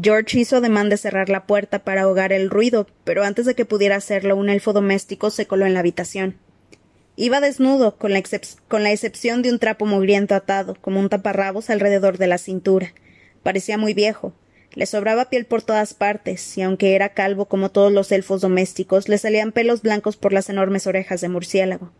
George 0.00 0.40
hizo 0.40 0.56
ademán 0.56 0.88
de 0.88 0.96
cerrar 0.96 1.28
la 1.28 1.46
puerta 1.46 1.84
para 1.84 2.02
ahogar 2.02 2.32
el 2.32 2.50
ruido, 2.50 2.88
pero 3.04 3.22
antes 3.22 3.46
de 3.46 3.54
que 3.54 3.64
pudiera 3.64 3.96
hacerlo, 3.96 4.36
un 4.36 4.48
elfo 4.48 4.72
doméstico 4.72 5.30
se 5.30 5.46
coló 5.46 5.66
en 5.66 5.74
la 5.74 5.80
habitación. 5.80 6.36
Iba 7.16 7.40
desnudo, 7.40 7.96
con 7.96 8.12
la, 8.12 8.18
excepción 8.18 9.42
de 9.42 9.52
un 9.52 9.60
trapo 9.60 9.86
mugriento 9.86 10.34
atado, 10.34 10.76
como 10.80 10.98
un 10.98 11.08
taparrabos 11.08 11.70
alrededor 11.70 12.18
de 12.18 12.26
la 12.26 12.38
cintura. 12.38 12.92
Parecía 13.44 13.78
muy 13.78 13.94
viejo. 13.94 14.32
Le 14.72 14.86
sobraba 14.86 15.30
piel 15.30 15.46
por 15.46 15.62
todas 15.62 15.94
partes, 15.94 16.58
y 16.58 16.62
aunque 16.62 16.96
era 16.96 17.10
calvo 17.10 17.44
como 17.44 17.70
todos 17.70 17.92
los 17.92 18.10
elfos 18.10 18.40
domésticos, 18.40 19.08
le 19.08 19.18
salían 19.18 19.52
pelos 19.52 19.82
blancos 19.82 20.16
por 20.16 20.32
las 20.32 20.50
enormes 20.50 20.88
orejas 20.88 21.20
de 21.20 21.28
murciélago. 21.28 21.92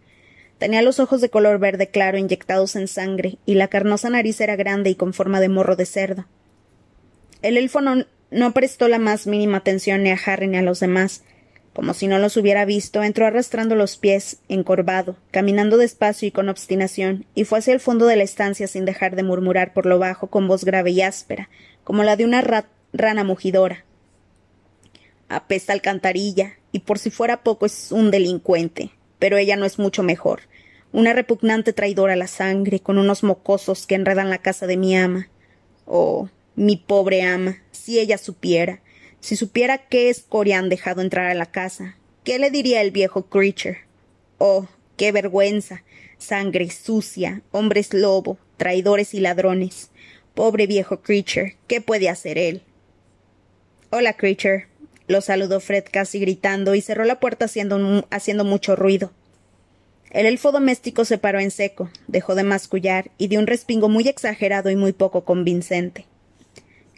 Tenía 0.59 0.83
los 0.83 0.99
ojos 0.99 1.21
de 1.21 1.31
color 1.31 1.61
verde 1.61 1.87
claro 1.87 2.19
inyectados 2.19 2.75
en 2.75 2.89
sangre, 2.89 3.39
y 3.47 3.55
la 3.55 3.69
carnosa 3.69 4.11
nariz 4.11 4.41
era 4.41 4.57
grande 4.57 4.91
y 4.91 4.97
con 4.97 5.15
forma 5.15 5.39
de 5.39 5.49
morro 5.49 5.77
de 5.77 5.87
cerdo. 5.87 6.27
El 7.41 7.57
elfo 7.57 7.81
no 7.81 8.53
prestó 8.53 8.89
la 8.89 8.99
más 8.99 9.29
mínima 9.29 9.59
atención 9.59 10.03
ni 10.03 10.11
a 10.11 10.19
Harry 10.27 10.49
ni 10.49 10.57
a 10.57 10.63
los 10.63 10.81
demás, 10.81 11.23
como 11.75 11.93
si 11.93 12.07
no 12.07 12.19
los 12.19 12.37
hubiera 12.37 12.65
visto, 12.65 13.03
entró 13.03 13.27
arrastrando 13.27 13.75
los 13.75 13.97
pies, 13.97 14.39
encorvado, 14.49 15.17
caminando 15.33 15.77
despacio 15.77 16.29
y 16.29 16.31
con 16.31 16.49
obstinación, 16.49 17.27
y 17.35 17.45
fue 17.45 17.59
hacia 17.59 17.75
el 17.75 17.81
fondo 17.81 18.07
de 18.07 18.17
la 18.17 18.23
estancia 18.23 18.69
sin 18.69 18.85
dejar 18.85 19.17
de 19.17 19.25
murmurar 19.25 19.73
por 19.73 19.85
lo 19.85 19.99
bajo 19.99 20.29
con 20.29 20.47
voz 20.47 20.65
grave 20.65 20.93
y 20.93 21.03
áspera, 21.03 21.51
como 21.83 22.05
la 22.05 22.17
de 22.17 22.25
una 22.25 22.43
rana 22.93 23.25
mugidora. 23.25 23.85
Apesta 25.29 25.73
alcantarilla, 25.73 26.55
y 26.71 26.81
por 26.81 26.99
si 26.99 27.11
fuera 27.11 27.43
poco 27.43 27.67
es 27.67 27.91
un 27.91 28.13
delincuente, 28.13 28.91
pero 29.19 29.37
ella 29.37 29.57
no 29.57 29.67
es 29.67 29.79
mucho 29.79 30.05
mejor. 30.05 30.43
Una 30.93 31.13
repugnante 31.13 31.73
traidora 31.73 32.13
a 32.13 32.17
la 32.17 32.29
sangre, 32.29 32.79
con 32.79 32.99
unos 32.99 33.25
mocosos 33.25 33.87
que 33.89 33.97
enredan 33.97 34.31
la 34.31 34.39
casa 34.39 34.69
de 34.69 34.77
mi 34.77 34.97
ama. 34.97 35.29
Oh, 35.87 36.29
mi 36.55 36.77
pobre 36.77 37.23
ama, 37.23 37.59
si 37.73 37.99
ella 37.99 38.17
supiera. 38.17 38.81
Si 39.25 39.37
supiera 39.37 39.79
qué 39.79 40.11
escoria 40.11 40.59
han 40.59 40.69
dejado 40.69 41.01
entrar 41.01 41.31
a 41.31 41.35
la 41.35 41.47
casa, 41.47 41.97
¿qué 42.25 42.39
le 42.39 42.51
diría 42.51 42.83
el 42.83 42.91
viejo 42.91 43.25
Creature? 43.31 43.79
Oh, 44.37 44.67
qué 44.99 45.13
vergüenza. 45.13 45.83
Sangre 46.19 46.69
sucia, 46.69 47.41
hombres 47.51 47.95
lobo, 47.95 48.37
traidores 48.59 49.15
y 49.15 49.21
ladrones. 49.21 49.89
Pobre 50.35 50.67
viejo 50.67 51.01
Creature, 51.01 51.57
¿qué 51.69 51.81
puede 51.81 52.11
hacer 52.11 52.37
él? 52.37 52.61
Hola, 53.89 54.13
Creature. 54.13 54.67
Lo 55.09 55.23
saludó 55.23 55.59
Fred 55.61 55.85
casi 55.91 56.21
gritando 56.21 56.75
y 56.75 56.83
cerró 56.83 57.07
la 57.07 57.19
puerta 57.19 57.47
haciendo, 57.47 58.07
haciendo 58.11 58.45
mucho 58.45 58.77
ruido. 58.77 59.11
El 60.11 60.27
elfo 60.27 60.53
doméstico 60.53 61.07
se 61.07 61.17
paró 61.17 61.41
en 61.41 61.51
seco, 61.51 61.89
dejó 62.09 62.35
de 62.35 62.45
mascullar 62.45 63.11
y 63.17 63.29
dio 63.29 63.41
un 63.41 63.47
respingo 63.47 63.89
muy 63.89 64.07
exagerado 64.07 64.69
y 64.69 64.77
muy 64.77 64.93
poco 64.93 65.25
convincente. 65.25 66.05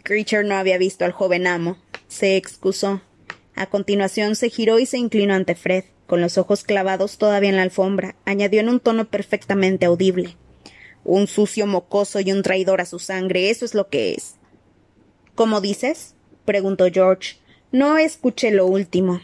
Creature 0.07 0.45
no 0.45 0.55
había 0.55 0.77
visto 0.77 1.03
al 1.03 1.11
joven 1.11 1.47
amo, 1.47 1.77
se 2.07 2.37
excusó. 2.37 3.01
A 3.55 3.67
continuación 3.67 4.35
se 4.35 4.49
giró 4.49 4.79
y 4.79 4.85
se 4.85 4.97
inclinó 4.97 5.33
ante 5.33 5.55
Fred, 5.55 5.85
con 6.05 6.21
los 6.21 6.37
ojos 6.37 6.63
clavados 6.63 7.17
todavía 7.17 7.49
en 7.49 7.57
la 7.57 7.63
alfombra, 7.63 8.15
añadió 8.25 8.61
en 8.61 8.69
un 8.69 8.79
tono 8.79 9.09
perfectamente 9.09 9.85
audible. 9.85 10.37
Un 11.03 11.27
sucio 11.27 11.67
mocoso 11.67 12.19
y 12.19 12.31
un 12.31 12.43
traidor 12.43 12.81
a 12.81 12.85
su 12.85 12.99
sangre, 12.99 13.49
eso 13.49 13.65
es 13.65 13.73
lo 13.73 13.89
que 13.89 14.13
es. 14.13 14.35
¿Cómo 15.35 15.61
dices? 15.61 16.15
preguntó 16.45 16.87
George. 16.91 17.37
No 17.71 17.97
escuché 17.97 18.51
lo 18.51 18.65
último. 18.65 19.21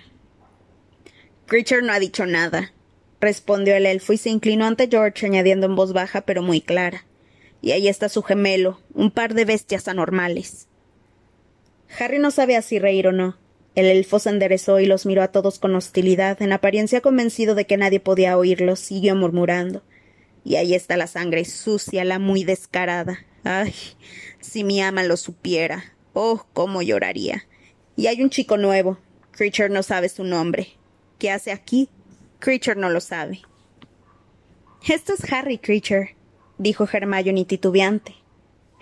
Creature 1.46 1.82
no 1.82 1.94
ha 1.94 2.00
dicho 2.00 2.26
nada, 2.26 2.74
respondió 3.22 3.76
el 3.76 3.86
elfo 3.86 4.14
y 4.14 4.18
se 4.18 4.30
inclinó 4.30 4.66
ante 4.66 4.88
George, 4.90 5.26
añadiendo 5.26 5.66
en 5.66 5.76
voz 5.76 5.94
baja 5.94 6.22
pero 6.22 6.42
muy 6.42 6.62
clara. 6.62 7.06
Y 7.62 7.72
ahí 7.72 7.88
está 7.88 8.10
su 8.10 8.22
gemelo, 8.24 8.82
un 8.94 9.12
par 9.12 9.34
de 9.34 9.46
bestias 9.46 9.88
anormales. 9.88 10.68
Harry 12.00 12.20
no 12.20 12.32
sabía 12.32 12.62
si 12.62 12.80
reír 12.80 13.08
o 13.08 13.12
no. 13.12 13.38
El 13.76 13.86
elfo 13.86 14.20
se 14.20 14.30
enderezó 14.30 14.80
y 14.80 14.86
los 14.86 15.06
miró 15.06 15.24
a 15.24 15.30
todos 15.30 15.58
con 15.58 15.76
hostilidad, 15.76 16.42
en 16.42 16.52
apariencia 16.52 17.02
convencido 17.02 17.56
de 17.56 17.66
que 17.66 17.78
nadie 17.78 18.00
podía 18.00 18.38
oírlos, 18.38 18.80
siguió 18.80 19.16
murmurando. 19.16 19.82
Y 20.44 20.56
ahí 20.58 20.76
está 20.76 20.98
la 20.98 21.08
sangre 21.08 21.46
sucia, 21.46 22.04
la 22.04 22.20
muy 22.20 22.44
descarada. 22.44 23.20
Ay, 23.44 23.74
si 24.40 24.64
mi 24.64 24.82
ama 24.82 25.04
lo 25.04 25.18
supiera. 25.18 25.96
Oh, 26.14 26.46
cómo 26.54 26.82
lloraría. 26.82 27.46
Y 27.96 28.08
hay 28.08 28.22
un 28.22 28.30
chico 28.30 28.58
nuevo. 28.58 29.00
Creature 29.32 29.70
no 29.70 29.82
sabe 29.82 30.10
su 30.10 30.24
nombre. 30.24 30.68
¿Qué 31.18 31.32
hace 31.32 31.52
aquí? 31.52 31.90
Creature 32.40 32.80
no 32.80 32.90
lo 32.90 33.02
sabe. 33.02 33.42
Esto 34.88 35.14
es 35.14 35.32
Harry 35.32 35.58
Creature, 35.58 36.16
dijo 36.58 36.88
Hermione 36.92 37.46
titubeante. 37.46 38.16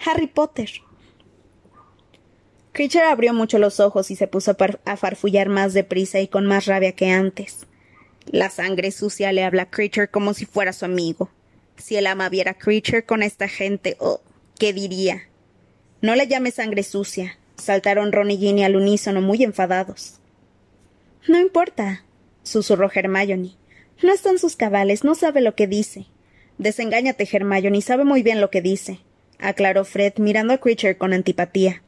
Harry 0.04 0.28
Potter. 0.28 0.70
Creature 2.74 3.06
abrió 3.06 3.34
mucho 3.34 3.60
los 3.60 3.80
ojos 3.80 4.12
y 4.12 4.16
se 4.16 4.28
puso 4.28 4.56
a 4.86 4.98
farfullar 4.98 5.50
más 5.50 5.74
deprisa 5.74 6.22
y 6.22 6.28
con 6.28 6.46
más 6.46 6.66
rabia 6.68 6.94
que 6.94 7.10
antes. 7.10 7.68
La 8.26 8.50
sangre 8.50 8.92
sucia 8.92 9.34
le 9.34 9.44
habla 9.44 9.64
a 9.64 9.70
Creature 9.70 10.08
como 10.08 10.34
si 10.34 10.46
fuera 10.46 10.72
su 10.72 10.86
amigo. 10.86 11.30
Si 11.76 11.98
el 11.98 12.08
ama 12.08 12.30
viera 12.30 12.52
a 12.52 12.58
Creature 12.58 13.04
con 13.04 13.24
esta 13.24 13.50
gente, 13.50 13.98
oh, 14.00 14.22
¿qué 14.58 14.72
diría? 14.72 15.24
No 16.02 16.16
le 16.16 16.28
llame 16.28 16.52
sangre 16.52 16.84
sucia, 16.84 17.38
saltaron 17.58 18.12
Ron 18.12 18.32
y 18.32 18.38
Ginny 18.38 18.64
al 18.64 18.78
unísono 18.78 19.22
muy 19.22 19.44
enfadados. 19.44 20.20
No 21.28 21.40
importa, 21.40 22.06
susurró 22.44 22.90
Hermione. 22.94 23.56
No 24.02 24.14
están 24.14 24.40
sus 24.40 24.56
cabales, 24.56 25.04
no 25.04 25.14
sabe 25.14 25.42
lo 25.42 25.56
que 25.56 25.68
dice. 25.68 26.06
Desengáñate, 26.58 27.28
Hermione, 27.30 27.82
sabe 27.82 28.06
muy 28.06 28.24
bien 28.24 28.40
lo 28.40 28.50
que 28.50 28.62
dice, 28.62 29.00
aclaró 29.40 29.84
Fred, 29.84 30.14
mirando 30.18 30.54
a 30.54 30.58
Creature 30.60 30.98
con 30.98 31.14
antipatía. 31.14 31.84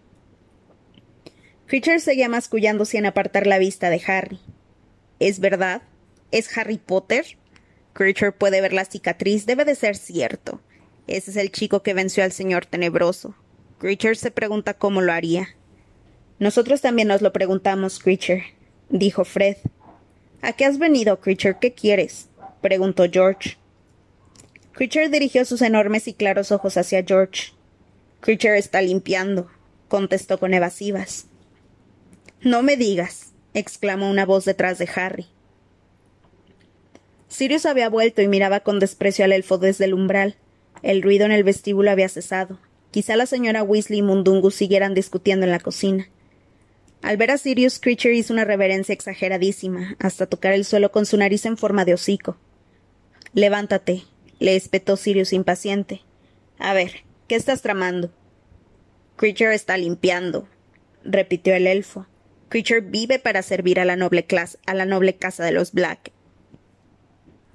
Seguía 1.81 2.29
mascullando 2.29 2.85
sin 2.85 3.07
apartar 3.07 3.47
la 3.47 3.57
vista 3.57 3.89
de 3.89 3.99
Harry. 4.05 4.39
¿Es 5.19 5.39
verdad? 5.39 5.81
¿Es 6.29 6.55
Harry 6.55 6.77
Potter? 6.77 7.25
Creature 7.93 8.31
puede 8.31 8.61
ver 8.61 8.73
la 8.73 8.85
cicatriz, 8.85 9.47
debe 9.47 9.65
de 9.65 9.73
ser 9.73 9.95
cierto. 9.95 10.61
Ese 11.07 11.31
es 11.31 11.37
el 11.37 11.51
chico 11.51 11.81
que 11.81 11.95
venció 11.95 12.23
al 12.23 12.31
señor 12.31 12.67
tenebroso. 12.67 13.35
Creature 13.79 14.13
se 14.13 14.29
pregunta 14.29 14.75
cómo 14.75 15.01
lo 15.01 15.13
haría. 15.13 15.55
Nosotros 16.37 16.81
también 16.81 17.07
nos 17.07 17.23
lo 17.23 17.33
preguntamos, 17.33 17.97
Creature, 17.97 18.43
dijo 18.89 19.25
Fred. 19.25 19.57
¿A 20.43 20.53
qué 20.53 20.65
has 20.65 20.77
venido, 20.77 21.19
Creature? 21.19 21.57
¿Qué 21.59 21.73
quieres? 21.73 22.29
preguntó 22.61 23.05
George. 23.11 23.57
Creature 24.73 25.09
dirigió 25.09 25.43
sus 25.43 25.63
enormes 25.63 26.07
y 26.07 26.13
claros 26.13 26.51
ojos 26.51 26.77
hacia 26.77 27.03
George. 27.03 27.53
Creature 28.19 28.59
está 28.59 28.79
limpiando, 28.83 29.49
contestó 29.87 30.39
con 30.39 30.53
evasivas. 30.53 31.29
No 32.43 32.61
me 32.61 32.75
digas, 32.75 33.31
exclamó 33.53 34.09
una 34.09 34.25
voz 34.25 34.43
detrás 34.43 34.77
de 34.77 34.89
Harry. 34.93 35.27
Sirius 37.29 37.65
había 37.65 37.87
vuelto 37.87 38.21
y 38.21 38.27
miraba 38.27 38.59
con 38.59 38.79
desprecio 38.79 39.23
al 39.23 39.31
elfo 39.31 39.57
desde 39.57 39.85
el 39.85 39.93
umbral. 39.93 40.35
El 40.81 41.01
ruido 41.01 41.25
en 41.25 41.31
el 41.31 41.45
vestíbulo 41.45 41.89
había 41.89 42.09
cesado. 42.09 42.59
Quizá 42.91 43.15
la 43.15 43.27
señora 43.27 43.63
Weasley 43.63 43.99
y 43.99 44.01
Mundungu 44.01 44.51
siguieran 44.51 44.93
discutiendo 44.93 45.45
en 45.45 45.51
la 45.51 45.61
cocina. 45.61 46.09
Al 47.01 47.15
ver 47.15 47.31
a 47.31 47.37
Sirius, 47.37 47.79
Creature 47.79 48.13
hizo 48.13 48.33
una 48.33 48.43
reverencia 48.43 48.91
exageradísima, 48.91 49.95
hasta 49.99 50.25
tocar 50.25 50.51
el 50.51 50.65
suelo 50.65 50.91
con 50.91 51.05
su 51.05 51.15
nariz 51.15 51.45
en 51.45 51.55
forma 51.55 51.85
de 51.85 51.93
hocico. 51.93 52.35
Levántate, 53.33 54.03
le 54.39 54.57
espetó 54.57 54.97
Sirius 54.97 55.31
impaciente. 55.31 56.01
A 56.59 56.73
ver, 56.73 57.03
¿qué 57.29 57.35
estás 57.35 57.61
tramando? 57.61 58.11
Creature 59.15 59.55
está 59.55 59.77
limpiando, 59.77 60.47
repitió 61.05 61.55
el 61.55 61.67
elfo. 61.67 62.05
Creature 62.53 62.81
vive 62.81 63.17
para 63.17 63.41
servir 63.41 63.79
a 63.79 63.85
la 63.85 63.95
noble 63.95 64.25
clase, 64.27 64.59
a 64.67 64.75
la 64.75 64.85
noble 64.85 65.15
casa 65.15 65.43
de 65.43 65.51
los 65.51 65.71
Black. 65.71 66.11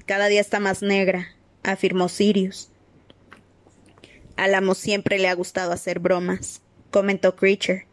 Cada 0.07 0.27
día 0.27 0.41
está 0.41 0.59
más 0.59 0.83
negra, 0.83 1.37
afirmó 1.63 2.09
Sirius. 2.09 2.73
Al 4.35 4.57
amo 4.57 4.75
siempre 4.75 5.21
le 5.21 5.29
ha 5.29 5.35
gustado 5.35 5.71
hacer 5.71 6.01
bromas, 6.01 6.63
comentó 6.91 7.37
Creature. 7.37 7.87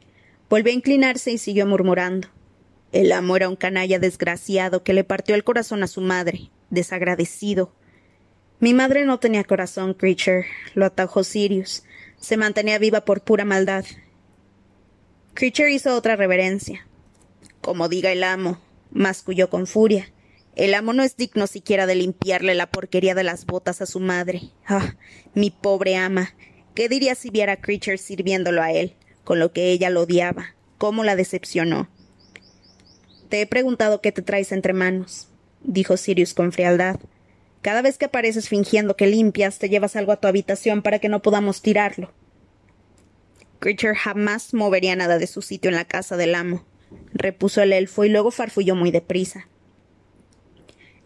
Volvió 0.50 0.72
a 0.72 0.76
inclinarse 0.76 1.32
y 1.32 1.38
siguió 1.38 1.68
murmurando. 1.68 2.28
El 2.92 3.12
amo 3.12 3.36
era 3.36 3.50
un 3.50 3.56
canalla 3.56 4.00
desgraciado 4.00 4.82
que 4.82 4.94
le 4.94 5.04
partió 5.04 5.36
el 5.36 5.44
corazón 5.44 5.84
a 5.84 5.88
su 5.88 6.02
madre, 6.02 6.50
desagradecido. 6.72 7.72
Mi 8.60 8.74
madre 8.74 9.06
no 9.06 9.20
tenía 9.20 9.44
corazón, 9.44 9.94
Creature, 9.94 10.48
lo 10.74 10.88
atajó 10.88 11.24
Sirius. 11.24 11.84
Se 12.18 12.36
mantenía 12.36 12.80
viva 12.80 13.06
por 13.06 13.22
pura 13.22 13.46
maldad. 13.46 13.86
Creature 15.36 15.72
hizo 15.72 15.96
otra 15.96 16.16
reverencia. 16.16 16.88
Como 17.66 17.90
diga 17.90 18.12
el 18.12 18.24
amo, 18.24 18.60
masculló 18.92 19.50
con 19.50 19.66
furia. 19.66 20.14
El 20.56 20.76
amo 20.76 20.94
no 20.94 21.02
es 21.02 21.18
digno 21.18 21.48
siquiera 21.48 21.88
de 21.88 21.96
limpiarle 21.96 22.54
la 22.54 22.70
porquería 22.70 23.16
de 23.16 23.24
las 23.24 23.48
botas 23.48 23.82
a 23.82 23.88
su 23.88 24.00
madre. 24.00 24.52
Ah, 24.68 24.94
mi 25.34 25.50
pobre 25.50 25.96
ama. 25.96 26.36
¿Qué 26.76 26.90
diría 26.90 27.16
si 27.16 27.32
viera 27.32 27.54
a 27.54 27.62
Creature 27.62 27.98
sirviéndolo 27.98 28.62
a 28.62 28.72
él, 28.72 28.94
con 29.24 29.40
lo 29.40 29.52
que 29.52 29.72
ella 29.72 29.90
lo 29.90 30.02
odiaba? 30.02 30.54
¿Cómo 30.78 31.04
la 31.04 31.16
decepcionó? 31.16 31.90
Te 33.30 33.42
he 33.42 33.48
preguntado 33.48 34.00
qué 34.00 34.12
te 34.12 34.22
traes 34.22 34.52
entre 34.52 34.74
manos, 34.74 35.30
dijo 35.64 35.98
Sirius 35.98 36.36
con 36.36 36.52
frialdad. 36.52 37.00
Cada 37.64 37.82
vez 37.82 37.98
que 37.98 38.06
apareces 38.06 38.48
fingiendo 38.48 38.96
que 38.96 39.08
limpias, 39.08 39.58
te 39.58 39.70
llevas 39.70 39.96
algo 39.96 40.12
a 40.12 40.18
tu 40.18 40.28
habitación 40.28 40.84
para 40.84 41.00
que 41.00 41.10
no 41.10 41.24
podamos 41.24 41.64
tirarlo. 41.64 42.14
Creature 43.58 43.96
jamás 43.96 44.54
movería 44.54 44.96
nada 44.96 45.18
de 45.18 45.26
su 45.26 45.42
sitio 45.42 45.70
en 45.70 45.78
la 45.78 45.86
casa 45.86 46.16
del 46.16 46.36
amo 46.36 46.64
repuso 47.14 47.62
el 47.62 47.74
elfo 47.74 48.06
y 48.06 48.10
luego 48.10 48.32
farfulló 48.32 48.76
muy 48.76 48.92
deprisa. 48.92 49.48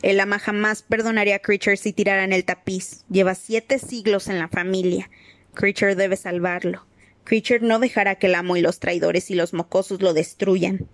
El 0.02 0.20
ama 0.20 0.40
jamás 0.40 0.82
perdonaría 0.82 1.36
a 1.36 1.40
Creature 1.40 1.76
si 1.76 1.92
tirara 1.92 2.24
en 2.24 2.32
el 2.32 2.46
tapiz. 2.46 3.04
Lleva 3.10 3.36
siete 3.36 3.80
siglos 3.80 4.28
en 4.30 4.40
la 4.40 4.48
familia. 4.48 5.10
Creature 5.54 5.96
debe 5.96 6.16
salvarlo. 6.16 6.86
Creature 7.26 7.60
no 7.60 7.80
dejará 7.80 8.16
que 8.16 8.28
el 8.28 8.36
amo 8.36 8.56
y 8.56 8.62
los 8.62 8.80
traidores 8.80 9.30
y 9.30 9.36
los 9.36 9.54
mocosos 9.54 10.02
lo 10.02 10.14
destruyan. 10.14 10.88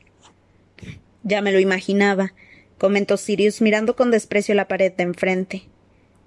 Ya 1.23 1.41
me 1.41 1.51
lo 1.51 1.59
imaginaba, 1.59 2.33
comentó 2.77 3.17
Sirius 3.17 3.61
mirando 3.61 3.95
con 3.95 4.11
desprecio 4.11 4.53
la 4.55 4.67
pared 4.67 4.91
de 4.91 5.03
enfrente. 5.03 5.63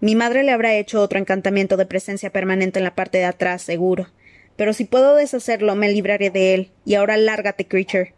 Mi 0.01 0.15
madre 0.15 0.45
le 0.45 0.53
habrá 0.53 0.77
hecho 0.77 1.03
otro 1.03 1.19
encantamiento 1.19 1.77
de 1.77 1.87
presencia 1.87 2.31
permanente 2.31 2.79
en 2.79 2.85
la 2.85 2.95
parte 2.95 3.19
de 3.19 3.25
atrás, 3.25 3.63
seguro. 3.63 4.09
Pero 4.57 4.73
si 4.73 4.85
puedo 4.85 5.15
deshacerlo, 5.15 5.75
me 5.75 5.93
libraré 5.93 6.31
de 6.31 6.55
él. 6.55 6.71
Y 6.85 6.95
ahora 6.95 7.17
lárgate, 7.17 7.67
Creature. 7.67 8.15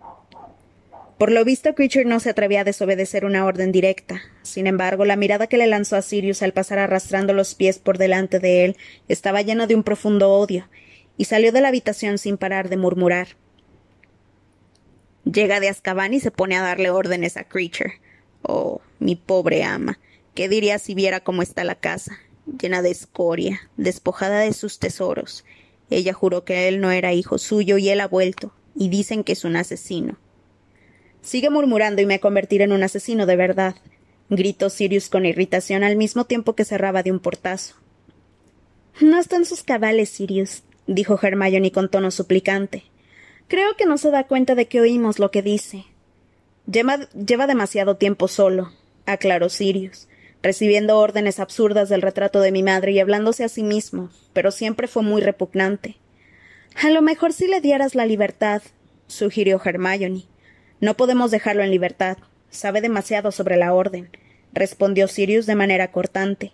Por 1.20 1.33
lo 1.33 1.44
visto, 1.44 1.74
Creature 1.74 2.06
no 2.06 2.18
se 2.18 2.30
atrevía 2.30 2.62
a 2.62 2.64
desobedecer 2.64 3.26
una 3.26 3.44
orden 3.44 3.72
directa. 3.72 4.22
Sin 4.40 4.66
embargo, 4.66 5.04
la 5.04 5.16
mirada 5.16 5.48
que 5.48 5.59
le 5.59 5.66
lanzó 5.66 5.96
a 5.96 6.00
Sirius 6.00 6.42
al 6.42 6.54
pasar 6.54 6.78
arrastrando 6.78 7.35
los 7.35 7.54
pies 7.54 7.78
por 7.78 7.98
delante 7.98 8.38
de 8.38 8.64
él 8.64 8.78
estaba 9.06 9.42
llena 9.42 9.66
de 9.66 9.74
un 9.74 9.83
profundo 9.83 10.33
odio, 10.33 10.70
y 11.18 11.26
salió 11.26 11.52
de 11.52 11.61
la 11.61 11.68
habitación 11.68 12.16
sin 12.16 12.38
parar 12.38 12.70
de 12.70 12.78
murmurar. 12.78 13.37
Llega 15.30 15.61
de 15.61 15.68
Azkaban 15.68 16.14
y 16.14 16.20
se 16.20 16.30
pone 16.30 16.56
a 16.56 16.62
darle 16.62 16.88
órdenes 16.88 17.37
a 17.37 17.44
Creature. 17.44 18.00
Oh, 18.40 18.80
mi 18.98 19.14
pobre 19.14 19.62
ama. 19.62 19.98
¿Qué 20.33 20.48
diría 20.48 20.78
si 20.78 20.94
viera 20.94 21.20
cómo 21.20 21.42
está 21.42 21.64
la 21.64 21.74
casa? 21.74 22.18
Llena 22.46 22.80
de 22.80 22.92
escoria, 22.92 23.61
despojada 23.76 24.38
de 24.38 24.54
sus 24.54 24.78
tesoros. 24.78 25.44
Ella 25.90 26.14
juró 26.14 26.46
que 26.46 26.66
él 26.66 26.80
no 26.80 26.90
era 26.90 27.12
hijo 27.12 27.37
suyo 27.37 27.76
y 27.76 27.90
él 27.90 28.00
ha 28.00 28.09
vuelto, 28.09 28.54
y 28.74 28.88
dicen 28.88 29.22
que 29.22 29.33
es 29.33 29.44
un 29.44 29.56
asesino. 29.56 30.16
Sigue 31.22 31.50
murmurando 31.50 32.00
y 32.02 32.06
me 32.06 32.20
convertiré 32.20 32.64
en 32.64 32.72
un 32.72 32.83
asesino 32.83 33.26
de 33.26 33.37
verdad, 33.37 33.74
gritó 34.30 34.70
Sirius 34.70 35.09
con 35.09 35.26
irritación 35.26 35.85
al 35.85 35.96
mismo 35.96 36.24
tiempo 36.24 36.54
que 36.54 36.64
cerraba 36.64 37.02
de 37.02 37.12
un 37.12 37.18
portazo. 37.18 37.74
No 39.00 39.18
están 39.18 39.44
sus 39.44 39.62
cabales, 39.62 40.11
Sirius, 40.11 40.62
dijo 40.87 41.18
Hermione 41.20 41.72
con 41.72 41.90
tono 41.90 42.11
suplicante. 42.11 42.85
Creo 43.48 43.76
que 43.76 43.87
no 43.87 43.98
se 43.98 44.11
da 44.11 44.26
cuenta 44.26 44.54
de 44.54 44.66
que 44.66 44.80
oímos 44.80 45.18
lo 45.18 45.30
que 45.30 45.42
dice. 45.42 45.85
Lleva, 46.70 47.09
lleva 47.12 47.46
demasiado 47.46 47.96
tiempo 47.96 48.28
solo, 48.28 48.70
aclaró 49.06 49.48
Sirius, 49.48 50.09
recibiendo 50.42 50.98
órdenes 50.98 51.40
absurdas 51.40 51.88
del 51.88 52.02
retrato 52.02 52.40
de 52.40 52.52
mi 52.52 52.62
madre 52.62 52.92
y 52.92 53.00
hablándose 53.00 53.44
a 53.44 53.48
sí 53.48 53.62
mismo, 53.62 54.11
pero 54.33 54.50
siempre 54.50 54.87
fue 54.87 55.02
muy 55.02 55.20
repugnante. 55.20 55.96
A 56.83 56.90
lo 56.90 57.02
mejor 57.02 57.33
si 57.33 57.48
le 57.48 57.61
dieras 57.61 57.94
la 57.94 58.06
libertad, 58.06 58.62
sugirió 59.06 59.61
Hermione. 59.64 60.24
No 60.80 60.96
podemos 60.96 61.30
dejarlo 61.30 61.62
en 61.62 61.70
libertad. 61.70 62.16
Sabe 62.50 62.80
demasiado 62.80 63.32
sobre 63.32 63.56
la 63.56 63.72
orden, 63.74 64.10
respondió 64.52 65.08
Sirius 65.08 65.46
de 65.46 65.54
manera 65.54 65.92
cortante. 65.92 66.52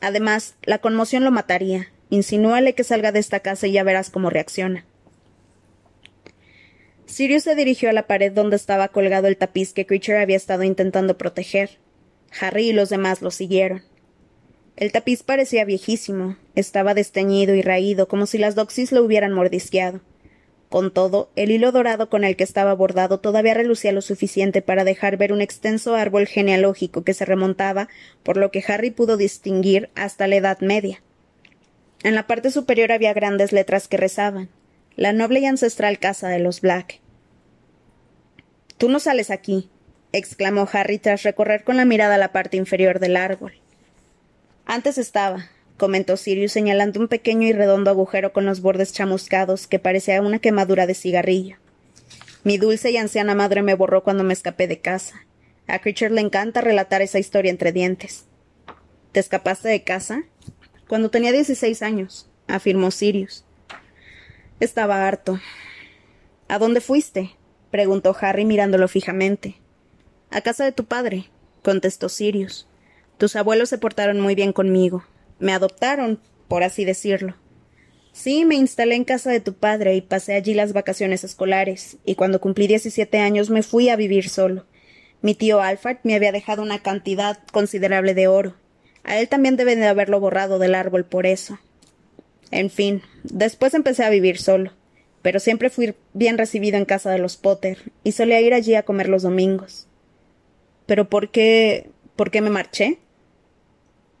Además, 0.00 0.54
la 0.62 0.78
conmoción 0.78 1.24
lo 1.24 1.30
mataría. 1.30 1.88
Insinúale 2.08 2.74
que 2.74 2.84
salga 2.84 3.12
de 3.12 3.18
esta 3.18 3.40
casa 3.40 3.66
y 3.66 3.72
ya 3.72 3.84
verás 3.84 4.10
cómo 4.10 4.30
reacciona. 4.30 4.84
Sirius 7.06 7.42
se 7.42 7.54
dirigió 7.56 7.90
a 7.90 7.92
la 7.92 8.06
pared 8.06 8.32
donde 8.32 8.56
estaba 8.56 8.88
colgado 8.88 9.26
el 9.26 9.36
tapiz 9.36 9.72
que 9.72 9.84
Creature 9.84 10.18
había 10.18 10.36
estado 10.36 10.62
intentando 10.62 11.18
proteger. 11.18 11.78
Harry 12.40 12.68
y 12.68 12.72
los 12.72 12.88
demás 12.88 13.20
lo 13.20 13.30
siguieron. 13.30 13.82
El 14.76 14.92
tapiz 14.92 15.22
parecía 15.22 15.64
viejísimo, 15.64 16.36
estaba 16.54 16.94
desteñido 16.94 17.54
y 17.54 17.62
raído, 17.62 18.08
como 18.08 18.26
si 18.26 18.38
las 18.38 18.54
doxis 18.54 18.92
lo 18.92 19.02
hubieran 19.02 19.32
mordisqueado. 19.32 20.00
Con 20.70 20.92
todo, 20.92 21.30
el 21.34 21.50
hilo 21.50 21.72
dorado 21.72 22.08
con 22.08 22.22
el 22.22 22.36
que 22.36 22.44
estaba 22.44 22.72
bordado 22.74 23.18
todavía 23.18 23.54
relucía 23.54 23.90
lo 23.90 24.02
suficiente 24.02 24.62
para 24.62 24.84
dejar 24.84 25.16
ver 25.16 25.32
un 25.32 25.40
extenso 25.40 25.96
árbol 25.96 26.28
genealógico 26.28 27.02
que 27.02 27.12
se 27.12 27.24
remontaba, 27.24 27.88
por 28.22 28.36
lo 28.36 28.52
que 28.52 28.62
Harry 28.66 28.92
pudo 28.92 29.16
distinguir, 29.16 29.90
hasta 29.96 30.28
la 30.28 30.36
Edad 30.36 30.60
Media. 30.60 31.02
En 32.04 32.14
la 32.14 32.28
parte 32.28 32.52
superior 32.52 32.92
había 32.92 33.12
grandes 33.12 33.50
letras 33.50 33.88
que 33.88 33.96
rezaban 33.96 34.48
La 34.94 35.12
noble 35.12 35.40
y 35.40 35.46
ancestral 35.46 35.98
casa 35.98 36.28
de 36.28 36.38
los 36.38 36.60
Black. 36.60 37.00
Tú 38.78 38.88
no 38.88 39.00
sales 39.00 39.32
aquí, 39.32 39.70
exclamó 40.12 40.68
Harry 40.72 40.98
tras 40.98 41.24
recorrer 41.24 41.64
con 41.64 41.78
la 41.78 41.84
mirada 41.84 42.16
la 42.16 42.30
parte 42.30 42.56
inferior 42.56 43.00
del 43.00 43.16
árbol. 43.16 43.54
Antes 44.66 44.98
estaba, 44.98 45.50
comentó 45.80 46.18
Sirius 46.18 46.52
señalando 46.52 47.00
un 47.00 47.08
pequeño 47.08 47.48
y 47.48 47.54
redondo 47.54 47.88
agujero 47.88 48.34
con 48.34 48.44
los 48.44 48.60
bordes 48.60 48.92
chamuscados 48.92 49.66
que 49.66 49.78
parecía 49.78 50.20
una 50.20 50.38
quemadura 50.38 50.86
de 50.86 50.92
cigarrillo. 50.92 51.56
Mi 52.44 52.58
dulce 52.58 52.90
y 52.90 52.98
anciana 52.98 53.34
madre 53.34 53.62
me 53.62 53.72
borró 53.72 54.04
cuando 54.04 54.22
me 54.22 54.34
escapé 54.34 54.68
de 54.68 54.80
casa. 54.80 55.24
A 55.66 55.78
Creature 55.78 56.10
le 56.10 56.20
encanta 56.20 56.60
relatar 56.60 57.00
esa 57.00 57.18
historia 57.18 57.50
entre 57.50 57.72
dientes. 57.72 58.26
¿Te 59.12 59.20
escapaste 59.20 59.70
de 59.70 59.82
casa? 59.82 60.24
Cuando 60.86 61.08
tenía 61.10 61.32
dieciséis 61.32 61.80
años, 61.80 62.28
afirmó 62.46 62.90
Sirius. 62.90 63.46
Estaba 64.60 65.08
harto. 65.08 65.40
¿A 66.48 66.58
dónde 66.58 66.82
fuiste? 66.82 67.30
preguntó 67.70 68.14
Harry 68.20 68.44
mirándolo 68.44 68.86
fijamente. 68.86 69.56
A 70.30 70.42
casa 70.42 70.62
de 70.62 70.72
tu 70.72 70.84
padre, 70.84 71.30
contestó 71.62 72.10
Sirius. 72.10 72.68
Tus 73.16 73.34
abuelos 73.34 73.70
se 73.70 73.78
portaron 73.78 74.20
muy 74.20 74.34
bien 74.34 74.52
conmigo, 74.52 75.04
me 75.40 75.52
adoptaron, 75.52 76.20
por 76.48 76.62
así 76.62 76.84
decirlo. 76.84 77.34
Sí, 78.12 78.44
me 78.44 78.56
instalé 78.56 78.96
en 78.96 79.04
casa 79.04 79.30
de 79.30 79.40
tu 79.40 79.54
padre 79.54 79.94
y 79.94 80.00
pasé 80.00 80.34
allí 80.34 80.54
las 80.54 80.72
vacaciones 80.72 81.24
escolares, 81.24 81.96
y 82.04 82.14
cuando 82.14 82.40
cumplí 82.40 82.66
diecisiete 82.66 83.18
años 83.18 83.50
me 83.50 83.62
fui 83.62 83.88
a 83.88 83.96
vivir 83.96 84.28
solo. 84.28 84.66
Mi 85.22 85.34
tío 85.34 85.60
Alfred 85.60 85.98
me 86.02 86.14
había 86.14 86.32
dejado 86.32 86.62
una 86.62 86.82
cantidad 86.82 87.38
considerable 87.52 88.14
de 88.14 88.28
oro. 88.28 88.54
A 89.04 89.18
él 89.18 89.28
también 89.28 89.56
deben 89.56 89.80
de 89.80 89.86
haberlo 89.86 90.20
borrado 90.20 90.58
del 90.58 90.74
árbol 90.74 91.04
por 91.04 91.26
eso. 91.26 91.58
En 92.50 92.70
fin, 92.70 93.02
después 93.22 93.74
empecé 93.74 94.04
a 94.04 94.10
vivir 94.10 94.38
solo, 94.38 94.72
pero 95.22 95.38
siempre 95.38 95.70
fui 95.70 95.94
bien 96.12 96.36
recibido 96.36 96.76
en 96.76 96.84
casa 96.84 97.10
de 97.10 97.18
los 97.18 97.36
Potter, 97.36 97.92
y 98.02 98.12
solía 98.12 98.40
ir 98.40 98.54
allí 98.54 98.74
a 98.74 98.82
comer 98.82 99.08
los 99.08 99.22
domingos. 99.22 99.86
¿Pero 100.86 101.08
por 101.08 101.30
qué. 101.30 101.90
por 102.16 102.30
qué 102.30 102.40
me 102.40 102.50
marché? 102.50 102.98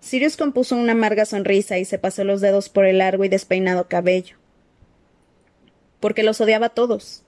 Sirius 0.00 0.36
compuso 0.36 0.76
una 0.76 0.92
amarga 0.92 1.26
sonrisa 1.26 1.78
y 1.78 1.84
se 1.84 1.98
pasó 1.98 2.24
los 2.24 2.40
dedos 2.40 2.68
por 2.68 2.86
el 2.86 2.98
largo 2.98 3.24
y 3.24 3.28
despeinado 3.28 3.86
cabello. 3.86 4.36
Porque 6.00 6.22
los 6.22 6.40
odiaba 6.40 6.66
a 6.66 6.70
todos. 6.70 7.22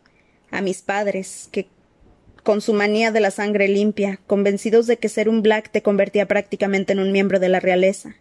A 0.51 0.63
mis 0.63 0.83
padres, 0.83 1.49
que 1.53 1.69
con 2.43 2.61
su 2.61 2.73
manía 2.73 3.13
de 3.13 3.21
la 3.21 3.31
sangre 3.31 3.69
limpia, 3.69 4.21
convencidos 4.27 4.87
de 4.87 4.97
que 4.97 5.09
ser 5.09 5.29
un 5.29 5.43
Black 5.43 5.71
te 5.71 5.83
convertía 5.83 6.27
prácticamente 6.27 6.93
en 6.93 6.99
un 6.99 7.13
miembro 7.13 7.39
de 7.39 7.49
la 7.49 7.61
realeza. 7.61 8.17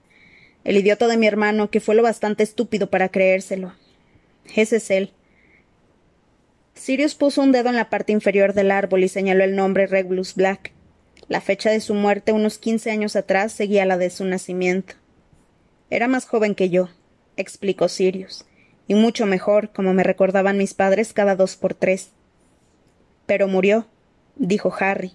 El 0.63 0.77
idiota 0.77 1.07
de 1.07 1.17
mi 1.17 1.27
hermano, 1.27 1.71
que 1.71 1.79
fue 1.79 1.95
lo 1.95 2.03
bastante 2.03 2.43
estúpido 2.43 2.89
para 2.89 3.09
creérselo. 3.09 3.73
Ese 4.55 4.77
es 4.77 4.91
él. 4.91 5.11
Sirius 6.75 7.15
puso 7.15 7.41
un 7.41 7.51
dedo 7.51 7.69
en 7.69 7.75
la 7.75 7.89
parte 7.89 8.11
inferior 8.11 8.53
del 8.53 8.71
árbol 8.71 9.03
y 9.03 9.07
señaló 9.07 9.43
el 9.43 9.55
nombre 9.55 9.87
Regulus 9.87 10.35
Black. 10.35 10.71
La 11.31 11.39
fecha 11.39 11.71
de 11.71 11.79
su 11.79 11.93
muerte 11.93 12.33
unos 12.33 12.57
quince 12.57 12.91
años 12.91 13.15
atrás 13.15 13.53
seguía 13.53 13.85
la 13.85 13.97
de 13.97 14.09
su 14.09 14.25
nacimiento. 14.25 14.95
Era 15.89 16.09
más 16.09 16.25
joven 16.25 16.55
que 16.55 16.69
yo, 16.69 16.89
explicó 17.37 17.87
Sirius, 17.87 18.43
y 18.85 18.95
mucho 18.95 19.25
mejor, 19.25 19.71
como 19.71 19.93
me 19.93 20.03
recordaban 20.03 20.57
mis 20.57 20.73
padres 20.73 21.13
cada 21.13 21.37
dos 21.37 21.55
por 21.55 21.73
tres. 21.73 22.09
Pero 23.27 23.47
murió, 23.47 23.87
dijo 24.35 24.73
Harry. 24.77 25.13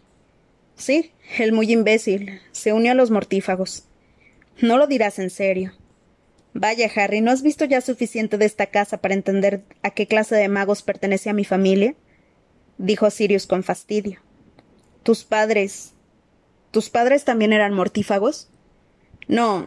Sí, 0.74 1.12
el 1.36 1.52
muy 1.52 1.70
imbécil. 1.70 2.40
Se 2.50 2.72
unió 2.72 2.92
a 2.92 2.94
los 2.94 3.10
mortífagos. 3.10 3.84
No 4.62 4.78
lo 4.78 4.86
dirás 4.86 5.18
en 5.18 5.28
serio. 5.28 5.74
Vaya, 6.54 6.90
Harry, 6.96 7.20
¿no 7.20 7.30
has 7.30 7.42
visto 7.42 7.66
ya 7.66 7.82
suficiente 7.82 8.38
de 8.38 8.46
esta 8.46 8.68
casa 8.68 9.02
para 9.02 9.12
entender 9.12 9.64
a 9.82 9.90
qué 9.90 10.06
clase 10.06 10.34
de 10.34 10.48
magos 10.48 10.80
pertenece 10.80 11.28
a 11.28 11.34
mi 11.34 11.44
familia? 11.44 11.94
dijo 12.78 13.10
Sirius 13.10 13.46
con 13.46 13.62
fastidio. 13.62 14.20
Tus 15.02 15.22
padres 15.22 15.92
¿Tus 16.76 16.90
padres 16.90 17.24
también 17.24 17.54
eran 17.54 17.72
mortífagos? 17.72 18.50
No, 19.28 19.66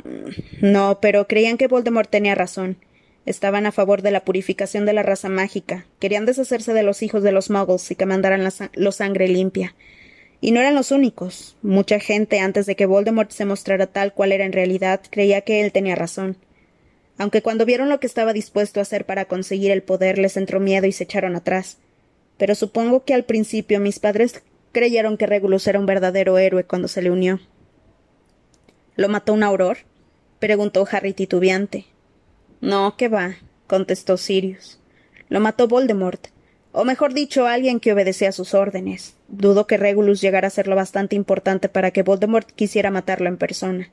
no, 0.62 1.00
pero 1.02 1.28
creían 1.28 1.58
que 1.58 1.66
Voldemort 1.66 2.08
tenía 2.08 2.36
razón. 2.36 2.78
Estaban 3.26 3.66
a 3.66 3.72
favor 3.72 4.04
de 4.04 4.12
la 4.12 4.24
purificación 4.24 4.86
de 4.86 4.94
la 4.94 5.02
raza 5.02 5.28
mágica. 5.28 5.88
Querían 5.98 6.28
deshacerse 6.28 6.72
de 6.72 6.84
los 6.84 7.02
hijos 7.02 7.24
de 7.24 7.32
los 7.32 7.50
muggles 7.50 7.90
y 7.90 7.96
que 7.96 8.06
mandaran 8.06 8.44
la, 8.44 8.92
sangre 8.92 9.28
limpia. 9.28 9.74
Y 10.40 10.52
no 10.52 10.60
eran 10.60 10.76
los 10.76 10.92
únicos. 10.92 11.58
Mucha 11.64 12.00
gente, 12.00 12.42
antes 12.42 12.68
de 12.68 12.76
que 12.76 12.86
Voldemort 12.86 13.32
se 13.32 13.46
mostrara 13.46 13.88
tal 13.88 14.14
cual 14.14 14.32
era 14.32 14.46
en 14.46 14.54
realidad, 14.54 15.02
creía 15.10 15.42
que 15.42 15.62
él 15.62 15.72
tenía 15.72 15.96
razón. 15.96 16.38
Aunque 17.18 17.42
cuando 17.42 17.66
vieron 17.66 17.90
lo 17.90 18.00
que 18.00 18.06
estaba 18.06 18.34
dispuesto 18.34 18.80
a 18.80 18.84
hacer 18.84 19.08
para 19.08 19.26
conseguir 19.26 19.72
el 19.72 19.82
poder 19.82 20.20
les 20.20 20.38
entró 20.38 20.60
miedo 20.60 20.86
y 20.86 20.92
se 20.92 21.06
echaron 21.06 21.36
atrás. 21.36 21.80
Pero 22.38 22.54
supongo 22.54 23.04
que 23.04 23.16
al 23.16 23.26
principio 23.26 23.80
mis 23.80 23.98
padres 23.98 24.44
creyeron 24.72 25.18
que 25.18 25.28
Regulus 25.28 25.68
era 25.68 25.80
un 25.80 25.86
verdadero 25.86 26.38
héroe 26.38 26.64
cuando 26.64 26.88
se 26.88 27.02
le 27.02 27.12
unió. 27.12 27.40
¿Lo 28.96 29.10
mató 29.10 29.34
un 29.34 29.44
auror? 29.44 29.78
preguntó 30.40 30.88
Harry 30.92 31.14
titubeante. 31.14 31.86
No, 32.62 32.98
que 32.98 33.08
va, 33.08 33.36
contestó 33.68 34.18
Sirius. 34.18 34.80
Lo 35.30 35.40
mató 35.40 35.68
Voldemort, 35.68 36.28
o 36.72 36.86
mejor 36.86 37.14
dicho, 37.14 37.48
alguien 37.48 37.80
que 37.80 37.94
obedecía 37.94 38.32
sus 38.32 38.54
órdenes. 38.54 39.16
Dudo 39.28 39.66
que 39.66 39.78
Regulus 39.78 40.22
llegara 40.22 40.48
a 40.48 40.52
ser 40.52 40.68
lo 40.68 40.76
bastante 40.76 41.16
importante 41.16 41.68
para 41.68 41.92
que 41.92 42.04
Voldemort 42.04 42.50
quisiera 42.52 42.92
matarlo 42.92 43.28
en 43.28 43.38
persona. 43.38 43.90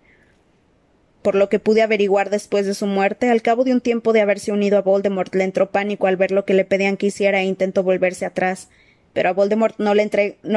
Por 1.22 1.34
lo 1.34 1.48
que 1.48 1.58
pude 1.58 1.82
averiguar 1.82 2.30
después 2.30 2.66
de 2.66 2.74
su 2.74 2.86
muerte, 2.86 3.30
al 3.30 3.42
cabo 3.42 3.64
de 3.64 3.72
un 3.72 3.80
tiempo 3.80 4.12
de 4.12 4.20
haberse 4.20 4.52
unido 4.52 4.78
a 4.78 4.82
Voldemort 4.82 5.34
le 5.34 5.44
entró 5.44 5.70
pánico 5.70 6.06
al 6.06 6.16
ver 6.16 6.32
lo 6.32 6.44
que 6.44 6.54
le 6.54 6.64
pedían 6.64 6.96
que 6.96 7.06
hiciera 7.06 7.40
e 7.40 7.46
intentó 7.46 7.82
volverse 7.82 8.26
atrás, 8.26 8.68
pero 9.16 9.30
a 9.30 9.32
Voldemort 9.32 9.78
no 9.78 9.94
le, 9.94 10.02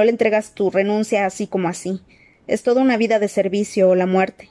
entregas 0.10 0.54
tu 0.54 0.70
renuncia 0.70 1.26
así 1.26 1.48
como 1.48 1.70
así. 1.70 2.02
Es 2.46 2.62
toda 2.62 2.82
una 2.82 2.98
vida 2.98 3.18
de 3.18 3.30
servicio 3.30 3.88
o 3.88 3.96
la 3.96 4.06
muerte. 4.06 4.50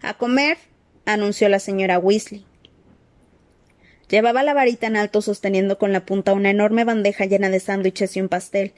A 0.00 0.14
comer, 0.14 0.56
anunció 1.04 1.50
la 1.50 1.58
señora 1.58 1.98
Weasley. 1.98 2.46
Llevaba 4.08 4.42
la 4.42 4.54
varita 4.54 4.86
en 4.86 4.96
alto 4.96 5.20
sosteniendo 5.20 5.76
con 5.76 5.92
la 5.92 6.06
punta 6.06 6.32
una 6.32 6.48
enorme 6.48 6.84
bandeja 6.84 7.26
llena 7.26 7.50
de 7.50 7.60
sándwiches 7.60 8.16
y 8.16 8.22
un 8.22 8.30
pastel. 8.30 8.72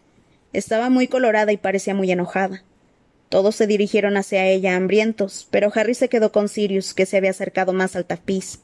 Estaba 0.53 0.91
muy 0.91 1.07
colorada 1.07 1.53
y 1.53 1.57
parecía 1.57 1.95
muy 1.95 2.11
enojada. 2.11 2.65
Todos 3.29 3.55
se 3.55 3.69
dirigieron 3.69 4.17
hacia 4.17 4.45
ella 4.45 4.75
hambrientos, 4.75 5.47
pero 5.53 5.71
Harry 5.73 5.95
se 5.95 6.09
quedó 6.09 6.33
con 6.33 6.49
Sirius, 6.49 6.95
que 6.95 7.07
se 7.07 7.17
había 7.17 7.31
acercado 7.31 7.73
más 7.73 7.95
al 7.95 8.07
tapiz. 8.07 8.59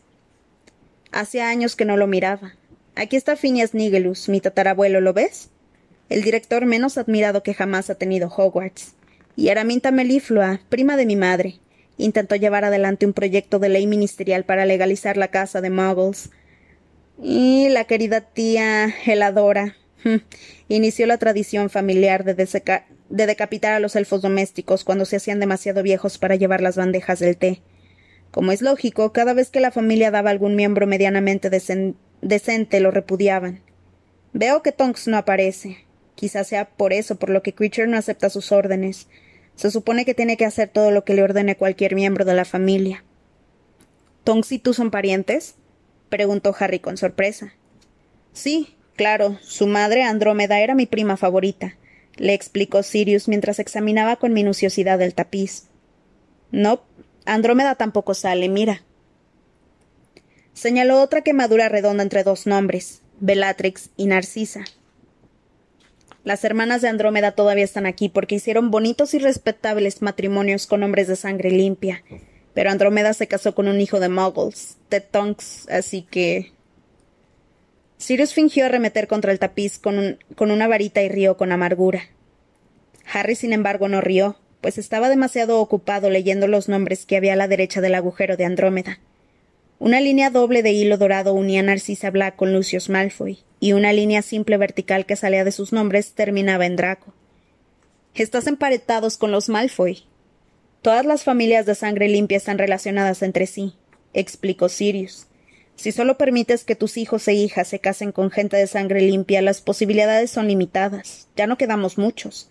Hacía 1.13 1.51
años 1.51 1.77
que 1.77 1.85
no 1.85 1.97
lo 1.97 2.09
miraba. 2.09 2.57
Aquí 2.97 3.15
está 3.15 3.37
Phineas 3.37 3.75
Nigelus, 3.75 4.29
mi 4.29 4.41
tatarabuelo, 4.41 5.01
¿lo 5.01 5.13
ves? 5.13 5.52
El 6.13 6.23
director 6.23 6.67
menos 6.67 6.99
admirado 6.99 7.43
que 7.43 7.55
jamás 7.55 7.89
ha 7.89 7.95
tenido 7.95 8.29
Hogwarts. 8.29 8.95
Y 9.35 9.49
Araminta 9.49 9.91
Meliflua, 9.91 10.61
prima 10.69 10.99
de 10.99 11.07
mi 11.07 11.17
madre, 11.17 11.59
intentó 11.97 12.37
llevar 12.37 12.67
adelante 12.67 13.07
un 13.07 13.15
proyecto 13.15 13.59
de 13.59 13.71
ley 13.71 13.87
ministerial 13.87 14.45
para 14.45 14.67
legalizar 14.67 15.17
la 15.17 15.29
casa 15.29 15.63
de 15.63 15.71
Muggles. 15.71 16.31
Y 17.23 17.69
la 17.71 17.85
querida 17.85 18.21
tía 18.21 18.93
Heladora 19.07 19.77
hm, 20.05 20.17
inició 20.69 21.07
la 21.07 21.17
tradición 21.17 21.71
familiar 21.71 22.25
de, 22.25 22.35
de 22.35 23.27
decapitar 23.27 23.73
a 23.73 23.81
los 23.81 23.97
elfos 23.97 24.21
domésticos 24.21 24.85
cuando 24.85 25.07
se 25.07 25.17
hacían 25.17 25.41
demasiado 25.41 25.83
viejos 25.83 26.19
para 26.19 26.37
llevar 26.37 26.61
las 26.61 26.77
bandejas 26.77 27.21
del 27.21 27.39
té. 27.39 27.63
Como 28.31 28.53
es 28.53 28.61
lógico, 28.61 29.13
cada 29.13 29.33
vez 29.33 29.49
que 29.49 29.61
la 29.61 29.71
familia 29.71 30.11
daba 30.11 30.29
algún 30.29 30.57
miembro 30.57 30.87
medianamente 30.87 31.49
decente 32.21 32.81
lo 32.81 32.91
repudiaban. 32.91 33.61
Veo 34.35 34.63
que 34.63 34.73
Tonks 34.73 35.09
no 35.09 35.17
aparece. 35.17 35.87
Quizás 36.15 36.49
sea 36.49 36.69
por 36.71 36.93
eso 36.93 37.17
por 37.17 37.31
lo 37.31 37.43
que 37.43 37.55
Creature 37.55 37.89
no 37.89 37.97
acepta 37.97 38.31
sus 38.31 38.53
órdenes. 38.53 39.09
Se 39.57 39.71
supone 39.71 40.05
que 40.05 40.15
tiene 40.15 40.37
que 40.37 40.45
hacer 40.45 40.69
todo 40.69 40.91
lo 40.91 41.05
que 41.05 41.15
le 41.15 41.23
ordene 41.23 41.57
cualquier 41.57 41.95
miembro 41.95 42.25
de 42.25 42.35
la 42.35 42.45
familia. 42.45 43.05
¿Tonks 44.25 44.53
y 44.53 44.59
tú 44.59 44.75
son 44.75 44.91
parientes? 44.91 45.57
preguntó 46.09 46.55
Harry 46.59 46.79
con 46.79 46.97
sorpresa. 46.97 47.55
Sí, 48.33 48.77
claro, 48.97 49.39
su 49.43 49.67
madre 49.67 50.03
Andrómeda 50.03 50.61
era 50.61 50.75
mi 50.75 50.87
prima 50.87 51.17
favorita, 51.17 51.77
le 52.17 52.35
explicó 52.35 52.83
Sirius 52.83 53.29
mientras 53.29 53.59
examinaba 53.59 54.17
con 54.17 54.33
minuciosidad 54.33 55.01
el 55.03 55.15
tapiz. 55.15 55.65
No, 56.51 56.83
Andrómeda 57.25 57.75
tampoco 57.75 58.15
sale, 58.15 58.49
mira. 58.49 58.83
Señaló 60.53 61.01
otra 61.01 61.23
quemadura 61.23 61.69
redonda 61.69 62.03
entre 62.03 62.25
dos 62.25 62.47
nombres, 62.47 63.01
Bellatrix 63.21 63.91
y 63.97 64.07
Narcisa. 64.07 64.65
Las 66.25 66.45
hermanas 66.45 66.83
de 66.83 66.89
Andrómeda 66.89 67.33
todavía 67.33 67.65
están 67.65 67.85
aquí 67.85 68.09
porque 68.09 68.37
hicieron 68.37 68.71
bonitos 68.71 69.13
y 69.15 69.19
respetables 69.19 70.03
matrimonios 70.03 70.67
con 70.67 70.83
hombres 70.85 71.09
de 71.09 71.17
sangre 71.17 71.51
limpia. 71.51 72.05
Pero 72.55 72.71
Andrómeda 72.71 73.13
se 73.13 73.27
casó 73.27 73.55
con 73.55 73.67
un 73.67 73.81
hijo 73.81 73.99
de 73.99 74.09
Muggles, 74.09 74.77
Ted 74.89 75.05
Tonks, 75.11 75.69
así 75.69 76.03
que. 76.03 76.53
Sirius 77.97 78.35
fingió 78.35 78.67
arremeter 78.67 79.09
contra 79.09 79.33
el 79.33 79.39
tapiz 79.39 79.79
con, 79.79 80.19
con 80.37 80.51
una 80.51 80.69
varita 80.69 81.03
y 81.03 81.09
rió 81.09 81.37
con 81.37 81.51
amargura. 81.51 82.03
Harry, 83.13 83.35
sin 83.35 83.53
embargo, 83.53 83.89
no 83.89 84.01
rió, 84.01 84.37
pues 84.61 84.79
estaba 84.79 85.09
demasiado 85.09 85.61
ocupado 85.61 86.09
leyendo 86.09 86.47
los 86.47 86.69
nombres 86.69 87.05
que 87.05 87.17
había 87.17 87.33
a 87.33 87.37
la 87.37 87.49
derecha 87.49 87.81
del 87.81 87.95
agujero 87.95 88.37
de 88.37 88.45
Andrómeda. 88.45 89.01
Una 89.79 90.01
línea 90.01 90.31
doble 90.31 90.63
de 90.63 90.73
hilo 90.73 90.99
dorado 90.99 91.35
unía 91.35 91.61
a 91.61 91.65
Narcisa 91.65 92.11
Black 92.11 92.37
con 92.37 92.53
Lucius 92.53 92.89
Malfoy, 92.89 93.41
y 93.63 93.75
una 93.75 93.93
línea 93.93 94.23
simple 94.23 94.57
vertical 94.57 95.07
que 95.07 95.15
salía 95.15 95.45
de 95.45 95.53
sus 95.53 95.73
nombres 95.73 96.15
terminaba 96.15 96.67
en 96.67 96.75
Draco. 96.75 97.15
Estás 98.13 98.49
emparentados 98.49 99.17
con 99.17 99.31
los 99.31 99.49
Malfoy. 99.49 100.03
Todas 100.83 101.07
las 101.07 101.23
familias 101.23 101.65
de 101.65 101.77
sangre 101.77 102.09
limpia 102.09 102.39
están 102.39 102.59
relacionadas 102.59 103.23
entre 103.23 103.47
sí, 103.47 103.75
explicó 104.15 104.69
Sirius. 104.69 105.29
Si 105.77 105.93
solo 105.93 106.19
permites 106.19 106.65
que 106.65 106.75
tus 106.75 106.97
hijos 106.97 107.29
e 107.29 107.35
hijas 107.35 107.69
se 107.69 107.79
casen 107.79 108.11
con 108.11 108.33
gente 108.33 108.57
de 108.57 108.67
sangre 108.67 109.01
limpia, 109.01 109.41
las 109.43 109.61
posibilidades 109.61 110.33
son 110.33 110.49
limitadas. 110.49 111.29
Ya 111.37 111.47
no 111.47 111.57
quedamos 111.57 111.99
muchos. 111.99 112.51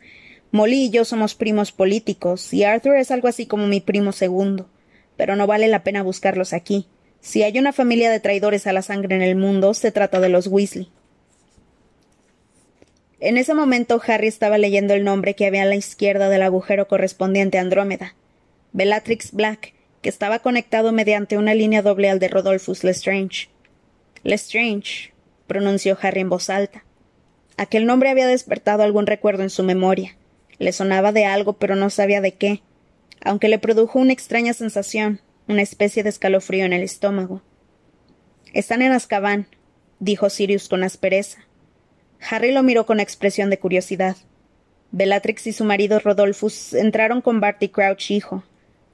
Molly 0.52 0.86
y 0.86 0.90
yo 0.92 1.04
somos 1.04 1.36
primos 1.36 1.74
políticos, 1.74 2.54
y 2.54 2.64
Arthur 2.64 2.96
es 2.96 3.12
algo 3.12 3.28
así 3.28 3.48
como 3.48 3.68
mi 3.68 3.82
primo 3.82 4.14
segundo. 4.14 4.70
Pero 5.18 5.36
no 5.36 5.46
vale 5.46 5.68
la 5.68 5.84
pena 5.84 6.04
buscarlos 6.04 6.54
aquí. 6.54 6.88
Si 7.20 7.44
hay 7.44 7.60
una 7.60 7.74
familia 7.74 8.10
de 8.10 8.22
traidores 8.22 8.66
a 8.66 8.72
la 8.72 8.82
sangre 8.82 9.18
en 9.18 9.22
el 9.22 9.36
mundo, 9.36 9.74
se 9.74 9.92
trata 9.92 10.22
de 10.22 10.30
los 10.30 10.48
Weasley. 10.48 10.90
En 13.22 13.38
ese 13.38 13.54
momento 13.54 14.02
Harry 14.08 14.28
estaba 14.28 14.58
leyendo 14.58 14.96
el 14.96 15.04
nombre 15.04 15.36
que 15.36 15.46
había 15.46 15.62
a 15.62 15.66
la 15.66 15.76
izquierda 15.76 16.28
del 16.28 16.42
agujero 16.42 16.88
correspondiente 16.88 17.60
a 17.60 17.62
Andrómeda. 17.62 18.16
Bellatrix 18.74 19.32
Black, 19.32 19.76
que 20.02 20.10
estaba 20.10 20.40
conectado 20.40 20.92
mediante 20.92 21.38
una 21.38 21.54
línea 21.54 21.84
doble 21.84 22.10
al 22.10 22.18
de 22.18 22.30
Rodolphus 22.30 22.84
Lestrange. 22.84 23.50
Lestrange, 24.24 25.14
pronunció 25.46 26.00
Harry 26.02 26.22
en 26.22 26.30
voz 26.30 26.50
alta. 26.50 26.84
Aquel 27.58 27.86
nombre 27.86 28.10
había 28.10 28.26
despertado 28.26 28.82
algún 28.82 29.06
recuerdo 29.06 29.44
en 29.44 29.52
su 29.52 29.62
memoria. 29.62 30.18
Le 30.58 30.72
sonaba 30.72 31.12
de 31.12 31.26
algo, 31.26 31.54
pero 31.54 31.76
no 31.76 31.92
sabía 31.92 32.22
de 32.22 32.34
qué, 32.34 32.64
aunque 33.24 33.50
le 33.50 33.60
produjo 33.60 34.00
una 34.00 34.14
extraña 34.14 34.54
sensación, 34.54 35.22
una 35.48 35.62
especie 35.62 36.02
de 36.02 36.10
escalofrío 36.10 36.66
en 36.66 36.74
el 36.74 36.82
estómago. 36.82 37.44
Están 38.52 38.82
en 38.82 38.94
Azkaban, 38.94 39.46
dijo 40.00 40.32
Sirius 40.32 40.70
con 40.70 40.84
aspereza. 40.84 41.46
Harry 42.30 42.52
lo 42.52 42.64
miró 42.64 42.86
con 42.86 43.00
expresión 43.00 43.50
de 43.50 43.60
curiosidad. 43.60 44.16
Bellatrix 44.92 45.48
y 45.48 45.54
su 45.54 45.64
marido 45.64 46.00
Rodolphus 46.00 46.74
entraron 46.74 47.22
con 47.22 47.40
Barty 47.40 47.70
Crouch 47.70 48.12
hijo, 48.12 48.44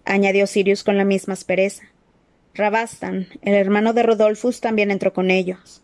añadió 0.06 0.48
Sirius 0.48 0.84
con 0.84 0.98
la 0.98 1.06
misma 1.06 1.34
aspereza. 1.34 1.84
Rabastan, 2.54 3.28
el 3.42 3.54
hermano 3.54 3.94
de 3.94 4.04
Rodolphus, 4.04 4.62
también 4.62 4.92
entró 4.92 5.14
con 5.14 5.32
ellos. 5.32 5.82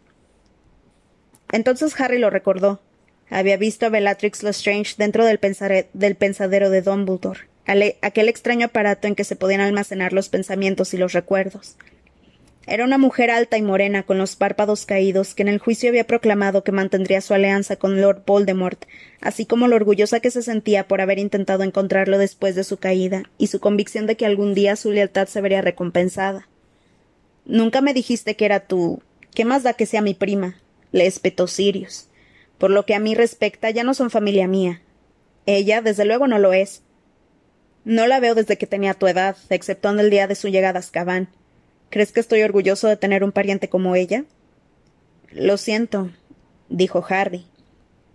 Entonces 1.51 1.99
Harry 1.99 2.17
lo 2.17 2.29
recordó. 2.29 2.81
Había 3.29 3.57
visto 3.57 3.85
a 3.85 3.89
Bellatrix 3.89 4.43
Lestrange 4.43 4.95
dentro 4.97 5.25
del, 5.25 5.39
del 5.93 6.15
pensadero 6.15 6.69
de 6.69 6.81
Dumbledore 6.81 7.53
aquel 7.65 8.29
extraño 8.29 8.67
aparato 8.67 9.07
en 9.07 9.15
que 9.15 9.23
se 9.23 9.35
podían 9.35 9.61
almacenar 9.61 10.13
los 10.13 10.29
pensamientos 10.29 10.93
y 10.93 10.97
los 10.97 11.13
recuerdos. 11.13 11.77
Era 12.65 12.85
una 12.85 12.97
mujer 12.97 13.29
alta 13.29 13.57
y 13.57 13.61
morena, 13.61 14.03
con 14.03 14.17
los 14.17 14.37
párpados 14.37 14.85
caídos, 14.85 15.35
que 15.35 15.41
en 15.41 15.49
el 15.49 15.59
juicio 15.59 15.89
había 15.89 16.07
proclamado 16.07 16.63
que 16.63 16.71
mantendría 16.71 17.19
su 17.19 17.33
alianza 17.33 17.75
con 17.75 17.99
Lord 17.99 18.23
Voldemort, 18.25 18.85
así 19.19 19.45
como 19.45 19.67
lo 19.67 19.75
orgullosa 19.75 20.21
que 20.21 20.31
se 20.31 20.41
sentía 20.41 20.87
por 20.87 21.01
haber 21.01 21.19
intentado 21.19 21.63
encontrarlo 21.63 22.17
después 22.17 22.55
de 22.55 22.63
su 22.63 22.77
caída, 22.77 23.23
y 23.37 23.47
su 23.47 23.59
convicción 23.59 24.07
de 24.07 24.15
que 24.15 24.25
algún 24.25 24.53
día 24.53 24.77
su 24.77 24.91
lealtad 24.91 25.27
se 25.27 25.41
vería 25.41 25.61
recompensada. 25.61 26.47
Nunca 27.45 27.81
me 27.81 27.93
dijiste 27.93 28.35
que 28.37 28.45
era 28.45 28.61
tú. 28.61 29.01
¿Qué 29.35 29.43
más 29.43 29.63
da 29.63 29.73
que 29.73 29.85
sea 29.85 30.01
mi 30.01 30.13
prima? 30.13 30.55
le 30.93 31.05
espetó 31.05 31.47
Sirius. 31.47 32.07
Por 32.57 32.71
lo 32.71 32.85
que 32.85 32.95
a 32.95 32.99
mí 32.99 33.15
respecta, 33.15 33.71
ya 33.71 33.83
no 33.83 33.93
son 33.93 34.09
familia 34.09 34.47
mía. 34.47 34.81
Ella, 35.45 35.81
desde 35.81 36.05
luego, 36.05 36.27
no 36.27 36.39
lo 36.39 36.53
es. 36.53 36.81
No 37.83 38.07
la 38.07 38.21
veo 38.21 38.35
desde 38.35 38.57
que 38.57 38.67
tenía 38.67 38.93
tu 38.93 39.07
edad, 39.07 39.35
exceptuando 39.49 40.01
el 40.01 40.09
día 40.09 40.27
de 40.27 40.35
su 40.35 40.47
llegada 40.47 40.79
a 40.79 40.79
Azkaban. 40.79 41.27
¿Crees 41.93 42.11
que 42.11 42.21
estoy 42.21 42.41
orgulloso 42.41 42.87
de 42.87 42.97
tener 42.97 43.23
un 43.23 43.31
pariente 43.31 43.69
como 43.69 43.95
ella? 43.95 44.25
Lo 45.29 45.57
siento, 45.57 46.09
dijo 46.67 47.05
Harry. 47.07 47.45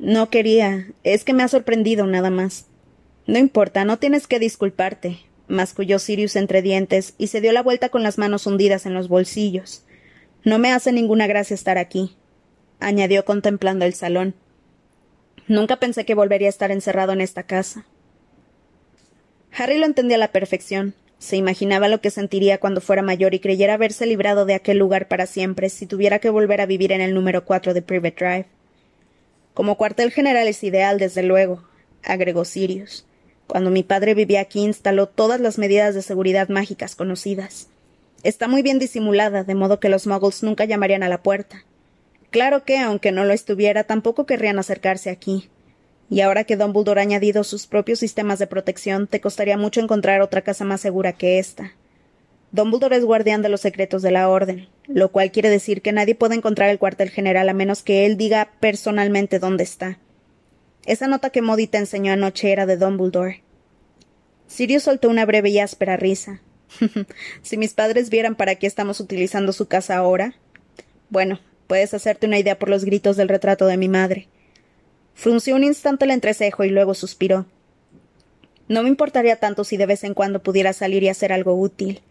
No 0.00 0.30
quería. 0.30 0.88
Es 1.04 1.22
que 1.22 1.32
me 1.32 1.44
ha 1.44 1.48
sorprendido 1.48 2.04
nada 2.04 2.28
más. 2.28 2.66
No 3.28 3.38
importa, 3.38 3.84
no 3.84 4.00
tienes 4.00 4.26
que 4.26 4.40
disculparte, 4.40 5.20
masculló 5.46 6.00
Sirius 6.00 6.34
entre 6.34 6.60
dientes 6.60 7.14
y 7.18 7.28
se 7.28 7.40
dio 7.40 7.52
la 7.52 7.62
vuelta 7.62 7.88
con 7.88 8.02
las 8.02 8.18
manos 8.18 8.48
hundidas 8.48 8.84
en 8.84 8.94
los 8.94 9.06
bolsillos. 9.06 9.84
No 10.42 10.58
me 10.58 10.72
hace 10.72 10.90
ninguna 10.90 11.28
gracia 11.28 11.54
estar 11.54 11.78
aquí, 11.78 12.16
añadió 12.80 13.24
contemplando 13.24 13.84
el 13.84 13.94
salón. 13.94 14.34
Nunca 15.46 15.76
pensé 15.76 16.04
que 16.04 16.16
volvería 16.16 16.48
a 16.48 16.50
estar 16.50 16.72
encerrado 16.72 17.12
en 17.12 17.20
esta 17.20 17.44
casa. 17.44 17.86
Harry 19.56 19.78
lo 19.78 19.86
entendía 19.86 20.16
a 20.16 20.18
la 20.18 20.32
perfección. 20.32 20.96
Se 21.18 21.36
imaginaba 21.36 21.88
lo 21.88 22.00
que 22.00 22.10
sentiría 22.10 22.58
cuando 22.58 22.80
fuera 22.80 23.02
mayor 23.02 23.34
y 23.34 23.40
creyera 23.40 23.74
haberse 23.74 24.06
librado 24.06 24.46
de 24.46 24.54
aquel 24.54 24.78
lugar 24.78 25.08
para 25.08 25.26
siempre 25.26 25.68
si 25.68 25.86
tuviera 25.86 26.20
que 26.20 26.30
volver 26.30 26.60
a 26.60 26.66
vivir 26.66 26.92
en 26.92 27.00
el 27.00 27.14
número 27.14 27.44
cuatro 27.44 27.74
de 27.74 27.82
Private 27.82 28.24
Drive. 28.24 28.46
Como 29.52 29.76
cuartel 29.76 30.12
general 30.12 30.46
es 30.46 30.62
ideal, 30.62 30.98
desde 30.98 31.24
luego, 31.24 31.64
agregó 32.04 32.44
Sirius. 32.44 33.04
Cuando 33.48 33.70
mi 33.70 33.82
padre 33.82 34.14
vivía 34.14 34.40
aquí 34.40 34.60
instaló 34.60 35.08
todas 35.08 35.40
las 35.40 35.58
medidas 35.58 35.94
de 35.94 36.02
seguridad 36.02 36.48
mágicas 36.48 36.94
conocidas. 36.94 37.68
Está 38.22 38.46
muy 38.46 38.62
bien 38.62 38.78
disimulada, 38.78 39.42
de 39.42 39.54
modo 39.54 39.80
que 39.80 39.88
los 39.88 40.06
muggles 40.06 40.42
nunca 40.42 40.66
llamarían 40.66 41.02
a 41.02 41.08
la 41.08 41.22
puerta. 41.22 41.64
Claro 42.30 42.64
que, 42.64 42.78
aunque 42.78 43.10
no 43.10 43.24
lo 43.24 43.32
estuviera, 43.32 43.84
tampoco 43.84 44.26
querrían 44.26 44.58
acercarse 44.58 45.10
aquí. 45.10 45.48
Y 46.10 46.22
ahora 46.22 46.44
que 46.44 46.56
Dumbledore 46.56 47.00
ha 47.00 47.02
añadido 47.02 47.44
sus 47.44 47.66
propios 47.66 47.98
sistemas 47.98 48.38
de 48.38 48.46
protección, 48.46 49.06
te 49.06 49.20
costaría 49.20 49.58
mucho 49.58 49.80
encontrar 49.80 50.22
otra 50.22 50.42
casa 50.42 50.64
más 50.64 50.80
segura 50.80 51.12
que 51.12 51.38
esta. 51.38 51.72
Dumbledore 52.50 52.96
es 52.96 53.04
guardián 53.04 53.42
de 53.42 53.50
los 53.50 53.60
secretos 53.60 54.00
de 54.00 54.10
la 54.10 54.28
Orden, 54.30 54.68
lo 54.86 55.10
cual 55.10 55.30
quiere 55.30 55.50
decir 55.50 55.82
que 55.82 55.92
nadie 55.92 56.14
puede 56.14 56.34
encontrar 56.34 56.70
el 56.70 56.78
cuartel 56.78 57.10
general 57.10 57.48
a 57.48 57.54
menos 57.54 57.82
que 57.82 58.06
él 58.06 58.16
diga 58.16 58.50
personalmente 58.58 59.38
dónde 59.38 59.64
está. 59.64 59.98
Esa 60.86 61.06
nota 61.08 61.28
que 61.28 61.42
Modi 61.42 61.66
te 61.66 61.76
enseñó 61.76 62.12
anoche 62.12 62.50
era 62.50 62.64
de 62.64 62.78
Dumbledore. 62.78 63.42
Sirius 64.46 64.84
soltó 64.84 65.10
una 65.10 65.26
breve 65.26 65.50
y 65.50 65.58
áspera 65.58 65.98
risa. 65.98 66.40
si 67.42 67.58
mis 67.58 67.74
padres 67.74 68.08
vieran 68.08 68.34
para 68.34 68.54
qué 68.54 68.66
estamos 68.66 69.00
utilizando 69.00 69.52
su 69.52 69.66
casa 69.66 69.96
ahora. 69.98 70.34
Bueno, 71.10 71.40
puedes 71.66 71.92
hacerte 71.92 72.26
una 72.26 72.38
idea 72.38 72.58
por 72.58 72.70
los 72.70 72.86
gritos 72.86 73.18
del 73.18 73.28
retrato 73.28 73.66
de 73.66 73.76
mi 73.76 73.88
madre. 73.88 74.28
Frunció 75.18 75.56
un 75.56 75.64
instante 75.64 76.04
el 76.04 76.12
entrecejo 76.12 76.62
y 76.62 76.70
luego 76.70 76.94
suspiró. 76.94 77.44
No 78.68 78.84
me 78.84 78.88
importaría 78.88 79.34
tanto 79.34 79.64
si 79.64 79.76
de 79.76 79.84
vez 79.84 80.04
en 80.04 80.14
cuando 80.14 80.44
pudiera 80.44 80.72
salir 80.72 81.02
y 81.02 81.08
hacer 81.08 81.32
algo 81.32 81.54
útil. 81.54 82.02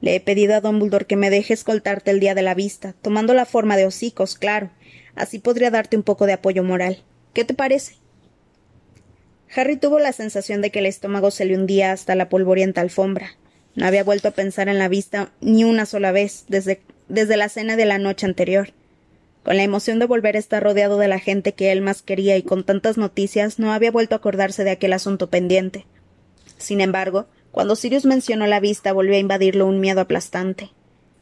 Le 0.00 0.16
he 0.16 0.20
pedido 0.20 0.56
a 0.56 0.60
Dumbledore 0.60 1.04
que 1.04 1.14
me 1.14 1.30
deje 1.30 1.54
escoltarte 1.54 2.10
el 2.10 2.18
día 2.18 2.34
de 2.34 2.42
la 2.42 2.54
vista, 2.54 2.96
tomando 3.02 3.34
la 3.34 3.44
forma 3.44 3.76
de 3.76 3.86
hocicos, 3.86 4.34
claro. 4.34 4.70
Así 5.14 5.38
podría 5.38 5.70
darte 5.70 5.96
un 5.96 6.02
poco 6.02 6.26
de 6.26 6.32
apoyo 6.32 6.64
moral. 6.64 7.04
¿Qué 7.34 7.44
te 7.44 7.54
parece? 7.54 7.94
Harry 9.54 9.76
tuvo 9.76 10.00
la 10.00 10.12
sensación 10.12 10.60
de 10.60 10.72
que 10.72 10.80
el 10.80 10.86
estómago 10.86 11.30
se 11.30 11.44
le 11.44 11.54
hundía 11.54 11.92
hasta 11.92 12.16
la 12.16 12.28
polvorienta 12.28 12.80
alfombra. 12.80 13.36
No 13.76 13.86
había 13.86 14.02
vuelto 14.02 14.26
a 14.26 14.32
pensar 14.32 14.68
en 14.68 14.80
la 14.80 14.88
vista 14.88 15.30
ni 15.40 15.62
una 15.62 15.86
sola 15.86 16.10
vez 16.10 16.46
desde, 16.48 16.80
desde 17.08 17.36
la 17.36 17.48
cena 17.48 17.76
de 17.76 17.84
la 17.84 17.98
noche 17.98 18.26
anterior. 18.26 18.72
Con 19.46 19.56
la 19.58 19.62
emoción 19.62 20.00
de 20.00 20.06
volver 20.06 20.34
a 20.34 20.40
estar 20.40 20.60
rodeado 20.60 20.98
de 20.98 21.06
la 21.06 21.20
gente 21.20 21.54
que 21.54 21.70
él 21.70 21.80
más 21.80 22.02
quería 22.02 22.36
y 22.36 22.42
con 22.42 22.64
tantas 22.64 22.98
noticias, 22.98 23.60
no 23.60 23.72
había 23.72 23.92
vuelto 23.92 24.16
a 24.16 24.18
acordarse 24.18 24.64
de 24.64 24.72
aquel 24.72 24.92
asunto 24.92 25.30
pendiente. 25.30 25.86
Sin 26.58 26.80
embargo, 26.80 27.26
cuando 27.52 27.76
Sirius 27.76 28.06
mencionó 28.06 28.48
la 28.48 28.58
vista, 28.58 28.92
volvió 28.92 29.14
a 29.14 29.20
invadirlo 29.20 29.66
un 29.66 29.78
miedo 29.78 30.00
aplastante. 30.00 30.72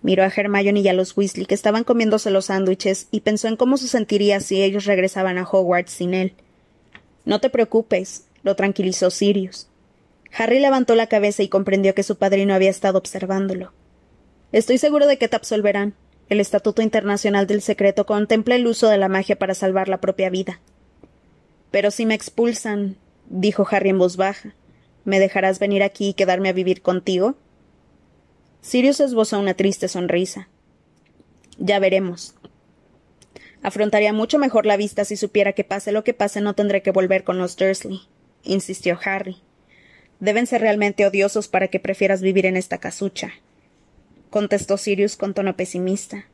Miró 0.00 0.22
a 0.22 0.32
Hermione 0.34 0.80
y 0.80 0.88
a 0.88 0.94
los 0.94 1.14
Weasley, 1.14 1.44
que 1.44 1.54
estaban 1.54 1.84
comiéndose 1.84 2.30
los 2.30 2.46
sándwiches, 2.46 3.08
y 3.10 3.20
pensó 3.20 3.48
en 3.48 3.56
cómo 3.56 3.76
se 3.76 3.88
sentiría 3.88 4.40
si 4.40 4.62
ellos 4.62 4.86
regresaban 4.86 5.36
a 5.36 5.46
Hogwarts 5.46 5.92
sin 5.92 6.14
él. 6.14 6.32
No 7.26 7.42
te 7.42 7.50
preocupes, 7.50 8.24
lo 8.42 8.56
tranquilizó 8.56 9.10
Sirius. 9.10 9.68
Harry 10.34 10.60
levantó 10.60 10.94
la 10.94 11.08
cabeza 11.08 11.42
y 11.42 11.48
comprendió 11.48 11.94
que 11.94 12.02
su 12.02 12.16
padrino 12.16 12.54
había 12.54 12.70
estado 12.70 12.96
observándolo. 12.96 13.74
Estoy 14.50 14.78
seguro 14.78 15.06
de 15.06 15.18
que 15.18 15.28
te 15.28 15.36
absolverán. 15.36 15.94
El 16.30 16.40
Estatuto 16.40 16.80
Internacional 16.80 17.46
del 17.46 17.60
Secreto 17.60 18.06
contempla 18.06 18.54
el 18.54 18.66
uso 18.66 18.88
de 18.88 18.96
la 18.96 19.08
magia 19.08 19.36
para 19.36 19.54
salvar 19.54 19.88
la 19.88 20.00
propia 20.00 20.30
vida. 20.30 20.58
Pero 21.70 21.90
si 21.90 22.06
me 22.06 22.14
expulsan, 22.14 22.96
dijo 23.28 23.66
Harry 23.70 23.90
en 23.90 23.98
voz 23.98 24.16
baja, 24.16 24.54
¿me 25.04 25.20
dejarás 25.20 25.58
venir 25.58 25.82
aquí 25.82 26.08
y 26.08 26.14
quedarme 26.14 26.48
a 26.48 26.54
vivir 26.54 26.80
contigo? 26.80 27.34
Sirius 28.62 29.00
esbozó 29.00 29.38
una 29.38 29.52
triste 29.52 29.86
sonrisa. 29.88 30.48
Ya 31.58 31.78
veremos. 31.78 32.34
Afrontaría 33.62 34.14
mucho 34.14 34.38
mejor 34.38 34.64
la 34.64 34.78
vista 34.78 35.04
si 35.04 35.16
supiera 35.16 35.52
que 35.52 35.64
pase 35.64 35.92
lo 35.92 36.04
que 36.04 36.14
pase 36.14 36.40
no 36.40 36.54
tendré 36.54 36.82
que 36.82 36.90
volver 36.90 37.24
con 37.24 37.38
los 37.38 37.56
Dursley, 37.56 38.00
insistió 38.42 38.98
Harry. 39.04 39.36
Deben 40.20 40.46
ser 40.46 40.62
realmente 40.62 41.06
odiosos 41.06 41.48
para 41.48 41.68
que 41.68 41.80
prefieras 41.80 42.22
vivir 42.22 42.46
en 42.46 42.56
esta 42.56 42.78
casucha 42.78 43.32
contestó 44.34 44.78
Sirius 44.78 45.14
con 45.16 45.32
tono 45.32 45.54
pesimista. 45.54 46.24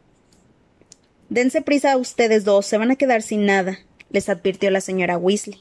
Dense 1.28 1.60
prisa 1.60 1.92
a 1.92 1.96
ustedes 1.98 2.46
dos, 2.46 2.64
se 2.64 2.78
van 2.78 2.90
a 2.90 2.96
quedar 2.96 3.20
sin 3.20 3.44
nada, 3.44 3.80
les 4.08 4.30
advirtió 4.30 4.70
la 4.70 4.80
señora 4.80 5.18
Weasley. 5.18 5.60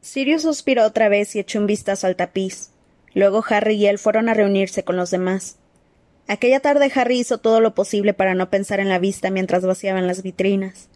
Sirius 0.00 0.42
suspiró 0.42 0.86
otra 0.86 1.08
vez 1.08 1.34
y 1.34 1.40
echó 1.40 1.58
un 1.58 1.66
vistazo 1.66 2.06
al 2.06 2.14
tapiz. 2.14 2.70
Luego 3.14 3.42
Harry 3.48 3.74
y 3.74 3.86
él 3.86 3.98
fueron 3.98 4.28
a 4.28 4.34
reunirse 4.34 4.84
con 4.84 4.96
los 4.96 5.10
demás. 5.10 5.56
Aquella 6.28 6.60
tarde 6.60 6.88
Harry 6.94 7.18
hizo 7.18 7.38
todo 7.38 7.60
lo 7.60 7.74
posible 7.74 8.14
para 8.14 8.34
no 8.34 8.48
pensar 8.48 8.78
en 8.78 8.88
la 8.88 9.00
vista 9.00 9.28
mientras 9.28 9.66
vaciaban 9.66 10.06
las 10.06 10.22
vitrinas. 10.22 10.88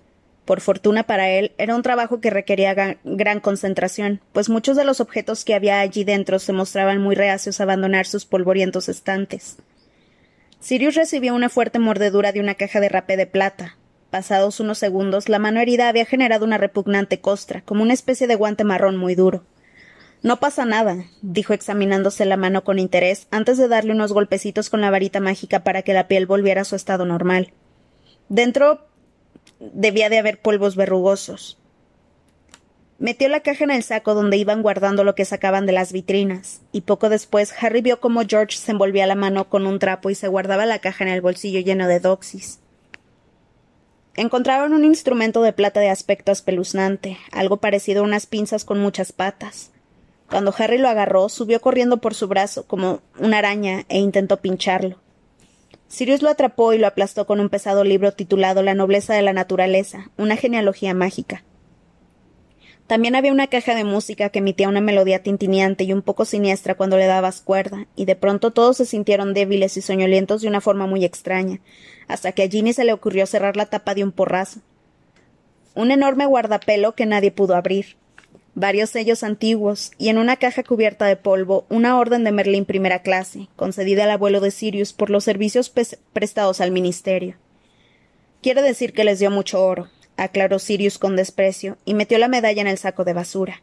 Por 0.45 0.61
fortuna 0.61 1.03
para 1.03 1.31
él, 1.31 1.51
era 1.59 1.75
un 1.75 1.83
trabajo 1.83 2.21
que 2.21 2.31
requería 2.31 2.97
gran 3.03 3.41
concentración, 3.41 4.21
pues 4.33 4.49
muchos 4.49 4.77
de 4.77 4.85
los 4.85 5.01
objetos 5.01 5.45
que 5.45 5.57
había 5.57 5.81
allí 5.81 6.05
dentro 6.05 6.39
se 6.39 6.53
mostraban 6.53 7.03
muy 7.03 7.17
reacios 7.17 7.59
a 7.59 7.65
abandonar 7.65 8.07
sus 8.07 8.25
polvorientos 8.25 8.89
estantes. 8.89 9.57
Sirius 10.63 10.95
recibió 10.95 11.35
una 11.35 11.49
fuerte 11.49 11.81
mordedura 11.81 12.31
de 12.31 12.39
una 12.39 12.55
caja 12.55 12.79
de 12.79 12.89
rapé 12.89 13.17
de 13.17 13.27
plata. 13.27 13.77
Pasados 14.11 14.61
unos 14.61 14.79
segundos, 14.79 15.29
la 15.29 15.41
mano 15.41 15.59
herida 15.59 15.89
había 15.89 16.05
generado 16.05 16.45
una 16.45 16.57
repugnante 16.57 17.21
costra, 17.21 17.63
como 17.63 17.83
una 17.83 17.95
especie 17.95 18.29
de 18.29 18.37
guante 18.37 18.63
marrón 18.63 18.97
muy 18.97 19.17
duro. 19.17 19.43
No 20.23 20.39
pasa 20.39 20.65
nada, 20.65 21.07
dijo 21.21 21.53
examinándose 21.53 22.27
la 22.27 22.37
mano 22.37 22.63
con 22.63 22.79
interés 22.79 23.27
antes 23.33 23.59
de 23.59 23.67
darle 23.67 23.91
unos 23.91 24.13
golpecitos 24.13 24.71
con 24.71 24.81
la 24.81 24.93
varita 24.93 25.19
mágica 25.19 25.65
para 25.65 25.83
que 25.83 25.95
la 25.95 26.07
piel 26.07 26.27
volviera 26.27 26.61
a 26.61 26.65
su 26.65 26.77
estado 26.77 27.05
normal. 27.07 27.53
Dentro 28.29 28.87
debía 29.59 30.11
de 30.11 30.19
haber 30.19 30.41
polvos 30.41 30.77
verrugosos. 30.77 31.59
Metió 33.03 33.29
la 33.29 33.41
caja 33.41 33.65
en 33.65 33.73
el 33.73 33.83
saco 33.83 34.15
donde 34.15 34.37
iban 34.37 34.63
guardando 34.63 35.03
lo 35.03 35.17
que 35.17 35.25
sacaban 35.25 35.67
de 35.67 35.73
las 35.73 35.93
vitrinas, 35.93 36.61
y 36.71 36.83
poco 36.83 37.09
después 37.09 37.53
Harry 37.61 37.81
vio 37.81 37.99
cómo 37.99 38.23
George 38.25 38.57
se 38.57 38.71
envolvía 38.71 39.09
la 39.09 39.17
mano 39.17 39.49
con 39.49 39.67
un 39.67 39.81
trapo 39.81 40.09
y 40.09 40.15
se 40.15 40.29
guardaba 40.29 40.67
la 40.67 40.79
caja 40.79 41.03
en 41.03 41.11
el 41.11 41.21
bolsillo 41.21 41.59
lleno 41.59 41.89
de 41.89 41.99
doxis. 41.99 42.61
Encontraron 44.15 44.73
un 44.73 44.85
instrumento 44.85 45.43
de 45.43 45.53
plata 45.53 45.81
de 45.81 45.89
aspecto 45.89 46.31
espeluznante, 46.31 47.19
algo 47.33 47.57
parecido 47.57 48.03
a 48.03 48.05
unas 48.05 48.27
pinzas 48.27 48.65
con 48.65 48.79
muchas 48.79 49.11
patas. 49.11 49.73
Cuando 50.31 50.55
Harry 50.57 50.79
lo 50.79 50.89
agarró, 50.89 51.29
subió 51.29 51.61
corriendo 51.61 51.97
por 51.97 52.15
su 52.15 52.29
brazo 52.29 52.69
como 52.69 53.01
una 53.19 53.39
araña 53.39 53.85
e 53.89 53.99
intentó 53.99 54.37
pincharlo. 54.37 55.01
Sirius 55.89 56.23
lo 56.23 56.31
atrapó 56.31 56.73
y 56.73 56.79
lo 56.79 56.87
aplastó 56.87 57.27
con 57.27 57.41
un 57.41 57.49
pesado 57.49 57.83
libro 57.83 58.13
titulado 58.13 58.63
La 58.63 58.75
nobleza 58.75 59.13
de 59.13 59.23
la 59.23 59.33
naturaleza, 59.33 60.13
una 60.17 60.37
genealogía 60.37 60.95
mágica. 60.95 61.43
También 62.87 63.15
había 63.15 63.33
una 63.33 63.47
caja 63.47 63.75
de 63.75 63.85
música 63.85 64.29
que 64.29 64.41
emitía 64.41 64.69
una 64.69 64.81
melodía 64.81 65.23
tintineante 65.23 65.85
y 65.85 65.93
un 65.93 66.03
poco 66.03 66.25
siniestra 66.25 66.75
cuando 66.75 66.97
le 66.97 67.07
dabas 67.07 67.41
cuerda, 67.41 67.87
y 67.97 68.05
de 68.05 68.17
pronto 68.17 68.51
todos 68.51 68.77
se 68.77 68.87
sintieron 68.87 69.35
débiles 69.35 69.77
y 69.77 69.83
soñolientos 69.83 70.43
de 70.43 70.49
una 70.49 70.61
forma 70.61 70.87
muy 70.87 71.05
extraña, 71.05 71.61
hasta 72.09 72.33
que 72.33 72.43
a 72.43 72.49
Ginny 72.49 72.73
se 72.73 72.85
le 72.85 72.93
ocurrió 72.93 73.27
cerrar 73.27 73.57
la 73.57 73.67
tapa 73.67 73.95
de 73.95 74.05
un 74.05 74.13
porrazo. 74.13 74.61
Un 75.75 75.91
enorme 75.91 76.27
guardapelo 76.27 76.95
que 76.95 77.07
nadie 77.07 77.31
pudo 77.31 77.55
abrir 77.55 77.97
varios 78.55 78.91
sellos 78.91 79.23
antiguos 79.23 79.93
y 79.99 80.09
en 80.09 80.19
una 80.19 80.37
caja 80.37 80.63
cubierta 80.63 81.07
de 81.07 81.17
polvo 81.17 81.65
una 81.69 81.99
orden 81.99 82.25
de 82.25 82.33
Merlín 82.33 82.65
primera 82.65 83.01
clase, 83.01 83.49
concedida 83.57 84.05
al 84.05 84.11
abuelo 84.11 84.41
de 84.41 84.51
Sirius 84.51 84.93
por 84.93 85.11
los 85.11 85.25
servicios 85.25 85.73
prestados 86.13 86.61
al 86.61 86.71
ministerio. 86.71 87.37
Quiere 88.43 88.63
decir 88.63 88.93
que 88.93 89.05
les 89.05 89.19
dio 89.21 89.31
mucho 89.31 89.65
oro, 89.65 89.89
aclaró 90.17 90.59
Sirius 90.59 90.99
con 90.99 91.17
desprecio, 91.17 91.77
y 91.85 91.95
metió 91.95 92.19
la 92.19 92.29
medalla 92.29 92.61
en 92.61 92.69
el 92.69 92.79
saco 92.79 93.05
de 93.05 93.13
basura. 93.13 93.63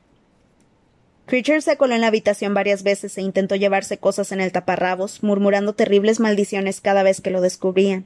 Creature 1.26 1.62
se 1.62 1.78
coló 1.78 1.94
en 1.94 2.02
la 2.02 2.08
habitación 2.08 2.56
varias 2.56 2.82
veces 2.82 3.16
e 3.18 3.22
intentó 3.22 3.56
llevarse 3.56 4.00
cosas 4.00 4.32
en 4.32 4.42
el 4.42 4.52
taparrabos, 4.52 5.22
murmurando 5.22 5.74
terribles 5.74 6.20
maldiciones 6.20 6.82
cada 6.82 7.04
vez 7.04 7.22
que 7.22 7.30
lo 7.30 7.40
descubrían. 7.40 8.06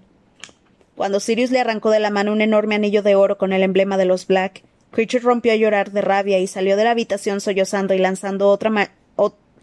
Cuando 0.95 1.21
Sirius 1.21 1.49
le 1.49 1.61
arrancó 1.61 1.89
de 1.89 2.01
la 2.01 2.09
mano 2.09 2.33
un 2.33 2.41
enorme 2.41 2.75
anillo 2.75 3.01
de 3.01 3.15
oro 3.15 3.37
con 3.37 3.53
el 3.53 3.63
emblema 3.63 3.97
de 3.97 4.05
los 4.05 4.27
Black, 4.27 4.63
Creature 4.91 5.23
rompió 5.23 5.53
a 5.53 5.55
llorar 5.55 5.91
de 5.91 6.01
rabia 6.01 6.37
y 6.39 6.47
salió 6.47 6.75
de 6.75 6.83
la 6.83 6.91
habitación 6.91 7.39
sollozando 7.39 7.93
y 7.93 7.97
lanzando 7.97 8.59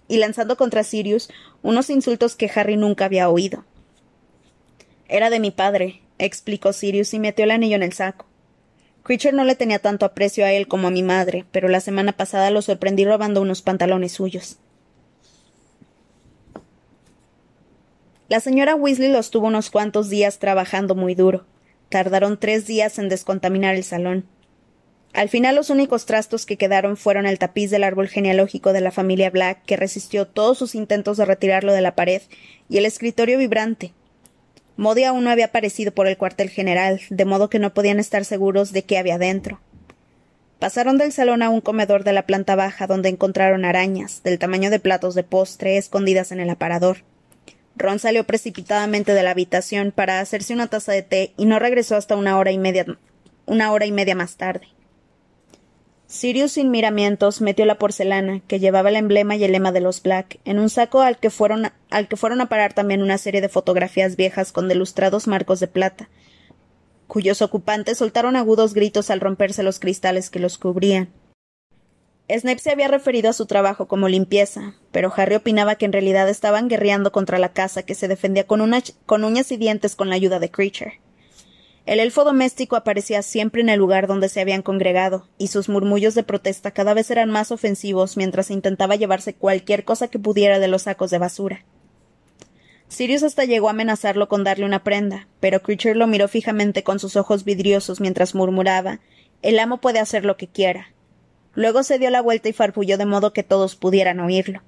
y 0.08 0.16
lanzando 0.16 0.56
contra 0.56 0.82
Sirius 0.82 1.28
unos 1.62 1.88
insultos 1.90 2.34
que 2.34 2.50
Harry 2.52 2.76
nunca 2.76 3.04
había 3.04 3.28
oído. 3.28 3.64
Era 5.06 5.28
de 5.28 5.38
mi 5.38 5.50
padre, 5.50 6.00
explicó 6.18 6.72
Sirius 6.72 7.12
y 7.14 7.18
metió 7.18 7.44
el 7.44 7.50
anillo 7.50 7.76
en 7.76 7.82
el 7.82 7.92
saco. 7.92 8.26
Creature 9.02 9.32
no 9.32 9.44
le 9.44 9.54
tenía 9.54 9.78
tanto 9.78 10.06
aprecio 10.06 10.44
a 10.44 10.52
él 10.52 10.68
como 10.68 10.88
a 10.88 10.90
mi 10.90 11.02
madre, 11.02 11.44
pero 11.52 11.68
la 11.68 11.80
semana 11.80 12.12
pasada 12.12 12.50
lo 12.50 12.62
sorprendí 12.62 13.04
robando 13.04 13.40
unos 13.40 13.62
pantalones 13.62 14.12
suyos. 14.12 14.58
La 18.28 18.38
señora 18.38 18.76
Weasley 18.76 19.10
los 19.10 19.30
tuvo 19.30 19.48
unos 19.48 19.70
cuantos 19.70 20.08
días 20.08 20.38
trabajando 20.38 20.94
muy 20.94 21.16
duro. 21.16 21.46
Tardaron 21.88 22.38
tres 22.38 22.66
días 22.66 22.98
en 23.00 23.08
descontaminar 23.08 23.74
el 23.74 23.82
salón. 23.82 24.24
Al 25.12 25.28
final 25.28 25.56
los 25.56 25.70
únicos 25.70 26.06
trastos 26.06 26.46
que 26.46 26.56
quedaron 26.56 26.96
fueron 26.96 27.26
el 27.26 27.40
tapiz 27.40 27.70
del 27.70 27.82
árbol 27.82 28.06
genealógico 28.06 28.72
de 28.72 28.80
la 28.80 28.92
familia 28.92 29.30
Black, 29.30 29.64
que 29.64 29.76
resistió 29.76 30.28
todos 30.28 30.56
sus 30.58 30.76
intentos 30.76 31.16
de 31.16 31.24
retirarlo 31.24 31.72
de 31.72 31.80
la 31.80 31.96
pared, 31.96 32.22
y 32.68 32.78
el 32.78 32.86
escritorio 32.86 33.36
vibrante. 33.38 33.92
Modi 34.80 35.04
aún 35.04 35.24
no 35.24 35.30
había 35.30 35.44
aparecido 35.44 35.92
por 35.92 36.06
el 36.06 36.16
cuartel 36.16 36.48
general, 36.48 37.02
de 37.10 37.26
modo 37.26 37.50
que 37.50 37.58
no 37.58 37.74
podían 37.74 38.00
estar 38.00 38.24
seguros 38.24 38.72
de 38.72 38.82
qué 38.82 38.96
había 38.96 39.18
dentro. 39.18 39.60
Pasaron 40.58 40.96
del 40.96 41.12
salón 41.12 41.42
a 41.42 41.50
un 41.50 41.60
comedor 41.60 42.02
de 42.02 42.14
la 42.14 42.24
planta 42.24 42.56
baja, 42.56 42.86
donde 42.86 43.10
encontraron 43.10 43.66
arañas, 43.66 44.22
del 44.22 44.38
tamaño 44.38 44.70
de 44.70 44.80
platos 44.80 45.14
de 45.14 45.22
postre, 45.22 45.76
escondidas 45.76 46.32
en 46.32 46.40
el 46.40 46.48
aparador. 46.48 47.04
Ron 47.76 47.98
salió 47.98 48.24
precipitadamente 48.24 49.12
de 49.12 49.22
la 49.22 49.32
habitación 49.32 49.92
para 49.92 50.18
hacerse 50.18 50.54
una 50.54 50.68
taza 50.68 50.92
de 50.92 51.02
té 51.02 51.34
y 51.36 51.44
no 51.44 51.58
regresó 51.58 51.94
hasta 51.96 52.16
una 52.16 52.38
hora 52.38 52.50
y 52.50 52.56
media, 52.56 52.86
una 53.44 53.72
hora 53.72 53.84
y 53.84 53.92
media 53.92 54.14
más 54.14 54.36
tarde. 54.38 54.66
Sirius 56.10 56.50
sin 56.50 56.72
miramientos 56.72 57.40
metió 57.40 57.64
la 57.66 57.78
porcelana, 57.78 58.40
que 58.48 58.58
llevaba 58.58 58.88
el 58.88 58.96
emblema 58.96 59.36
y 59.36 59.44
el 59.44 59.52
lema 59.52 59.70
de 59.70 59.80
los 59.80 60.02
Black, 60.02 60.40
en 60.44 60.58
un 60.58 60.68
saco 60.68 61.02
al 61.02 61.18
que 61.18 61.30
fueron, 61.30 61.70
al 61.88 62.08
que 62.08 62.16
fueron 62.16 62.40
a 62.40 62.48
parar 62.48 62.72
también 62.72 63.00
una 63.00 63.16
serie 63.16 63.40
de 63.40 63.48
fotografías 63.48 64.16
viejas 64.16 64.50
con 64.50 64.66
delustrados 64.66 65.28
marcos 65.28 65.60
de 65.60 65.68
plata, 65.68 66.08
cuyos 67.06 67.42
ocupantes 67.42 67.98
soltaron 67.98 68.34
agudos 68.34 68.74
gritos 68.74 69.08
al 69.08 69.20
romperse 69.20 69.62
los 69.62 69.78
cristales 69.78 70.30
que 70.30 70.40
los 70.40 70.58
cubrían. 70.58 71.10
Snape 72.28 72.58
se 72.58 72.72
había 72.72 72.88
referido 72.88 73.30
a 73.30 73.32
su 73.32 73.46
trabajo 73.46 73.86
como 73.86 74.08
limpieza, 74.08 74.74
pero 74.90 75.12
Harry 75.16 75.36
opinaba 75.36 75.76
que 75.76 75.84
en 75.84 75.92
realidad 75.92 76.28
estaban 76.28 76.66
guerreando 76.66 77.12
contra 77.12 77.38
la 77.38 77.52
casa 77.52 77.84
que 77.84 77.94
se 77.94 78.08
defendía 78.08 78.48
con, 78.48 78.68
con 79.06 79.22
uñas 79.22 79.52
y 79.52 79.56
dientes 79.56 79.94
con 79.94 80.08
la 80.08 80.16
ayuda 80.16 80.40
de 80.40 80.50
Creature. 80.50 81.00
El 81.86 81.98
elfo 81.98 82.24
doméstico 82.24 82.76
aparecía 82.76 83.22
siempre 83.22 83.62
en 83.62 83.68
el 83.68 83.78
lugar 83.78 84.06
donde 84.06 84.28
se 84.28 84.40
habían 84.40 84.62
congregado, 84.62 85.26
y 85.38 85.48
sus 85.48 85.68
murmullos 85.68 86.14
de 86.14 86.22
protesta 86.22 86.70
cada 86.70 86.94
vez 86.94 87.10
eran 87.10 87.30
más 87.30 87.50
ofensivos 87.50 88.16
mientras 88.16 88.50
intentaba 88.50 88.96
llevarse 88.96 89.34
cualquier 89.34 89.84
cosa 89.84 90.08
que 90.08 90.18
pudiera 90.18 90.58
de 90.58 90.68
los 90.68 90.82
sacos 90.82 91.10
de 91.10 91.18
basura. 91.18 91.64
Sirius 92.88 93.22
hasta 93.22 93.44
llegó 93.44 93.68
a 93.68 93.70
amenazarlo 93.70 94.28
con 94.28 94.44
darle 94.44 94.66
una 94.66 94.82
prenda, 94.82 95.28
pero 95.38 95.62
Creature 95.62 95.94
lo 95.94 96.06
miró 96.06 96.26
fijamente 96.26 96.82
con 96.82 96.98
sus 96.98 97.16
ojos 97.16 97.44
vidriosos 97.44 98.00
mientras 98.00 98.34
murmuraba 98.34 98.98
El 99.42 99.58
amo 99.58 99.80
puede 99.80 100.00
hacer 100.00 100.24
lo 100.24 100.36
que 100.36 100.48
quiera. 100.48 100.92
Luego 101.54 101.82
se 101.82 101.98
dio 101.98 102.10
la 102.10 102.20
vuelta 102.20 102.48
y 102.48 102.52
farfulló 102.52 102.98
de 102.98 103.06
modo 103.06 103.32
que 103.32 103.42
todos 103.42 103.76
pudieran 103.76 104.20
oírlo. 104.20 104.62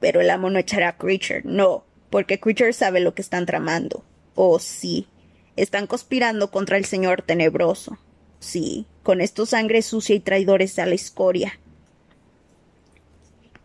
Pero 0.00 0.20
el 0.20 0.30
amo 0.30 0.48
no 0.48 0.58
echará 0.58 0.90
a 0.90 0.96
Creature, 0.96 1.42
no, 1.44 1.84
porque 2.08 2.38
Creature 2.38 2.72
sabe 2.72 3.00
lo 3.00 3.14
que 3.14 3.22
están 3.22 3.46
tramando. 3.46 4.04
Oh, 4.36 4.58
sí. 4.58 5.08
Están 5.56 5.86
conspirando 5.86 6.50
contra 6.50 6.76
el 6.76 6.84
señor 6.84 7.22
tenebroso. 7.22 7.98
Sí, 8.40 8.86
con 9.02 9.20
estos 9.20 9.50
sangre 9.50 9.82
sucia 9.82 10.14
y 10.14 10.20
traidores 10.20 10.78
a 10.78 10.86
la 10.86 10.94
escoria. 10.94 11.58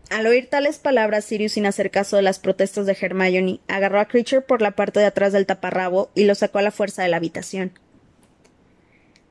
Al 0.10 0.26
oír 0.26 0.50
tales 0.50 0.80
palabras, 0.80 1.26
Sirius, 1.26 1.52
sin 1.52 1.68
hacer 1.68 1.92
caso 1.92 2.16
de 2.16 2.24
las 2.24 2.40
protestas 2.40 2.88
de 2.88 2.98
Hermione, 3.00 3.60
agarró 3.68 4.00
a 4.00 4.08
Creature 4.08 4.42
por 4.42 4.62
la 4.62 4.72
parte 4.72 5.00
de 5.00 5.06
atrás 5.06 5.34
del 5.34 5.46
taparrabo 5.46 6.10
y 6.16 6.24
lo 6.24 6.34
sacó 6.34 6.58
a 6.58 6.64
la 6.64 6.72
fuerza 6.72 7.04
de 7.04 7.10
la 7.10 7.18
habitación. 7.18 7.72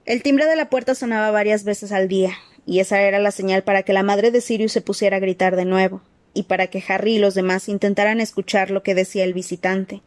El 0.05 0.23
timbre 0.23 0.47
de 0.47 0.55
la 0.55 0.71
puerta 0.71 0.95
sonaba 0.95 1.31
varias 1.33 1.65
veces 1.65 1.91
al 1.91 2.07
día, 2.07 2.33
y 2.65 2.79
esa 2.79 3.03
era 3.03 3.19
la 3.19 3.33
señal 3.33 3.65
para 3.65 3.83
que 3.83 3.93
la 3.93 4.05
madre 4.05 4.31
de 4.31 4.41
Sirius 4.41 4.73
se 4.73 4.81
pusiera 4.81 5.17
a 5.17 5.21
gritar 5.21 5.57
de 5.57 5.65
nuevo, 5.65 6.01
y 6.33 6.45
para 6.45 6.69
que 6.69 6.83
Harry 6.89 7.17
y 7.17 7.19
los 7.19 7.35
demás 7.35 7.69
intentaran 7.69 8.21
escuchar 8.21 8.71
lo 8.71 8.85
que 8.85 8.95
decía 8.95 9.25
el 9.25 9.35
visitante, 9.35 10.01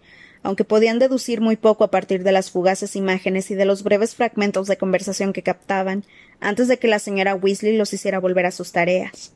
aunque 0.44 0.64
podían 0.64 1.00
deducir 1.00 1.42
muy 1.42 1.56
poco 1.56 1.84
a 1.84 1.92
partir 1.92 2.24
de 2.24 2.32
las 2.32 2.52
fugaces 2.52 2.96
imágenes 2.96 3.52
y 3.52 3.56
de 3.56 3.66
los 3.66 3.84
breves 3.84 4.16
fragmentos 4.16 4.68
de 4.68 4.78
conversación 4.78 5.34
que 5.34 5.44
captaban, 5.44 6.04
antes 6.40 6.68
de 6.68 6.80
que 6.80 6.88
la 6.88 7.00
señora 7.00 7.36
Weasley 7.36 7.78
los 7.78 7.94
hiciera 7.94 8.20
volver 8.20 8.46
a 8.46 8.52
sus 8.52 8.72
tareas. 8.72 9.34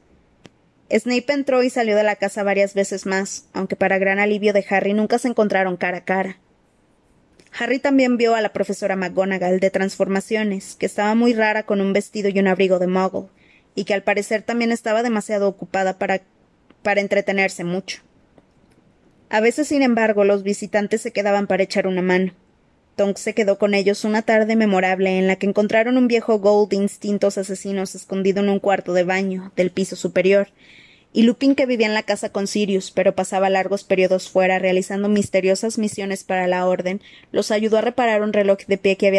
Snape 0.92 1.34
entró 1.34 1.64
y 1.64 1.70
salió 1.70 1.96
de 1.96 2.04
la 2.04 2.16
casa 2.16 2.44
varias 2.44 2.74
veces 2.74 3.06
más, 3.06 3.48
aunque 3.54 3.76
para 3.76 3.98
gran 3.98 4.20
alivio 4.20 4.54
de 4.54 4.66
Harry 4.70 4.94
nunca 4.94 5.18
se 5.18 5.28
encontraron 5.28 5.78
cara 5.78 6.00
a 6.00 6.06
cara. 6.06 6.38
Harry 7.58 7.80
también 7.80 8.18
vio 8.18 8.36
a 8.36 8.42
la 8.42 8.52
profesora 8.52 8.96
McGonagall 8.96 9.60
de 9.60 9.72
transformaciones, 9.72 10.76
que 10.76 10.86
estaba 10.86 11.16
muy 11.16 11.34
rara 11.34 11.64
con 11.64 11.82
un 11.82 11.94
vestido 11.94 12.30
y 12.30 12.38
un 12.40 12.48
abrigo 12.48 12.80
de 12.80 12.88
muggle, 12.88 13.30
y 13.76 13.86
que 13.86 13.94
al 13.94 14.04
parecer 14.04 14.42
también 14.42 14.72
estaba 14.72 15.04
demasiado 15.04 15.48
ocupada 15.48 15.98
para, 15.98 16.22
para 16.84 17.02
entretenerse 17.02 17.64
mucho. 17.64 18.02
A 19.36 19.42
veces, 19.42 19.68
sin 19.68 19.82
embargo, 19.82 20.24
los 20.24 20.44
visitantes 20.44 21.02
se 21.02 21.12
quedaban 21.12 21.46
para 21.46 21.64
echar 21.64 21.88
una 21.88 22.02
mano. 22.02 22.32
Tonks 22.96 23.20
se 23.20 23.34
quedó 23.34 23.58
con 23.58 23.74
ellos 23.74 24.06
una 24.06 24.22
tarde 24.22 24.56
memorable 24.56 25.20
en 25.20 25.28
la 25.28 25.36
que 25.36 25.46
encontraron 25.46 25.98
un 25.98 26.08
viejo 26.08 26.40
Gold 26.40 26.70
de 26.70 26.78
instintos 26.78 27.38
asesinos 27.38 27.96
escondido 27.96 28.42
en 28.42 28.48
un 28.48 28.60
cuarto 28.60 28.94
de 28.94 29.04
baño 29.04 29.52
del 29.58 29.72
piso 29.72 29.98
superior, 29.98 30.48
y 31.12 31.24
Lupin 31.24 31.54
que 31.54 31.66
vivía 31.66 31.86
en 31.86 31.94
la 31.94 32.04
casa 32.04 32.30
con 32.30 32.48
Sirius, 32.48 32.92
pero 32.92 33.14
pasaba 33.14 33.50
largos 33.50 33.84
periodos 33.84 34.30
fuera 34.30 34.58
realizando 34.58 35.10
misteriosas 35.10 35.78
misiones 35.78 36.24
para 36.24 36.48
la 36.48 36.66
Orden, 36.66 37.02
los 37.34 37.52
ayudó 37.52 37.80
a 37.80 37.82
reparar 37.82 38.22
un 38.22 38.32
reloj 38.32 38.60
de 38.68 38.78
pie 38.78 38.96
que, 38.96 39.12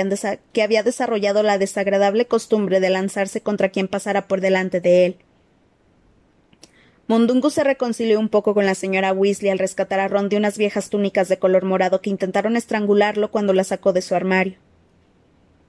que 0.55 0.63
había 0.63 0.83
desarrollado 0.83 1.43
la 1.43 1.59
desagradable 1.59 2.25
costumbre 2.25 2.81
de 2.81 2.89
lanzarse 2.89 3.43
contra 3.43 3.69
quien 3.69 3.87
pasara 3.87 4.29
por 4.29 4.41
delante 4.41 4.81
de 4.81 5.05
él. 5.05 5.17
Mondungo 7.09 7.51
se 7.51 7.63
reconcilió 7.63 8.19
un 8.19 8.29
poco 8.29 8.53
con 8.53 8.67
la 8.67 8.75
señora 8.75 9.13
Weasley 9.13 9.51
al 9.51 9.61
rescatar 9.61 10.01
a 10.01 10.09
Ron 10.09 10.29
de 10.29 10.37
unas 10.37 10.59
viejas 10.59 10.91
túnicas 10.91 11.29
de 11.29 11.39
color 11.39 11.65
morado 11.65 12.01
que 12.01 12.11
intentaron 12.11 12.57
estrangularlo 12.57 13.31
cuando 13.31 13.53
la 13.53 13.63
sacó 13.63 13.93
de 13.93 14.03
su 14.03 14.17
armario. 14.17 14.59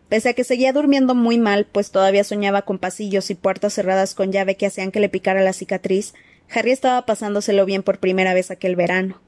Pese 0.09 0.29
a 0.29 0.33
que 0.33 0.43
seguía 0.43 0.73
durmiendo 0.73 1.13
muy 1.13 1.37
mal, 1.37 1.67
pues 1.71 1.91
todavía 1.91 2.23
soñaba 2.23 2.63
con 2.63 2.79
pasillos 2.79 3.29
y 3.29 3.35
puertas 3.35 3.73
cerradas 3.73 4.15
con 4.15 4.31
llave 4.31 4.55
que 4.55 4.65
hacían 4.65 4.91
que 4.91 4.99
le 4.99 5.09
picara 5.09 5.41
la 5.41 5.53
cicatriz, 5.53 6.15
Harry 6.49 6.71
estaba 6.71 7.05
pasándoselo 7.05 7.65
bien 7.65 7.83
por 7.83 7.99
primera 7.99 8.33
vez 8.33 8.49
aquel 8.49 8.75
verano. 8.75 9.21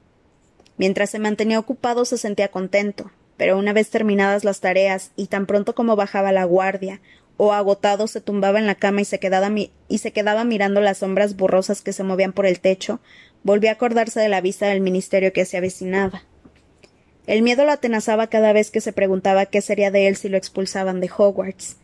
Mientras 0.78 1.10
se 1.10 1.18
mantenía 1.18 1.58
ocupado 1.58 2.04
se 2.06 2.16
sentía 2.16 2.48
contento, 2.48 3.12
pero 3.36 3.58
una 3.58 3.72
vez 3.72 3.90
terminadas 3.90 4.42
las 4.42 4.60
tareas 4.60 5.12
y 5.16 5.26
tan 5.26 5.46
pronto 5.46 5.74
como 5.74 5.96
bajaba 5.96 6.32
la 6.32 6.44
guardia, 6.44 7.00
o 7.42 7.54
agotado 7.54 8.06
se 8.06 8.20
tumbaba 8.20 8.58
en 8.58 8.66
la 8.66 8.74
cama 8.74 9.00
y 9.00 9.06
se 9.06 9.18
quedaba, 9.18 10.44
mirando 10.44 10.82
las 10.82 10.98
sombras 10.98 11.36
borrosas 11.36 11.80
que 11.80 11.94
se 11.94 12.02
movían 12.02 12.34
por 12.34 12.44
el 12.44 12.60
techo, 12.60 13.00
volvió 13.44 13.70
a 13.70 13.72
acordarse 13.72 14.20
de 14.20 14.28
la 14.28 14.42
vista 14.42 14.66
del 14.66 14.82
ministerio 14.82 15.32
que 15.32 15.46
se 15.46 15.56
avecinaba. 15.56 16.22
El 17.26 17.40
miedo 17.40 17.64
lo 17.64 17.72
atenazaba 17.72 18.26
cada 18.26 18.52
vez 18.52 18.70
que 18.70 18.82
se 18.82 18.92
preguntaba 18.92 19.46
qué 19.46 19.62
sería 19.62 19.90
de 19.90 20.06
él 20.06 20.16
si 20.16 20.28
lo 20.28 20.36
expulsaban 20.36 21.00
de 21.00 21.08
Hogwarts. 21.16 21.78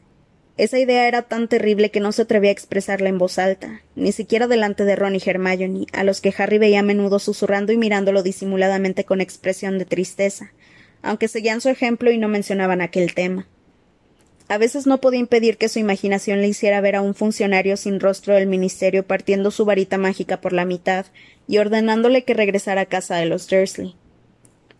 Esa 0.58 0.78
idea 0.78 1.08
era 1.08 1.22
tan 1.22 1.48
terrible 1.48 1.90
que 1.90 2.00
no 2.00 2.12
se 2.12 2.22
atrevía 2.22 2.50
a 2.50 2.52
expresarla 2.52 3.08
en 3.08 3.16
voz 3.16 3.38
alta, 3.38 3.80
ni 3.94 4.12
siquiera 4.12 4.48
delante 4.48 4.84
de 4.84 4.94
Ron 4.94 5.14
y 5.14 5.22
Hermione, 5.24 5.86
a 5.94 6.04
los 6.04 6.20
que 6.20 6.34
Harry 6.36 6.58
veía 6.58 6.80
a 6.80 6.82
menudo 6.82 7.18
susurrando 7.18 7.72
y 7.72 7.78
mirándolo 7.78 8.22
disimuladamente 8.22 9.04
con 9.04 9.22
expresión 9.22 9.78
de 9.78 9.86
tristeza, 9.86 10.52
aunque 11.00 11.28
seguían 11.28 11.62
su 11.62 11.70
ejemplo 11.70 12.10
y 12.10 12.18
no 12.18 12.28
mencionaban 12.28 12.82
aquel 12.82 13.14
tema. 13.14 13.46
A 14.48 14.58
veces 14.58 14.86
no 14.86 14.98
podía 14.98 15.18
impedir 15.18 15.56
que 15.56 15.68
su 15.68 15.80
imaginación 15.80 16.40
le 16.40 16.46
hiciera 16.46 16.80
ver 16.80 16.94
a 16.94 17.02
un 17.02 17.14
funcionario 17.14 17.76
sin 17.76 17.98
rostro 17.98 18.34
del 18.34 18.46
ministerio 18.46 19.04
partiendo 19.04 19.50
su 19.50 19.64
varita 19.64 19.98
mágica 19.98 20.40
por 20.40 20.52
la 20.52 20.64
mitad 20.64 21.06
y 21.48 21.58
ordenándole 21.58 22.22
que 22.22 22.34
regresara 22.34 22.82
a 22.82 22.86
casa 22.86 23.16
de 23.16 23.26
los 23.26 23.48
Dursley. 23.48 23.96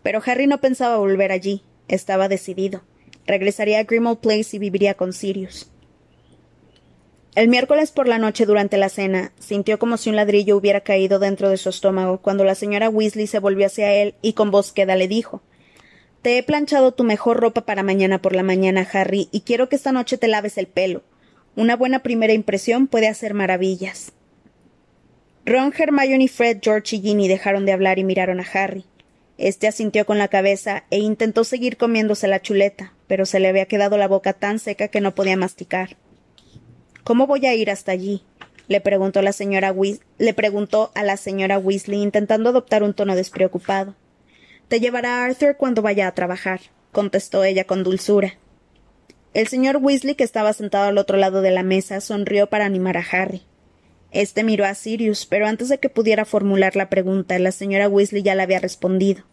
Pero 0.03 0.21
Harry 0.25 0.47
no 0.47 0.59
pensaba 0.61 0.97
volver 0.97 1.33
allí. 1.33 1.63
Estaba 1.89 2.29
decidido. 2.29 2.83
Regresaría 3.25 3.79
a 3.79 3.83
Grimmauld 3.83 4.19
Place 4.19 4.55
y 4.55 4.59
viviría 4.59 4.93
con 4.93 5.11
Sirius. 5.11 5.69
El 7.35 7.49
miércoles 7.49 7.91
por 7.91 8.07
la 8.07 8.17
noche 8.17 8.45
durante 8.45 8.77
la 8.77 8.89
cena, 8.89 9.31
sintió 9.37 9.77
como 9.79 9.97
si 9.97 10.09
un 10.09 10.15
ladrillo 10.15 10.55
hubiera 10.55 10.81
caído 10.81 11.19
dentro 11.19 11.49
de 11.49 11.57
su 11.57 11.69
estómago 11.69 12.19
cuando 12.19 12.45
la 12.45 12.55
señora 12.55 12.89
Weasley 12.89 13.27
se 13.27 13.39
volvió 13.39 13.67
hacia 13.67 13.93
él 13.93 14.15
y 14.21 14.33
con 14.33 14.49
voz 14.49 14.71
queda 14.71 14.95
le 14.95 15.07
dijo 15.07 15.41
Te 16.27 16.37
he 16.37 16.43
planchado 16.43 16.93
tu 16.93 17.05
mejor 17.05 17.39
ropa 17.39 17.61
para 17.61 17.83
mañana 17.83 18.21
por 18.21 18.35
la 18.35 18.43
mañana, 18.43 18.85
Harry, 18.91 19.29
y 19.31 19.43
quiero 19.43 19.69
que 19.69 19.77
esta 19.77 19.93
noche 19.93 20.17
te 20.17 20.27
laves 20.27 20.57
el 20.57 20.67
pelo. 20.67 21.01
Una 21.55 21.77
buena 21.77 21.99
primera 21.99 22.33
impresión 22.33 22.87
puede 22.87 23.07
hacer 23.07 23.33
maravillas. 23.33 24.11
Ron, 25.45 25.73
Hermione, 25.73 26.27
Fred, 26.27 26.57
George 26.61 26.97
y 26.97 27.01
Ginny 27.01 27.29
dejaron 27.29 27.65
de 27.65 27.71
hablar 27.71 27.97
y 27.97 28.03
miraron 28.03 28.41
a 28.41 28.45
Harry. 28.53 28.83
Este 29.37 29.69
asintió 29.69 30.05
con 30.05 30.17
la 30.17 30.27
cabeza 30.27 30.83
e 30.89 30.99
intentó 30.99 31.45
seguir 31.45 31.77
comiéndose 31.77 32.27
la 32.27 32.41
chuleta, 32.41 32.91
pero 33.07 33.25
se 33.25 33.39
le 33.39 33.47
había 33.47 33.67
quedado 33.67 33.97
la 33.97 34.09
boca 34.09 34.33
tan 34.33 34.59
seca 34.59 34.89
que 34.89 34.99
no 34.99 35.15
podía 35.15 35.37
masticar. 35.37 35.95
¿Cómo 37.05 37.25
voy 37.25 37.45
a 37.45 37.55
ir 37.55 37.71
hasta 37.71 37.93
allí? 37.93 38.23
le 38.67 38.81
preguntó, 38.81 39.21
la 39.21 39.31
señora 39.31 39.73
le 40.17 40.33
preguntó 40.33 40.91
a 40.93 41.03
la 41.03 41.15
señora 41.15 41.57
Weasley, 41.57 42.01
intentando 42.01 42.49
adoptar 42.49 42.83
un 42.83 42.93
tono 42.93 43.15
despreocupado. 43.15 43.95
Te 44.67 44.81
llevará 44.81 45.23
Arthur 45.23 45.55
cuando 45.55 45.81
vaya 45.81 46.07
a 46.07 46.13
trabajar, 46.13 46.59
contestó 46.91 47.45
ella 47.45 47.63
con 47.63 47.83
dulzura. 47.83 48.33
El 49.33 49.47
señor 49.47 49.77
Weasley, 49.77 50.15
que 50.15 50.25
estaba 50.25 50.51
sentado 50.51 50.89
al 50.89 50.97
otro 50.97 51.15
lado 51.15 51.41
de 51.41 51.51
la 51.51 51.63
mesa, 51.63 52.01
sonrió 52.01 52.47
para 52.47 52.65
animar 52.65 52.97
a 52.97 53.05
Harry. 53.11 53.43
Este 54.11 54.43
miró 54.43 54.65
a 54.65 54.73
Sirius, 54.73 55.25
pero 55.25 55.47
antes 55.47 55.69
de 55.69 55.77
que 55.77 55.89
pudiera 55.89 56.25
formular 56.25 56.75
la 56.75 56.89
pregunta, 56.89 57.39
la 57.39 57.51
señora 57.51 57.87
Weasley 57.87 58.23
ya 58.23 58.35
la 58.35 58.43
había 58.43 58.59
respondido. 58.59 59.23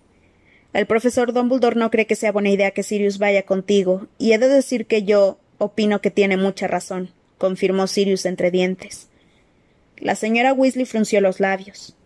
El 0.72 0.87
profesor 0.87 1.32
Dumbledore 1.32 1.76
no 1.76 1.91
cree 1.91 2.07
que 2.07 2.16
sea 2.16 2.32
buena 2.32 2.51
idea 2.51 2.70
que 2.70 2.82
Sirius 2.82 3.18
vaya 3.18 3.45
contigo, 3.45 4.07
y 4.18 4.32
he 4.32 4.39
de 4.39 4.49
decir 4.49 4.87
que 4.87 5.03
yo 5.03 5.39
opino 5.59 6.01
que 6.01 6.11
tiene 6.12 6.37
mucha 6.37 6.68
razón, 6.68 7.11
confirmó 7.39 7.89
Sirius 7.89 8.24
entre 8.24 8.53
dientes. 8.53 9.09
La 9.97 10.14
señora 10.14 10.53
Weasley 10.53 10.85
frunció 10.85 11.20
los 11.20 11.41
labios. 11.41 11.97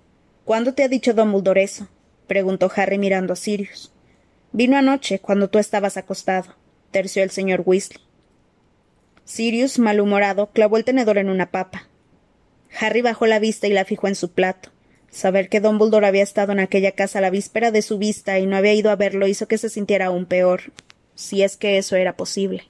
¿Cuándo 0.44 0.72
te 0.72 0.82
ha 0.82 0.88
dicho 0.88 1.12
Dumbledore 1.12 1.62
eso? 1.62 1.88
Preguntó 2.28 2.70
Harry 2.76 2.98
mirando 2.98 3.32
a 3.32 3.36
Sirius. 3.36 3.90
Vino 4.52 4.76
anoche, 4.76 5.18
cuando 5.18 5.50
tú 5.50 5.58
estabas 5.58 5.96
acostado, 5.96 6.54
terció 6.92 7.24
el 7.24 7.30
señor 7.30 7.62
Weasley. 7.66 8.00
Sirius, 9.24 9.78
malhumorado, 9.78 10.50
clavó 10.52 10.76
el 10.76 10.84
tenedor 10.84 11.18
en 11.18 11.28
una 11.28 11.50
papa. 11.50 11.88
Harry 12.80 13.02
bajó 13.02 13.26
la 13.26 13.40
vista 13.40 13.66
y 13.66 13.72
la 13.72 13.84
fijó 13.84 14.08
en 14.08 14.14
su 14.14 14.30
plato. 14.30 14.70
Saber 15.10 15.48
que 15.48 15.60
Dumbledore 15.60 16.06
había 16.06 16.22
estado 16.22 16.52
en 16.52 16.60
aquella 16.60 16.92
casa 16.92 17.20
la 17.20 17.30
víspera 17.30 17.70
de 17.70 17.82
su 17.82 17.98
vista 17.98 18.38
y 18.38 18.46
no 18.46 18.56
había 18.56 18.74
ido 18.74 18.90
a 18.90 18.96
verlo 18.96 19.26
hizo 19.26 19.48
que 19.48 19.58
se 19.58 19.70
sintiera 19.70 20.06
aún 20.06 20.26
peor, 20.26 20.72
si 21.14 21.42
es 21.42 21.56
que 21.56 21.78
eso 21.78 21.96
era 21.96 22.16
posible. 22.16 22.68